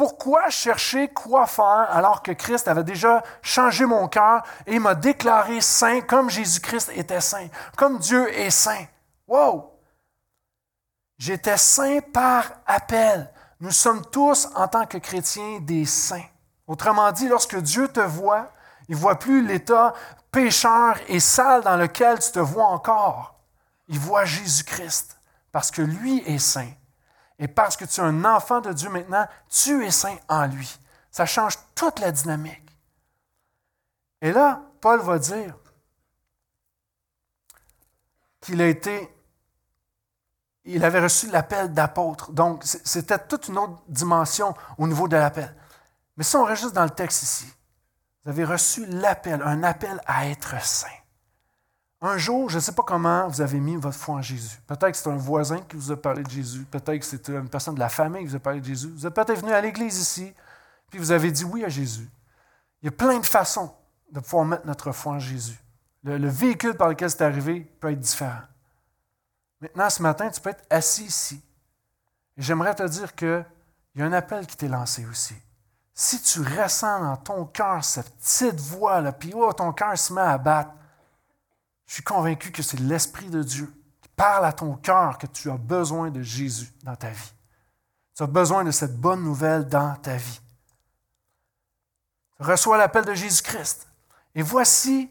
Pourquoi 0.00 0.48
chercher 0.48 1.08
quoi 1.08 1.46
faire 1.46 1.86
alors 1.90 2.22
que 2.22 2.32
Christ 2.32 2.68
avait 2.68 2.84
déjà 2.84 3.22
changé 3.42 3.84
mon 3.84 4.08
cœur 4.08 4.42
et 4.66 4.78
m'a 4.78 4.94
déclaré 4.94 5.60
saint 5.60 6.00
comme 6.00 6.30
Jésus-Christ 6.30 6.92
était 6.94 7.20
saint, 7.20 7.48
comme 7.76 7.98
Dieu 7.98 8.32
est 8.32 8.48
saint? 8.48 8.86
Wow! 9.28 9.78
J'étais 11.18 11.58
saint 11.58 12.00
par 12.14 12.50
appel. 12.64 13.30
Nous 13.60 13.72
sommes 13.72 14.02
tous, 14.06 14.48
en 14.54 14.68
tant 14.68 14.86
que 14.86 14.96
chrétiens, 14.96 15.58
des 15.60 15.84
saints. 15.84 16.24
Autrement 16.66 17.12
dit, 17.12 17.28
lorsque 17.28 17.58
Dieu 17.58 17.86
te 17.86 18.00
voit, 18.00 18.50
il 18.88 18.94
ne 18.94 19.00
voit 19.00 19.18
plus 19.18 19.46
l'état 19.46 19.92
pécheur 20.32 20.96
et 21.08 21.20
sale 21.20 21.60
dans 21.60 21.76
lequel 21.76 22.20
tu 22.20 22.32
te 22.32 22.38
vois 22.38 22.68
encore. 22.68 23.34
Il 23.86 23.98
voit 23.98 24.24
Jésus-Christ 24.24 25.18
parce 25.52 25.70
que 25.70 25.82
lui 25.82 26.22
est 26.24 26.38
saint. 26.38 26.70
Et 27.40 27.48
parce 27.48 27.76
que 27.76 27.86
tu 27.86 28.00
es 28.00 28.04
un 28.04 28.24
enfant 28.26 28.60
de 28.60 28.72
Dieu 28.72 28.90
maintenant, 28.90 29.26
tu 29.48 29.84
es 29.84 29.90
saint 29.90 30.18
en 30.28 30.46
lui. 30.46 30.78
Ça 31.10 31.24
change 31.24 31.54
toute 31.74 31.98
la 31.98 32.12
dynamique. 32.12 32.76
Et 34.20 34.30
là, 34.30 34.62
Paul 34.82 35.00
va 35.00 35.18
dire 35.18 35.56
qu'il 38.42 38.60
a 38.60 38.68
été, 38.68 39.12
il 40.64 40.84
avait 40.84 41.00
reçu 41.00 41.30
l'appel 41.30 41.72
d'apôtre. 41.72 42.30
Donc, 42.30 42.62
c'était 42.64 43.18
toute 43.18 43.48
une 43.48 43.56
autre 43.56 43.82
dimension 43.88 44.54
au 44.76 44.86
niveau 44.86 45.08
de 45.08 45.16
l'appel. 45.16 45.54
Mais 46.18 46.24
si 46.24 46.36
on 46.36 46.44
reste 46.44 46.62
juste 46.62 46.74
dans 46.74 46.84
le 46.84 46.90
texte 46.90 47.22
ici, 47.22 47.50
vous 48.22 48.30
avez 48.30 48.44
reçu 48.44 48.84
l'appel, 48.84 49.40
un 49.42 49.62
appel 49.62 49.98
à 50.06 50.28
être 50.28 50.62
saint. 50.62 50.88
Un 52.02 52.16
jour, 52.16 52.48
je 52.48 52.56
ne 52.56 52.60
sais 52.60 52.72
pas 52.72 52.82
comment 52.82 53.28
vous 53.28 53.42
avez 53.42 53.60
mis 53.60 53.76
votre 53.76 53.98
foi 53.98 54.14
en 54.16 54.22
Jésus. 54.22 54.58
Peut-être 54.66 54.92
que 54.92 54.96
c'est 54.96 55.10
un 55.10 55.16
voisin 55.16 55.60
qui 55.60 55.76
vous 55.76 55.92
a 55.92 56.00
parlé 56.00 56.22
de 56.22 56.30
Jésus. 56.30 56.64
Peut-être 56.64 56.98
que 56.98 57.04
c'est 57.04 57.28
une 57.28 57.48
personne 57.48 57.74
de 57.74 57.80
la 57.80 57.90
famille 57.90 58.22
qui 58.22 58.28
vous 58.28 58.36
a 58.36 58.40
parlé 58.40 58.60
de 58.60 58.64
Jésus. 58.64 58.88
Vous 58.88 59.06
êtes 59.06 59.14
peut-être 59.14 59.40
venu 59.40 59.52
à 59.52 59.60
l'église 59.60 59.98
ici, 59.98 60.32
puis 60.88 60.98
vous 60.98 61.12
avez 61.12 61.30
dit 61.30 61.44
oui 61.44 61.62
à 61.62 61.68
Jésus. 61.68 62.08
Il 62.80 62.86
y 62.86 62.88
a 62.88 62.92
plein 62.92 63.18
de 63.18 63.26
façons 63.26 63.74
de 64.10 64.20
pouvoir 64.20 64.46
mettre 64.46 64.66
notre 64.66 64.92
foi 64.92 65.12
en 65.12 65.18
Jésus. 65.18 65.58
Le, 66.02 66.28
véhicule 66.28 66.74
par 66.74 66.88
lequel 66.88 67.10
c'est 67.10 67.22
arrivé 67.22 67.60
peut 67.78 67.92
être 67.92 68.00
différent. 68.00 68.40
Maintenant, 69.60 69.90
ce 69.90 70.02
matin, 70.02 70.30
tu 70.30 70.40
peux 70.40 70.50
être 70.50 70.64
assis 70.70 71.04
ici. 71.04 71.42
J'aimerais 72.38 72.74
te 72.74 72.82
dire 72.84 73.14
qu'il 73.14 73.44
y 73.96 74.02
a 74.02 74.06
un 74.06 74.12
appel 74.14 74.46
qui 74.46 74.56
t'est 74.56 74.68
lancé 74.68 75.04
aussi. 75.04 75.34
Si 75.92 76.22
tu 76.22 76.40
ressens 76.40 77.00
dans 77.00 77.16
ton 77.18 77.44
cœur 77.44 77.84
cette 77.84 78.16
petite 78.16 78.58
voix, 78.58 79.02
puis 79.12 79.32
oh, 79.34 79.52
ton 79.52 79.74
cœur 79.74 79.98
se 79.98 80.14
met 80.14 80.22
à 80.22 80.38
battre, 80.38 80.72
je 81.90 81.94
suis 81.94 82.04
convaincu 82.04 82.52
que 82.52 82.62
c'est 82.62 82.78
l'Esprit 82.78 83.28
de 83.30 83.42
Dieu 83.42 83.66
qui 84.00 84.08
parle 84.10 84.44
à 84.44 84.52
ton 84.52 84.76
cœur 84.76 85.18
que 85.18 85.26
tu 85.26 85.50
as 85.50 85.56
besoin 85.56 86.12
de 86.12 86.22
Jésus 86.22 86.72
dans 86.84 86.94
ta 86.94 87.10
vie. 87.10 87.32
Tu 88.14 88.22
as 88.22 88.28
besoin 88.28 88.62
de 88.62 88.70
cette 88.70 88.96
bonne 88.96 89.24
nouvelle 89.24 89.66
dans 89.66 89.96
ta 89.96 90.16
vie. 90.16 90.40
Reçois 92.38 92.78
l'appel 92.78 93.04
de 93.04 93.14
Jésus-Christ. 93.14 93.88
Et 94.36 94.42
voici 94.42 95.10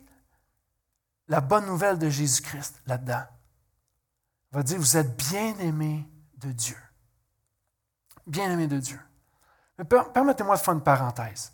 la 1.27 1.41
bonne 1.41 1.65
nouvelle 1.65 1.99
de 1.99 2.07
Jésus-Christ 2.07 2.81
là-dedans. 2.85 3.25
Il 4.53 4.55
va 4.55 4.63
dire, 4.63 4.79
vous 4.79 4.95
êtes 4.95 5.17
bien-aimés 5.17 6.07
de 6.37 6.53
Dieu. 6.53 6.77
Bien-aimés 8.25 8.67
de 8.67 8.79
Dieu. 8.79 9.01
Permettez-moi 10.13 10.55
de 10.55 10.61
faire 10.61 10.75
une 10.75 10.83
parenthèse 10.83 11.51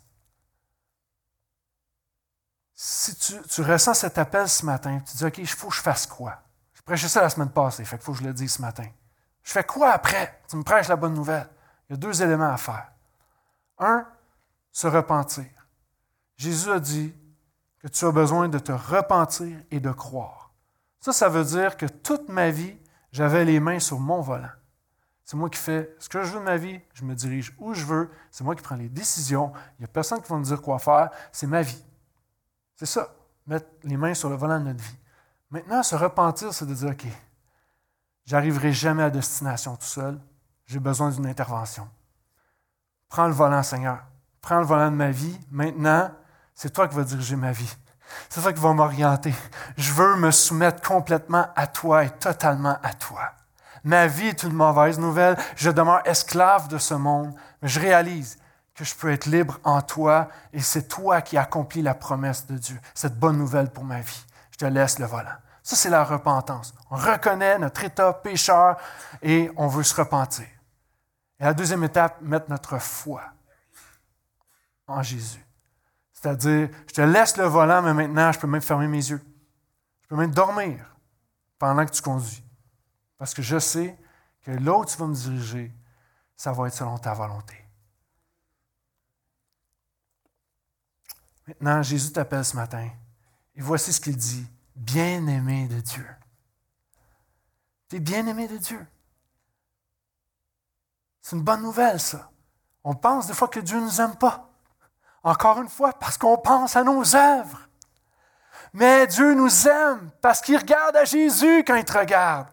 si 2.78 3.16
tu, 3.16 3.62
ressens 3.62 3.94
cet 3.94 4.18
appel 4.18 4.46
ce 4.50 4.66
matin, 4.66 5.00
tu 5.00 5.16
dis, 5.16 5.24
OK, 5.24 5.38
il 5.38 5.46
faut 5.46 5.68
que 5.68 5.74
je 5.74 5.80
fasse 5.80 6.06
quoi? 6.06 6.42
Je 6.74 6.82
prêchais 6.82 7.08
ça 7.08 7.22
la 7.22 7.30
semaine 7.30 7.48
passée, 7.48 7.84
fait 7.86 7.96
qu'il 7.96 8.04
faut 8.04 8.12
que 8.12 8.18
je 8.18 8.24
le 8.24 8.34
dise 8.34 8.52
ce 8.52 8.62
matin. 8.62 8.86
Je 9.42 9.50
fais 9.50 9.64
quoi 9.64 9.92
après? 9.92 10.42
Tu 10.46 10.56
me 10.56 10.62
prêches 10.62 10.88
la 10.88 10.96
bonne 10.96 11.14
nouvelle. 11.14 11.48
Il 11.88 11.92
y 11.92 11.94
a 11.94 11.96
deux 11.96 12.22
éléments 12.22 12.52
à 12.52 12.58
faire. 12.58 12.92
Un, 13.78 14.06
se 14.72 14.86
repentir. 14.86 15.46
Jésus 16.36 16.70
a 16.70 16.78
dit 16.78 17.14
que 17.80 17.88
tu 17.88 18.04
as 18.04 18.12
besoin 18.12 18.48
de 18.48 18.58
te 18.58 18.72
repentir 18.72 19.56
et 19.70 19.80
de 19.80 19.90
croire. 19.90 20.52
Ça, 21.00 21.12
ça 21.12 21.30
veut 21.30 21.44
dire 21.44 21.78
que 21.78 21.86
toute 21.86 22.28
ma 22.28 22.50
vie, 22.50 22.76
j'avais 23.10 23.46
les 23.46 23.58
mains 23.58 23.80
sur 23.80 23.98
mon 23.98 24.20
volant. 24.20 24.50
C'est 25.24 25.36
moi 25.36 25.48
qui 25.48 25.58
fais 25.58 25.96
ce 25.98 26.10
que 26.10 26.22
je 26.22 26.32
veux 26.32 26.40
de 26.40 26.44
ma 26.44 26.58
vie, 26.58 26.78
je 26.92 27.04
me 27.04 27.14
dirige 27.14 27.54
où 27.58 27.72
je 27.72 27.86
veux, 27.86 28.10
c'est 28.30 28.44
moi 28.44 28.54
qui 28.54 28.62
prends 28.62 28.76
les 28.76 28.90
décisions. 28.90 29.52
Il 29.78 29.82
n'y 29.82 29.84
a 29.86 29.88
personne 29.88 30.20
qui 30.20 30.28
va 30.28 30.36
me 30.36 30.44
dire 30.44 30.60
quoi 30.60 30.78
faire, 30.78 31.10
c'est 31.32 31.46
ma 31.46 31.62
vie. 31.62 31.82
C'est 32.76 32.86
ça, 32.86 33.08
mettre 33.46 33.66
les 33.82 33.96
mains 33.96 34.14
sur 34.14 34.28
le 34.28 34.36
volant 34.36 34.60
de 34.60 34.64
notre 34.64 34.82
vie. 34.82 34.98
Maintenant, 35.50 35.82
se 35.82 35.96
repentir, 35.96 36.52
c'est 36.52 36.66
de 36.66 36.74
dire, 36.74 36.90
OK, 36.90 37.06
j'arriverai 38.26 38.72
jamais 38.72 39.02
à 39.02 39.10
destination 39.10 39.76
tout 39.76 39.86
seul, 39.86 40.20
j'ai 40.66 40.78
besoin 40.78 41.10
d'une 41.10 41.26
intervention. 41.26 41.88
Prends 43.08 43.26
le 43.26 43.32
volant, 43.32 43.62
Seigneur. 43.62 44.00
Prends 44.42 44.58
le 44.58 44.66
volant 44.66 44.90
de 44.90 44.96
ma 44.96 45.10
vie. 45.10 45.38
Maintenant, 45.50 46.10
c'est 46.54 46.72
toi 46.72 46.88
qui 46.88 46.96
vas 46.96 47.04
diriger 47.04 47.36
ma 47.36 47.52
vie. 47.52 47.72
C'est 48.28 48.40
toi 48.40 48.52
qui 48.52 48.60
vas 48.60 48.72
m'orienter. 48.72 49.34
Je 49.76 49.92
veux 49.92 50.16
me 50.16 50.30
soumettre 50.30 50.86
complètement 50.86 51.46
à 51.56 51.66
toi 51.66 52.04
et 52.04 52.10
totalement 52.10 52.78
à 52.82 52.94
toi. 52.94 53.32
Ma 53.84 54.06
vie 54.06 54.26
est 54.26 54.42
une 54.42 54.52
mauvaise 54.52 54.98
nouvelle. 54.98 55.36
Je 55.56 55.70
demeure 55.70 56.02
esclave 56.04 56.68
de 56.68 56.78
ce 56.78 56.94
monde. 56.94 57.34
Mais 57.62 57.68
je 57.68 57.80
réalise 57.80 58.38
que 58.76 58.84
je 58.84 58.94
peux 58.94 59.10
être 59.10 59.26
libre 59.26 59.58
en 59.64 59.80
toi 59.80 60.28
et 60.52 60.60
c'est 60.60 60.86
toi 60.86 61.22
qui 61.22 61.38
accomplis 61.38 61.82
la 61.82 61.94
promesse 61.94 62.46
de 62.46 62.58
Dieu, 62.58 62.78
cette 62.94 63.18
bonne 63.18 63.38
nouvelle 63.38 63.70
pour 63.70 63.84
ma 63.84 64.00
vie. 64.00 64.24
Je 64.50 64.58
te 64.58 64.66
laisse 64.66 64.98
le 64.98 65.06
volant. 65.06 65.36
Ça, 65.62 65.74
c'est 65.74 65.90
la 65.90 66.04
repentance. 66.04 66.74
On 66.90 66.96
reconnaît 66.96 67.58
notre 67.58 67.82
état 67.82 68.12
pécheur 68.12 68.76
et 69.22 69.50
on 69.56 69.66
veut 69.66 69.82
se 69.82 69.94
repentir. 69.94 70.46
Et 71.40 71.44
la 71.44 71.54
deuxième 71.54 71.82
étape, 71.84 72.20
mettre 72.20 72.50
notre 72.50 72.78
foi 72.78 73.22
en 74.86 75.02
Jésus. 75.02 75.44
C'est-à-dire, 76.12 76.68
je 76.86 76.92
te 76.92 77.00
laisse 77.00 77.36
le 77.36 77.44
volant, 77.44 77.82
mais 77.82 77.94
maintenant, 77.94 78.30
je 78.30 78.38
peux 78.38 78.46
même 78.46 78.62
fermer 78.62 78.88
mes 78.88 79.04
yeux. 79.10 79.22
Je 80.02 80.08
peux 80.08 80.16
même 80.16 80.30
dormir 80.30 80.96
pendant 81.58 81.84
que 81.84 81.90
tu 81.90 82.02
conduis. 82.02 82.44
Parce 83.18 83.34
que 83.34 83.42
je 83.42 83.58
sais 83.58 83.98
que 84.42 84.50
là 84.50 84.72
où 84.74 84.84
tu 84.84 84.96
vas 84.96 85.06
me 85.06 85.14
diriger, 85.14 85.74
ça 86.36 86.52
va 86.52 86.68
être 86.68 86.74
selon 86.74 86.98
ta 86.98 87.12
volonté. 87.14 87.65
Maintenant, 91.46 91.82
Jésus 91.82 92.12
t'appelle 92.12 92.44
ce 92.44 92.56
matin. 92.56 92.88
Et 93.54 93.60
voici 93.60 93.92
ce 93.92 94.00
qu'il 94.00 94.16
dit. 94.16 94.46
Bien-aimé 94.74 95.68
de 95.68 95.80
Dieu. 95.80 96.06
Tu 97.88 97.96
es 97.96 98.00
bien-aimé 98.00 98.48
de 98.48 98.58
Dieu. 98.58 98.84
C'est 101.22 101.36
une 101.36 101.42
bonne 101.42 101.62
nouvelle, 101.62 101.98
ça. 101.98 102.30
On 102.84 102.94
pense 102.94 103.26
des 103.26 103.34
fois 103.34 103.48
que 103.48 103.60
Dieu 103.60 103.78
ne 103.78 103.84
nous 103.84 104.00
aime 104.00 104.16
pas. 104.16 104.48
Encore 105.22 105.60
une 105.60 105.68
fois, 105.68 105.92
parce 105.92 106.18
qu'on 106.18 106.36
pense 106.36 106.76
à 106.76 106.84
nos 106.84 107.16
œuvres. 107.16 107.68
Mais 108.72 109.06
Dieu 109.06 109.34
nous 109.34 109.66
aime 109.66 110.10
parce 110.20 110.40
qu'il 110.40 110.56
regarde 110.56 110.94
à 110.96 111.04
Jésus 111.04 111.64
quand 111.64 111.74
il 111.74 111.84
te 111.84 111.96
regarde. 111.96 112.48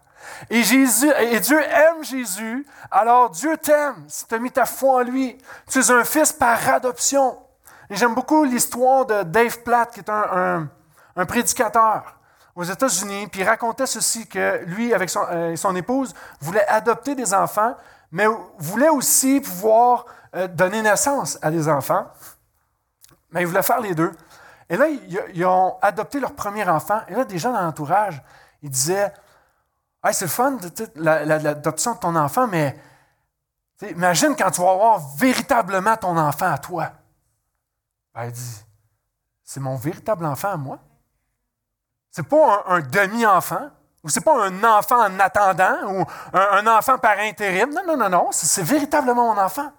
Et, 0.50 0.64
Jésus, 0.64 1.12
et 1.20 1.40
Dieu 1.40 1.62
aime 1.62 2.04
Jésus, 2.04 2.66
alors 2.90 3.30
Dieu 3.30 3.58
t'aime 3.58 4.06
si 4.08 4.26
tu 4.26 4.34
as 4.34 4.40
mis 4.40 4.52
ta 4.52 4.66
foi 4.66 5.02
en 5.02 5.04
lui. 5.04 5.38
Tu 5.70 5.80
es 5.80 5.92
un 5.92 6.04
fils 6.04 6.32
par 6.32 6.68
adoption. 6.70 7.43
J'aime 7.96 8.16
beaucoup 8.16 8.44
l'histoire 8.44 9.06
de 9.06 9.22
Dave 9.22 9.60
Platt, 9.60 9.92
qui 9.92 10.00
est 10.00 10.10
un, 10.10 10.68
prédicateur 11.28 12.16
aux 12.56 12.64
États-Unis, 12.64 13.28
puis 13.28 13.42
il 13.42 13.44
racontait 13.44 13.86
ceci, 13.86 14.28
que 14.28 14.64
lui, 14.66 14.94
avec 14.94 15.10
son, 15.12 15.22
euh, 15.32 15.74
épouse, 15.76 16.14
voulait 16.42 16.66
adopter 16.68 17.14
des 17.14 17.34
enfants, 17.36 17.76
mais 18.12 18.26
voulait 18.58 18.90
aussi 18.90 19.42
pouvoir 19.42 20.06
euh, 20.36 20.48
donner 20.48 20.82
naissance 20.82 21.38
à 21.42 21.52
des 21.52 21.70
enfants. 21.70 22.08
Mais 23.32 23.42
il 23.42 23.48
voulait 23.48 23.64
faire 23.64 23.80
les 23.80 23.94
deux. 23.94 24.12
Et 24.70 24.78
là, 24.78 24.88
ils, 25.34 25.46
ont 25.46 25.76
adopté 25.80 26.20
leur 26.20 26.34
premier 26.34 26.68
enfant. 26.68 27.02
Et 27.08 27.14
là, 27.14 27.26
des 27.26 27.38
gens 27.38 27.54
dans 27.54 27.62
l'entourage, 27.62 28.24
ils 28.64 28.72
disaient 28.72 29.14
hey, 30.04 30.14
c'est 30.14 30.26
le 30.26 30.32
fun, 30.32 30.58
l'adoption 30.96 31.94
de 31.94 32.00
ton 32.00 32.16
enfant, 32.16 32.48
mais 32.48 32.76
imagine 33.88 34.36
quand 34.36 34.50
tu 34.50 34.62
vas 34.62 34.72
avoir 34.72 35.00
véritablement 35.16 35.96
ton 35.96 36.18
enfant 36.18 36.52
à 36.52 36.58
toi. 36.58 36.92
Elle 38.16 38.32
dit 38.32 38.66
c'est 39.44 39.60
mon 39.60 39.76
véritable 39.76 40.26
enfant 40.26 40.52
à 40.52 40.58
moi. 40.58 40.80
C'est 42.10 42.28
pas 42.28 42.64
un, 42.68 42.80
demi-enfant, 42.80 43.70
ou 44.04 44.10
c'est 44.10 44.24
pas 44.24 44.46
un 44.46 44.64
enfant 44.64 45.04
en 45.04 45.20
attendant, 45.20 45.78
ou 45.88 46.06
un, 46.34 46.68
enfant 46.68 46.98
par 46.98 47.20
intérim. 47.20 47.72
Non, 47.72 47.82
non, 47.86 47.98
non, 47.98 48.10
non, 48.10 48.30
c'est 48.32 48.64
véritablement 48.64 49.34
mon 49.34 49.42
enfant. 49.42 49.72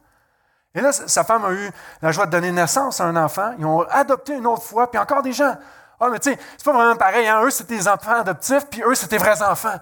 Et 0.75 0.81
là, 0.81 0.93
sa 0.93 1.23
femme 1.23 1.45
a 1.45 1.53
eu 1.53 1.71
la 2.03 2.11
joie 2.11 2.27
de 2.27 2.33
donner 2.33 2.51
naissance 2.51 3.01
à 3.01 3.05
un 3.05 3.17
enfant. 3.17 3.55
Ils 3.59 3.65
ont 3.65 3.83
adopté 3.83 4.35
une 4.35 4.47
autre 4.47 4.65
fois, 4.65 4.91
puis 4.91 4.99
encore 4.99 5.23
des 5.23 5.33
gens. 5.33 5.57
Ah, 6.01 6.09
mais 6.11 6.19
tu 6.19 6.33
sais, 6.33 6.39
c'est 6.57 6.65
pas 6.65 6.73
vraiment 6.73 6.97
pareil. 6.97 7.27
Hein? 7.29 7.41
Eux, 7.45 7.51
c'était 7.51 7.77
des 7.77 7.87
enfants 7.87 8.21
adoptifs, 8.21 8.67
puis 8.69 8.83
eux, 8.85 8.95
c'était 8.97 9.19
vrais 9.19 9.41
enfants. 9.43 9.79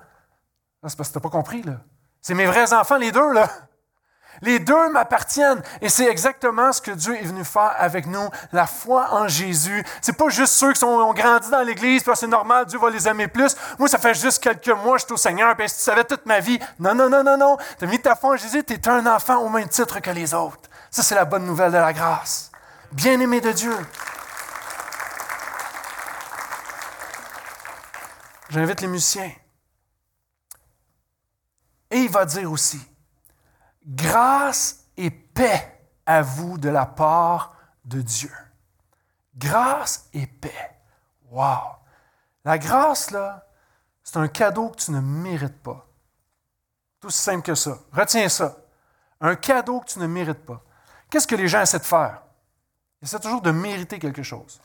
c'est 0.86 0.96
parce 0.96 1.08
que 1.08 1.14
tu 1.14 1.18
n'as 1.18 1.22
pas 1.22 1.30
compris, 1.30 1.62
là. 1.62 1.74
C'est 2.20 2.34
mes 2.34 2.46
vrais 2.46 2.72
enfants, 2.74 2.96
les 2.96 3.10
deux, 3.10 3.32
là. 3.32 3.48
Les 4.42 4.58
deux 4.58 4.90
m'appartiennent. 4.90 5.62
Et 5.80 5.88
c'est 5.88 6.06
exactement 6.06 6.72
ce 6.72 6.82
que 6.82 6.90
Dieu 6.90 7.16
est 7.16 7.24
venu 7.24 7.44
faire 7.44 7.74
avec 7.78 8.06
nous, 8.06 8.28
la 8.52 8.66
foi 8.66 9.08
en 9.12 9.28
Jésus. 9.28 9.84
C'est 10.00 10.16
pas 10.16 10.28
juste 10.28 10.54
ceux 10.54 10.72
qui 10.72 10.84
ont 10.84 11.12
grandi 11.14 11.48
dans 11.48 11.62
l'Église, 11.62 12.02
puis 12.02 12.12
c'est 12.16 12.26
normal, 12.26 12.66
Dieu 12.66 12.78
va 12.78 12.90
les 12.90 13.06
aimer 13.08 13.28
plus. 13.28 13.56
Moi, 13.78 13.88
ça 13.88 13.98
fait 13.98 14.14
juste 14.14 14.42
quelques 14.42 14.68
mois, 14.68 14.98
je 14.98 15.04
suis 15.04 15.14
au 15.14 15.16
Seigneur, 15.16 15.56
puis 15.56 15.68
si 15.68 15.76
tu 15.76 15.82
savais 15.82 16.04
toute 16.04 16.26
ma 16.26 16.40
vie. 16.40 16.58
Non, 16.78 16.94
non, 16.94 17.08
non, 17.08 17.22
non, 17.22 17.38
non. 17.38 17.56
Tu 17.78 17.84
as 17.84 17.88
mis 17.88 18.00
ta 18.00 18.16
foi 18.16 18.30
en 18.30 18.36
Jésus, 18.36 18.64
tu 18.64 18.74
es 18.74 18.88
un 18.88 19.06
enfant 19.06 19.36
au 19.36 19.48
même 19.48 19.68
titre 19.68 20.00
que 20.00 20.10
les 20.10 20.34
autres. 20.34 20.68
Ça, 20.90 21.02
c'est 21.02 21.14
la 21.14 21.24
bonne 21.24 21.46
nouvelle 21.46 21.72
de 21.72 21.78
la 21.78 21.92
grâce. 21.92 22.50
Bien-aimé 22.90 23.40
de 23.40 23.52
Dieu. 23.52 23.76
J'invite 28.50 28.82
les 28.82 28.88
musiciens. 28.88 29.30
Et 31.90 32.00
il 32.00 32.10
va 32.10 32.24
dire 32.24 32.50
aussi, 32.50 32.80
grâce 33.86 34.86
et 34.96 35.10
paix 35.10 35.80
à 36.06 36.22
vous 36.22 36.58
de 36.58 36.68
la 36.68 36.86
part 36.86 37.54
de 37.84 38.00
Dieu. 38.00 38.32
Grâce 39.36 40.08
et 40.12 40.26
paix. 40.26 40.78
Wow! 41.30 41.76
La 42.44 42.58
grâce, 42.58 43.10
là, 43.10 43.46
c'est 44.02 44.16
un 44.16 44.28
cadeau 44.28 44.70
que 44.70 44.76
tu 44.76 44.90
ne 44.90 45.00
mérites 45.00 45.62
pas. 45.62 45.86
Tout 47.00 47.08
aussi 47.08 47.22
simple 47.22 47.42
que 47.42 47.54
ça. 47.54 47.78
Retiens 47.92 48.28
ça. 48.28 48.56
Un 49.20 49.36
cadeau 49.36 49.80
que 49.80 49.86
tu 49.86 49.98
ne 49.98 50.06
mérites 50.06 50.44
pas. 50.44 50.62
Qu'est-ce 51.08 51.26
que 51.26 51.36
les 51.36 51.48
gens 51.48 51.60
essaient 51.60 51.78
de 51.78 51.84
faire? 51.84 52.22
Ils 53.00 53.04
essaient 53.06 53.20
toujours 53.20 53.42
de 53.42 53.50
mériter 53.50 53.98
quelque 53.98 54.22
chose. 54.22 54.60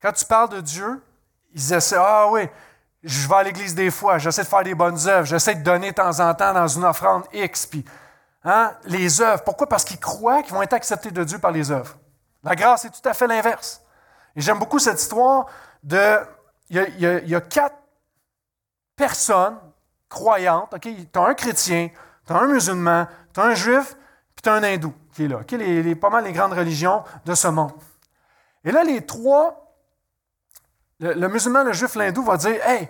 Quand 0.00 0.12
tu 0.12 0.24
parles 0.24 0.50
de 0.50 0.60
Dieu, 0.60 1.04
ils 1.52 1.72
essaient, 1.72 1.96
ah 1.98 2.28
oui, 2.30 2.48
je 3.06 3.28
vais 3.28 3.34
à 3.34 3.42
l'église 3.44 3.74
des 3.74 3.90
fois, 3.90 4.18
j'essaie 4.18 4.42
de 4.42 4.48
faire 4.48 4.64
des 4.64 4.74
bonnes 4.74 4.98
œuvres, 5.06 5.24
j'essaie 5.24 5.54
de 5.54 5.62
donner 5.62 5.90
de 5.90 5.94
temps 5.94 6.18
en 6.18 6.34
temps 6.34 6.52
dans 6.52 6.66
une 6.66 6.84
offrande 6.84 7.22
X. 7.32 7.66
Puis, 7.66 7.84
hein, 8.44 8.72
les 8.84 9.20
œuvres, 9.20 9.44
pourquoi? 9.44 9.68
Parce 9.68 9.84
qu'ils 9.84 10.00
croient 10.00 10.42
qu'ils 10.42 10.52
vont 10.52 10.62
être 10.62 10.72
acceptés 10.72 11.12
de 11.12 11.22
Dieu 11.22 11.38
par 11.38 11.52
les 11.52 11.70
œuvres. 11.70 11.96
La 12.42 12.56
grâce 12.56 12.84
est 12.84 12.90
tout 12.90 13.08
à 13.08 13.14
fait 13.14 13.28
l'inverse. 13.28 13.80
Et 14.34 14.40
j'aime 14.40 14.58
beaucoup 14.58 14.80
cette 14.80 15.00
histoire 15.00 15.46
de. 15.82 16.18
Il 16.68 16.76
y 16.98 17.34
a, 17.34 17.40
quatre 17.40 17.76
personnes 18.96 19.56
croyantes. 20.08 20.74
ok? 20.74 20.80
Tu 20.80 21.18
as 21.18 21.22
un 21.22 21.34
chrétien, 21.34 21.90
tu 22.26 22.32
as 22.32 22.36
un 22.36 22.48
musulman, 22.48 23.06
tu 23.32 23.38
as 23.38 23.44
un 23.44 23.54
juif, 23.54 23.94
puis 24.34 24.42
tu 24.42 24.48
as 24.48 24.54
un 24.54 24.64
hindou 24.64 24.92
qui 25.12 25.24
est 25.24 25.28
là, 25.28 25.40
les, 25.48 25.94
pas 25.94 26.10
mal 26.10 26.24
les 26.24 26.32
grandes 26.32 26.52
religions 26.52 27.04
de 27.24 27.34
ce 27.34 27.48
monde. 27.48 27.72
Et 28.64 28.72
là, 28.72 28.82
les 28.82 29.06
trois, 29.06 29.65
le, 31.00 31.28
musulman, 31.28 31.62
le 31.64 31.72
juif, 31.72 31.94
l'hindou 31.94 32.22
va 32.22 32.36
dire 32.36 32.64
Hey, 32.66 32.88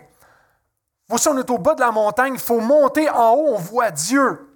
voici, 1.08 1.28
on 1.28 1.38
est 1.38 1.50
au 1.50 1.58
bas 1.58 1.74
de 1.74 1.80
la 1.80 1.90
montagne, 1.90 2.34
il 2.34 2.40
faut 2.40 2.60
monter 2.60 3.08
en 3.10 3.32
haut, 3.32 3.54
on 3.54 3.58
voit 3.58 3.90
Dieu. 3.90 4.52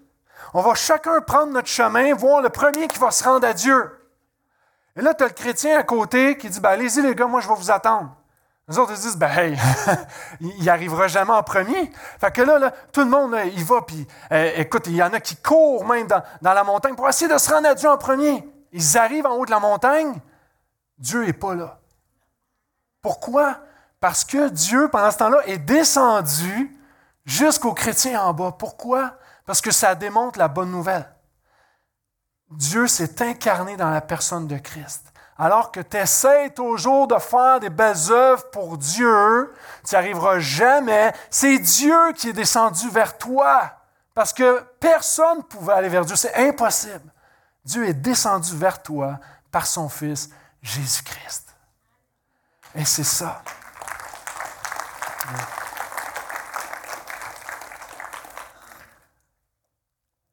On 0.54 0.62
va 0.62 0.74
chacun 0.74 1.20
prendre 1.20 1.52
notre 1.52 1.68
chemin, 1.68 2.14
voir 2.14 2.42
le 2.42 2.48
premier 2.48 2.88
qui 2.88 2.98
va 2.98 3.10
se 3.10 3.24
rendre 3.24 3.46
à 3.46 3.52
Dieu. 3.52 3.90
Et 4.96 5.02
là, 5.02 5.14
tu 5.14 5.24
as 5.24 5.28
le 5.28 5.32
chrétien 5.32 5.78
à 5.78 5.82
côté 5.82 6.36
qui 6.36 6.48
dit 6.48 6.60
ben, 6.60 6.70
Allez-y, 6.70 7.02
les 7.02 7.14
gars, 7.14 7.26
moi, 7.26 7.40
je 7.40 7.48
vais 7.48 7.54
vous 7.54 7.70
attendre. 7.70 8.16
Les 8.70 8.78
autres 8.78 8.92
ils 8.92 9.00
disent, 9.00 9.16
ben 9.16 9.30
hey, 9.36 9.58
il 10.40 10.64
n'arrivera 10.64 11.08
jamais 11.08 11.32
en 11.32 11.42
premier. 11.42 11.90
Fait 12.20 12.30
que 12.30 12.40
là, 12.40 12.72
tout 12.92 13.00
le 13.00 13.06
monde, 13.06 13.36
il 13.56 13.64
va, 13.64 13.82
puis 13.82 14.06
euh, 14.30 14.52
écoute, 14.58 14.84
il 14.86 14.94
y 14.94 15.02
en 15.02 15.12
a 15.12 15.18
qui 15.18 15.34
courent 15.34 15.84
même 15.84 16.06
dans, 16.06 16.22
la 16.40 16.62
montagne 16.62 16.94
pour 16.94 17.08
essayer 17.08 17.32
de 17.32 17.36
se 17.36 17.52
rendre 17.52 17.68
à 17.68 17.74
Dieu 17.74 17.88
en 17.88 17.98
premier. 17.98 18.48
Ils 18.72 18.96
arrivent 18.96 19.26
en 19.26 19.34
haut 19.34 19.44
de 19.44 19.50
la 19.50 19.58
montagne, 19.58 20.14
Dieu 20.96 21.24
n'est 21.24 21.32
pas 21.32 21.56
là. 21.56 21.79
Pourquoi? 23.02 23.58
Parce 24.00 24.24
que 24.24 24.48
Dieu, 24.48 24.88
pendant 24.88 25.10
ce 25.10 25.18
temps-là, 25.18 25.46
est 25.46 25.58
descendu 25.58 26.76
jusqu'aux 27.24 27.74
chrétiens 27.74 28.22
en 28.22 28.32
bas. 28.32 28.52
Pourquoi? 28.58 29.18
Parce 29.46 29.60
que 29.60 29.70
ça 29.70 29.94
démontre 29.94 30.38
la 30.38 30.48
bonne 30.48 30.70
nouvelle. 30.70 31.08
Dieu 32.50 32.86
s'est 32.86 33.22
incarné 33.22 33.76
dans 33.76 33.90
la 33.90 34.00
personne 34.00 34.46
de 34.46 34.58
Christ 34.58 35.10
alors 35.40 35.72
que 35.72 35.80
tu 35.80 35.96
essaies 35.96 36.50
toujours 36.50 37.08
de 37.08 37.18
faire 37.18 37.60
des 37.60 37.70
belles 37.70 38.10
œuvres 38.10 38.50
pour 38.50 38.76
Dieu, 38.76 39.54
tu 39.88 39.94
n'y 39.94 39.98
arriveras 39.98 40.38
jamais. 40.38 41.14
C'est 41.30 41.58
Dieu 41.58 42.12
qui 42.14 42.28
est 42.28 42.34
descendu 42.34 42.90
vers 42.90 43.16
toi. 43.16 43.72
Parce 44.14 44.34
que 44.34 44.60
personne 44.78 45.38
ne 45.38 45.42
pouvait 45.42 45.72
aller 45.72 45.88
vers 45.88 46.04
Dieu. 46.04 46.14
C'est 46.14 46.34
impossible. 46.34 47.10
Dieu 47.64 47.88
est 47.88 47.94
descendu 47.94 48.54
vers 48.54 48.82
toi 48.82 49.18
par 49.50 49.66
son 49.66 49.88
Fils 49.88 50.28
Jésus-Christ. 50.60 51.49
Et 52.74 52.84
c'est 52.84 53.04
ça. 53.04 53.42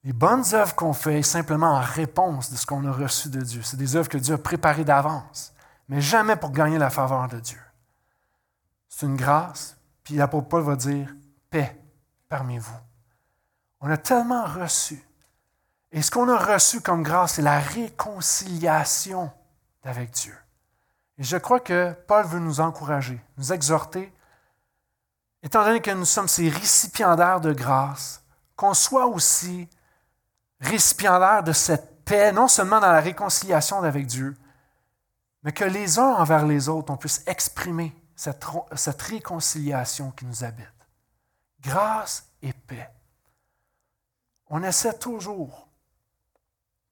Les 0.03 0.13
bonnes 0.13 0.43
œuvres 0.53 0.73
qu'on 0.73 0.93
fait 0.93 1.21
simplement 1.21 1.73
en 1.73 1.81
réponse 1.81 2.49
de 2.49 2.55
ce 2.55 2.65
qu'on 2.65 2.85
a 2.85 2.91
reçu 2.91 3.29
de 3.29 3.41
Dieu. 3.41 3.61
C'est 3.61 3.75
des 3.75 3.97
œuvres 3.97 4.07
que 4.07 4.17
Dieu 4.17 4.35
a 4.35 4.37
préparées 4.37 4.85
d'avance, 4.85 5.53
mais 5.89 5.99
jamais 5.99 6.37
pour 6.37 6.51
gagner 6.51 6.77
la 6.77 6.89
faveur 6.89 7.27
de 7.27 7.39
Dieu. 7.39 7.59
C'est 8.87 9.05
une 9.05 9.17
grâce, 9.17 9.75
puis 10.03 10.15
l'apôtre 10.15 10.47
Paul 10.47 10.63
va 10.63 10.77
dire 10.77 11.13
paix 11.49 11.77
parmi 12.29 12.57
vous. 12.57 12.79
On 13.81 13.89
a 13.89 13.97
tellement 13.97 14.45
reçu. 14.45 15.03
Et 15.91 16.01
ce 16.01 16.09
qu'on 16.09 16.29
a 16.29 16.37
reçu 16.37 16.79
comme 16.79 17.03
grâce, 17.03 17.33
c'est 17.33 17.41
la 17.41 17.59
réconciliation 17.59 19.29
avec 19.83 20.11
Dieu. 20.11 20.35
Et 21.17 21.23
je 21.23 21.37
crois 21.37 21.59
que 21.59 21.93
Paul 22.07 22.25
veut 22.25 22.39
nous 22.39 22.59
encourager, 22.59 23.19
nous 23.37 23.51
exhorter, 23.51 24.13
étant 25.41 25.63
donné 25.63 25.81
que 25.81 25.91
nous 25.91 26.05
sommes 26.05 26.27
ces 26.27 26.49
récipiendaires 26.49 27.41
de 27.41 27.53
grâce, 27.53 28.23
qu'on 28.55 28.73
soit 28.73 29.07
aussi 29.07 29.67
récipiendaire 30.59 31.43
de 31.43 31.53
cette 31.53 32.03
paix, 32.05 32.31
non 32.31 32.47
seulement 32.47 32.79
dans 32.79 32.91
la 32.91 33.01
réconciliation 33.01 33.81
avec 33.83 34.05
Dieu, 34.05 34.35
mais 35.43 35.51
que 35.51 35.63
les 35.63 35.99
uns 35.99 36.15
envers 36.15 36.45
les 36.45 36.69
autres, 36.69 36.91
on 36.91 36.97
puisse 36.97 37.23
exprimer 37.27 37.95
cette 38.15 39.01
réconciliation 39.01 40.11
qui 40.11 40.25
nous 40.25 40.43
habite. 40.43 40.67
Grâce 41.61 42.29
et 42.41 42.53
paix. 42.53 42.89
On 44.49 44.63
essaie 44.63 44.97
toujours, 44.97 45.67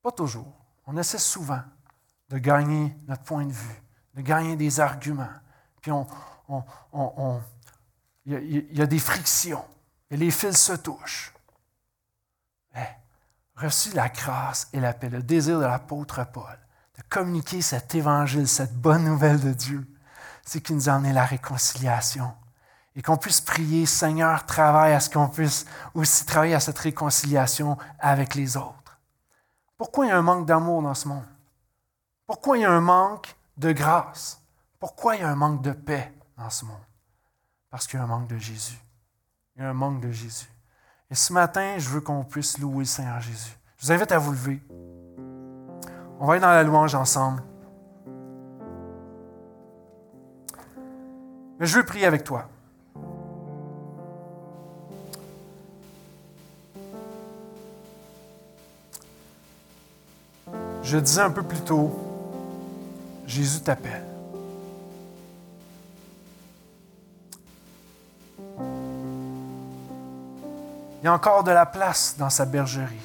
pas 0.01 0.11
toujours, 0.11 0.53
on 0.85 0.97
essaie 0.97 1.17
souvent 1.17 1.61
de 2.29 2.37
gagner 2.37 2.95
notre 3.07 3.23
point 3.23 3.45
de 3.45 3.51
vue, 3.51 3.81
de 4.15 4.21
gagner 4.21 4.55
des 4.55 4.79
arguments. 4.79 5.29
Puis 5.81 5.91
on, 5.91 6.07
on, 6.47 7.41
il, 8.25 8.75
y 8.75 8.81
a, 8.81 8.85
des 8.85 8.99
frictions 8.99 9.63
et 10.09 10.17
les 10.17 10.31
fils 10.31 10.57
se 10.57 10.73
touchent 10.73 11.35
reçu 13.55 13.91
la 13.93 14.09
grâce 14.09 14.67
et 14.73 14.79
la 14.79 14.93
paix, 14.93 15.09
le 15.09 15.23
désir 15.23 15.59
de 15.59 15.65
l'apôtre 15.65 16.25
Paul, 16.31 16.57
de 16.97 17.03
communiquer 17.09 17.61
cet 17.61 17.95
évangile, 17.95 18.47
cette 18.47 18.75
bonne 18.75 19.05
nouvelle 19.05 19.39
de 19.39 19.53
Dieu, 19.53 19.87
c'est 20.43 20.61
qui 20.61 20.73
nous 20.73 20.89
a 20.89 20.93
amené 20.93 21.13
la 21.13 21.25
réconciliation. 21.25 22.33
Et 22.97 23.01
qu'on 23.01 23.17
puisse 23.17 23.41
prier, 23.41 23.85
Seigneur, 23.85 24.45
travaille 24.45 24.93
à 24.93 24.99
ce 24.99 25.09
qu'on 25.09 25.27
puisse 25.27 25.65
aussi 25.93 26.25
travailler 26.25 26.55
à 26.55 26.61
cette 26.61 26.79
réconciliation 26.79 27.77
avec 27.99 28.35
les 28.35 28.55
autres. 28.55 28.99
Pourquoi 29.77 30.05
il 30.05 30.09
y 30.09 30.11
a 30.11 30.17
un 30.17 30.21
manque 30.21 30.45
d'amour 30.45 30.81
dans 30.81 30.93
ce 30.93 31.07
monde? 31.09 31.25
Pourquoi 32.25 32.57
il 32.57 32.61
y 32.61 32.65
a 32.65 32.71
un 32.71 32.81
manque 32.81 33.35
de 33.57 33.71
grâce? 33.71 34.41
Pourquoi 34.79 35.15
il 35.15 35.21
y 35.21 35.23
a 35.23 35.29
un 35.29 35.35
manque 35.35 35.61
de 35.61 35.71
paix 35.71 36.13
dans 36.37 36.49
ce 36.49 36.65
monde? 36.65 36.75
Parce 37.69 37.87
qu'il 37.87 37.97
y 37.97 38.01
a 38.01 38.05
un 38.05 38.07
manque 38.07 38.27
de 38.27 38.37
Jésus. 38.37 38.79
Il 39.55 39.61
y 39.61 39.65
a 39.65 39.69
un 39.69 39.73
manque 39.73 40.01
de 40.01 40.11
Jésus. 40.11 40.49
Et 41.09 41.15
ce 41.15 41.33
matin, 41.33 41.77
je 41.77 41.89
veux 41.89 42.01
qu'on 42.01 42.23
puisse 42.23 42.57
louer 42.57 42.79
le 42.79 42.85
Seigneur 42.85 43.19
Jésus. 43.21 43.57
Je 43.77 43.85
vous 43.85 43.91
invite 43.91 44.11
à 44.11 44.17
vous 44.17 44.31
lever. 44.31 44.61
On 46.19 46.25
va 46.25 46.33
aller 46.33 46.41
dans 46.41 46.49
la 46.49 46.63
louange 46.63 46.95
ensemble. 46.95 47.43
Mais 51.59 51.65
je 51.65 51.77
veux 51.77 51.85
prier 51.85 52.05
avec 52.05 52.23
toi. 52.23 52.49
Je 60.81 60.97
disais 60.99 61.21
un 61.21 61.31
peu 61.31 61.41
plus 61.41 61.61
tôt, 61.61 62.04
Jésus 63.27 63.61
t'appelle. 63.61 64.03
Il 71.01 71.05
y 71.05 71.07
a 71.07 71.13
encore 71.13 71.43
de 71.43 71.51
la 71.51 71.65
place 71.65 72.15
dans 72.17 72.29
sa 72.29 72.45
bergerie. 72.45 72.95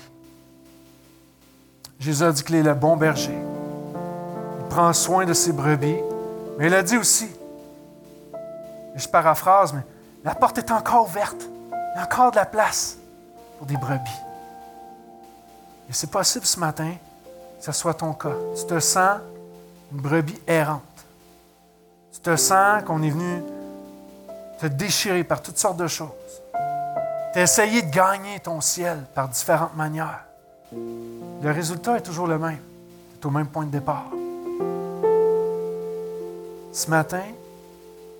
Jésus 1.99 2.25
a 2.25 2.33
dit 2.33 2.43
qu'il 2.43 2.57
est 2.57 2.62
le 2.62 2.75
bon 2.75 2.97
berger. 2.97 3.37
Il 4.61 4.66
prend 4.68 4.93
soin 4.93 5.27
de 5.27 5.35
ses 5.35 5.53
brebis, 5.53 5.99
mais 6.59 6.68
il 6.68 6.75
a 6.75 6.83
dit 6.83 6.97
aussi, 6.97 7.29
je 8.95 9.07
paraphrase, 9.09 9.75
mais 9.75 9.83
la 10.25 10.35
porte 10.35 10.59
est 10.59 10.71
encore 10.71 11.05
ouverte. 11.05 11.43
Il 11.71 11.99
y 11.99 12.01
a 12.01 12.05
encore 12.05 12.31
de 12.31 12.37
la 12.37 12.47
place 12.47 12.97
pour 13.59 13.66
des 13.66 13.77
brebis. 13.77 14.11
Et 15.89 15.93
c'est 15.93 16.11
possible 16.11 16.47
ce 16.47 16.59
matin 16.59 16.93
que 17.59 17.64
ce 17.64 17.73
soit 17.73 17.95
ton 17.95 18.14
cas. 18.14 18.33
Tu 18.57 18.64
te 18.64 18.81
sens 18.81 19.18
une 19.93 20.01
brebis 20.01 20.41
errante. 20.47 20.82
Tu 22.12 22.20
te 22.20 22.36
sens 22.36 22.82
qu'on 22.84 23.03
est 23.03 23.11
venu 23.11 23.43
te 24.61 24.66
déchirer 24.66 25.24
par 25.24 25.43
toutes 25.43 25.59
sortes 25.59 25.78
de 25.78 25.86
choses. 25.86 26.09
Tu 27.32 27.38
essayé 27.38 27.82
de 27.82 27.91
gagner 27.91 28.41
ton 28.41 28.61
ciel 28.61 28.99
par 29.14 29.28
différentes 29.28 29.76
manières. 29.76 30.24
Le 30.72 31.51
résultat 31.51 31.97
est 31.97 32.03
toujours 32.03 32.26
le 32.26 32.38
même. 32.38 32.59
Tu 33.20 33.26
au 33.26 33.30
même 33.30 33.47
point 33.47 33.64
de 33.64 33.70
départ. 33.70 34.07
Ce 36.72 36.88
matin, 36.88 37.24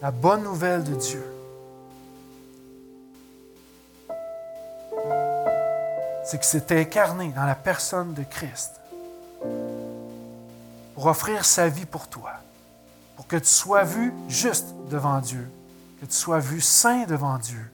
la 0.01 0.11
bonne 0.11 0.43
nouvelle 0.43 0.83
de 0.83 0.95
Dieu, 0.95 1.25
c'est 6.25 6.39
qu'il 6.39 6.45
s'est 6.45 6.81
incarné 6.81 7.33
dans 7.35 7.45
la 7.45 7.55
personne 7.55 8.14
de 8.14 8.23
Christ 8.23 8.80
pour 11.01 11.09
offrir 11.09 11.47
sa 11.47 11.67
vie 11.67 11.87
pour 11.87 12.09
toi, 12.09 12.33
pour 13.17 13.27
que 13.27 13.37
tu 13.37 13.47
sois 13.47 13.85
vu 13.85 14.13
juste 14.29 14.67
devant 14.91 15.19
Dieu, 15.21 15.51
que 15.99 16.05
tu 16.05 16.13
sois 16.13 16.41
vu 16.41 16.61
saint 16.61 17.07
devant 17.07 17.39
Dieu. 17.39 17.73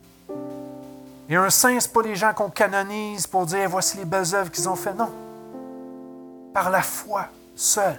Et 1.28 1.34
un 1.34 1.50
saint, 1.50 1.80
ce 1.80 1.88
pas 1.88 2.02
les 2.02 2.14
gens 2.14 2.32
qu'on 2.32 2.50
canonise 2.50 3.26
pour 3.26 3.44
dire 3.44 3.68
voici 3.68 3.96
les 3.96 4.04
belles 4.04 4.32
œuvres 4.32 4.52
qu'ils 4.52 4.68
ont 4.68 4.76
faites. 4.76 4.96
Non. 4.96 5.10
Par 6.54 6.70
la 6.70 6.82
foi 6.82 7.26
seule. 7.56 7.98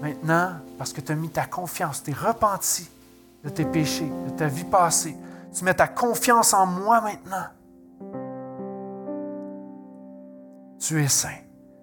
Maintenant, 0.00 0.52
parce 0.78 0.94
que 0.94 1.02
tu 1.02 1.12
as 1.12 1.14
mis 1.14 1.28
ta 1.28 1.44
confiance, 1.44 2.02
tu 2.02 2.12
es 2.12 2.14
repenti 2.14 2.88
de 3.44 3.50
tes 3.50 3.66
péchés, 3.66 4.10
de 4.26 4.30
ta 4.30 4.46
vie 4.46 4.64
passée, 4.64 5.14
tu 5.54 5.64
mets 5.64 5.74
ta 5.74 5.88
confiance 5.88 6.54
en 6.54 6.64
moi 6.64 7.02
maintenant. 7.02 7.44
Tu 10.78 11.04
es 11.04 11.08
saint. 11.08 11.28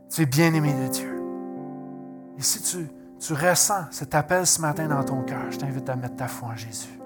Tu 0.09 0.23
es 0.23 0.25
bien-aimé 0.25 0.73
de 0.73 0.87
Dieu. 0.87 1.20
Et 2.37 2.41
si 2.41 2.61
tu, 2.61 3.33
ressens 3.33 3.85
cet 3.91 4.15
appel 4.15 4.47
ce 4.47 4.61
matin 4.61 4.87
dans 4.87 5.03
ton 5.03 5.21
cœur, 5.21 5.51
je 5.51 5.57
t'invite 5.57 5.87
à 5.89 5.95
mettre 5.95 6.15
ta 6.15 6.27
foi 6.27 6.49
en 6.49 6.55
Jésus. 6.55 6.99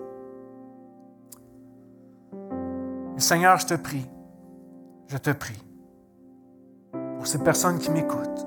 Seigneur, 3.18 3.58
je 3.58 3.66
te 3.66 3.74
prie, 3.76 4.10
je 5.08 5.18
te 5.18 5.32
prie 5.32 5.62
pour 6.92 7.28
ces 7.28 7.40
personnes 7.40 7.80
qui 7.80 7.92
m'écoutent. 7.92 8.46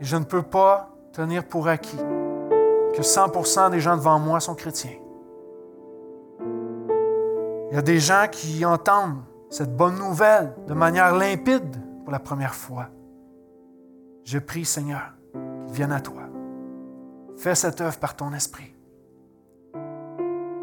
Et 0.00 0.04
je 0.04 0.16
ne 0.16 0.24
peux 0.24 0.42
pas 0.42 0.90
tenir 1.12 1.46
pour 1.46 1.68
acquis 1.68 1.96
que 1.96 3.02
100% 3.02 3.70
des 3.70 3.80
gens 3.80 3.96
devant 3.96 4.18
moi 4.18 4.40
sont 4.40 4.54
chrétiens. 4.54 4.98
Il 7.70 7.74
y 7.74 7.78
a 7.78 7.82
des 7.82 7.98
gens 7.98 8.26
qui 8.30 8.64
entendent 8.64 9.22
cette 9.50 9.76
bonne 9.76 9.96
nouvelle 9.96 10.54
de 10.66 10.74
manière 10.74 11.14
limpide 11.14 11.76
pour 12.04 12.12
la 12.12 12.18
première 12.20 12.54
fois. 12.54 12.88
Je 14.24 14.38
prie, 14.38 14.64
Seigneur, 14.64 15.15
viennent 15.68 15.92
à 15.92 16.00
toi. 16.00 16.22
Fais 17.36 17.54
cette 17.54 17.80
œuvre 17.80 17.98
par 17.98 18.16
ton 18.16 18.32
esprit. 18.32 18.74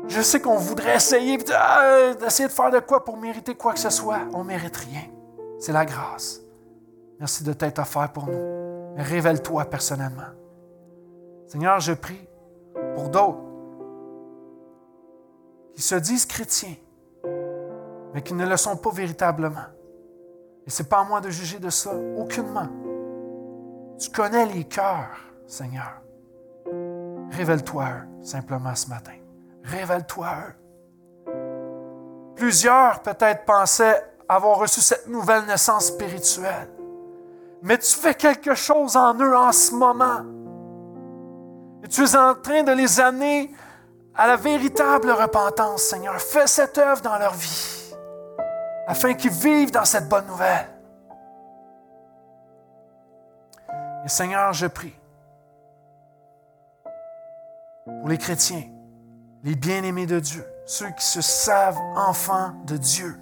Je 0.07 0.21
sais 0.21 0.41
qu'on 0.41 0.57
voudrait 0.57 0.95
essayer 0.95 1.37
ah, 1.53 2.13
d'essayer 2.19 2.47
de 2.47 2.53
faire 2.53 2.71
de 2.71 2.79
quoi 2.79 3.03
pour 3.05 3.17
mériter 3.17 3.55
quoi 3.55 3.73
que 3.73 3.79
ce 3.79 3.89
soit. 3.89 4.21
On 4.33 4.43
ne 4.43 4.49
mérite 4.49 4.75
rien. 4.75 5.03
C'est 5.59 5.71
la 5.71 5.85
grâce. 5.85 6.41
Merci 7.19 7.43
de 7.43 7.53
t'être 7.53 7.79
offert 7.79 8.11
pour 8.11 8.27
nous. 8.27 8.93
Mais 8.95 9.03
révèle-toi 9.03 9.65
personnellement. 9.65 10.31
Seigneur, 11.47 11.79
je 11.79 11.93
prie 11.93 12.27
pour 12.95 13.09
d'autres 13.09 13.39
qui 15.75 15.81
se 15.81 15.95
disent 15.95 16.25
chrétiens, 16.25 16.75
mais 18.13 18.21
qui 18.21 18.33
ne 18.33 18.45
le 18.45 18.57
sont 18.57 18.75
pas 18.75 18.91
véritablement. 18.91 19.65
Et 20.65 20.69
ce 20.69 20.83
n'est 20.83 20.89
pas 20.89 20.99
à 20.99 21.03
moi 21.03 21.21
de 21.21 21.29
juger 21.29 21.59
de 21.59 21.69
ça, 21.69 21.93
aucunement. 22.17 22.67
Tu 24.03 24.09
connais 24.09 24.45
les 24.47 24.65
cœurs, 24.65 25.17
Seigneur. 25.47 26.01
Révèle-toi 27.31 27.85
simplement 28.21 28.75
ce 28.75 28.89
matin. 28.89 29.13
Révèle-toi. 29.63 30.27
Plusieurs 32.35 33.01
peut-être 33.01 33.45
pensaient 33.45 34.03
avoir 34.27 34.57
reçu 34.57 34.81
cette 34.81 35.07
nouvelle 35.07 35.45
naissance 35.45 35.85
spirituelle. 35.85 36.69
Mais 37.61 37.77
tu 37.77 37.95
fais 37.95 38.13
quelque 38.13 38.55
chose 38.55 38.97
en 38.97 39.13
eux 39.13 39.37
en 39.37 39.53
ce 39.53 39.73
moment. 39.73 40.25
Et 41.81 41.87
tu 41.87 42.03
es 42.03 42.15
en 42.17 42.35
train 42.35 42.63
de 42.63 42.73
les 42.73 42.99
amener 42.99 43.53
à 44.15 44.27
la 44.27 44.35
véritable 44.35 45.11
repentance, 45.11 45.81
Seigneur. 45.81 46.19
Fais 46.19 46.47
cette 46.47 46.77
œuvre 46.77 47.01
dans 47.01 47.17
leur 47.17 47.35
vie, 47.35 47.95
afin 48.85 49.13
qu'ils 49.13 49.31
vivent 49.31 49.71
dans 49.71 49.85
cette 49.85 50.09
bonne 50.09 50.27
nouvelle. 50.27 50.72
Et 54.05 54.09
Seigneur, 54.09 54.51
je 54.53 54.67
prie 54.67 54.93
pour 57.85 58.09
les 58.09 58.17
chrétiens 58.17 58.63
les 59.43 59.55
bien-aimés 59.55 60.05
de 60.05 60.19
Dieu, 60.19 60.45
ceux 60.65 60.89
qui 60.91 61.05
se 61.05 61.21
savent 61.21 61.77
enfants 61.95 62.53
de 62.65 62.77
Dieu. 62.77 63.19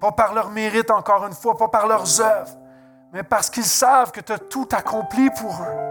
Pas 0.00 0.12
par 0.12 0.32
leur 0.34 0.50
mérite, 0.50 0.90
encore 0.90 1.26
une 1.26 1.34
fois, 1.34 1.56
pas 1.56 1.68
par 1.68 1.86
leurs 1.86 2.20
œuvres, 2.20 2.56
mais 3.12 3.22
parce 3.22 3.50
qu'ils 3.50 3.64
savent 3.64 4.10
que 4.10 4.20
tu 4.20 4.32
as 4.32 4.38
tout 4.38 4.68
accompli 4.72 5.28
pour 5.30 5.50
eux. 5.50 5.88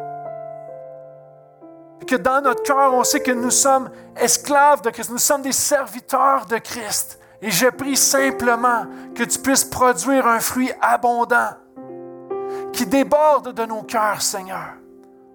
Que 2.07 2.15
dans 2.15 2.41
notre 2.41 2.63
cœur, 2.63 2.93
on 2.93 3.03
sait 3.03 3.19
que 3.19 3.31
nous 3.31 3.51
sommes 3.51 3.91
esclaves 4.15 4.81
de 4.81 4.89
Christ, 4.89 5.11
nous 5.11 5.17
sommes 5.17 5.41
des 5.41 5.51
serviteurs 5.51 6.45
de 6.45 6.57
Christ. 6.57 7.19
Et 7.41 7.51
je 7.51 7.67
prie 7.67 7.97
simplement 7.97 8.85
que 9.13 9.23
tu 9.23 9.39
puisses 9.39 9.65
produire 9.65 10.25
un 10.25 10.39
fruit 10.39 10.71
abondant 10.81 11.49
qui 12.77 12.85
déborde 12.85 13.53
de 13.53 13.65
nos 13.65 13.81
cœurs, 13.81 14.21
Seigneur, 14.21 14.75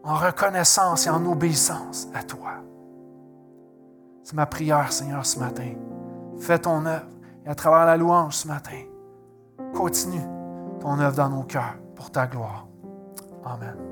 en 0.05 0.14
reconnaissance 0.14 1.09
et 1.09 1.11
en 1.11 1.26
obéissance 1.26 2.07
à 2.14 2.22
toi. 2.22 2.53
C'est 4.22 4.34
ma 4.34 4.47
prière, 4.47 4.93
Seigneur, 4.93 5.26
ce 5.26 5.40
matin. 5.40 5.72
Fais 6.38 6.61
ton 6.61 6.86
œuvre. 6.86 7.07
Et 7.45 7.49
à 7.49 7.57
travers 7.57 7.84
la 7.84 7.97
louange 7.97 8.36
ce 8.36 8.47
matin, 8.47 8.78
continue 9.74 10.22
ton 10.80 11.01
œuvre 11.01 11.16
dans 11.16 11.30
nos 11.30 11.43
cœurs 11.43 11.74
pour 11.97 12.12
ta 12.12 12.28
gloire. 12.28 12.68
Amen. 13.45 13.91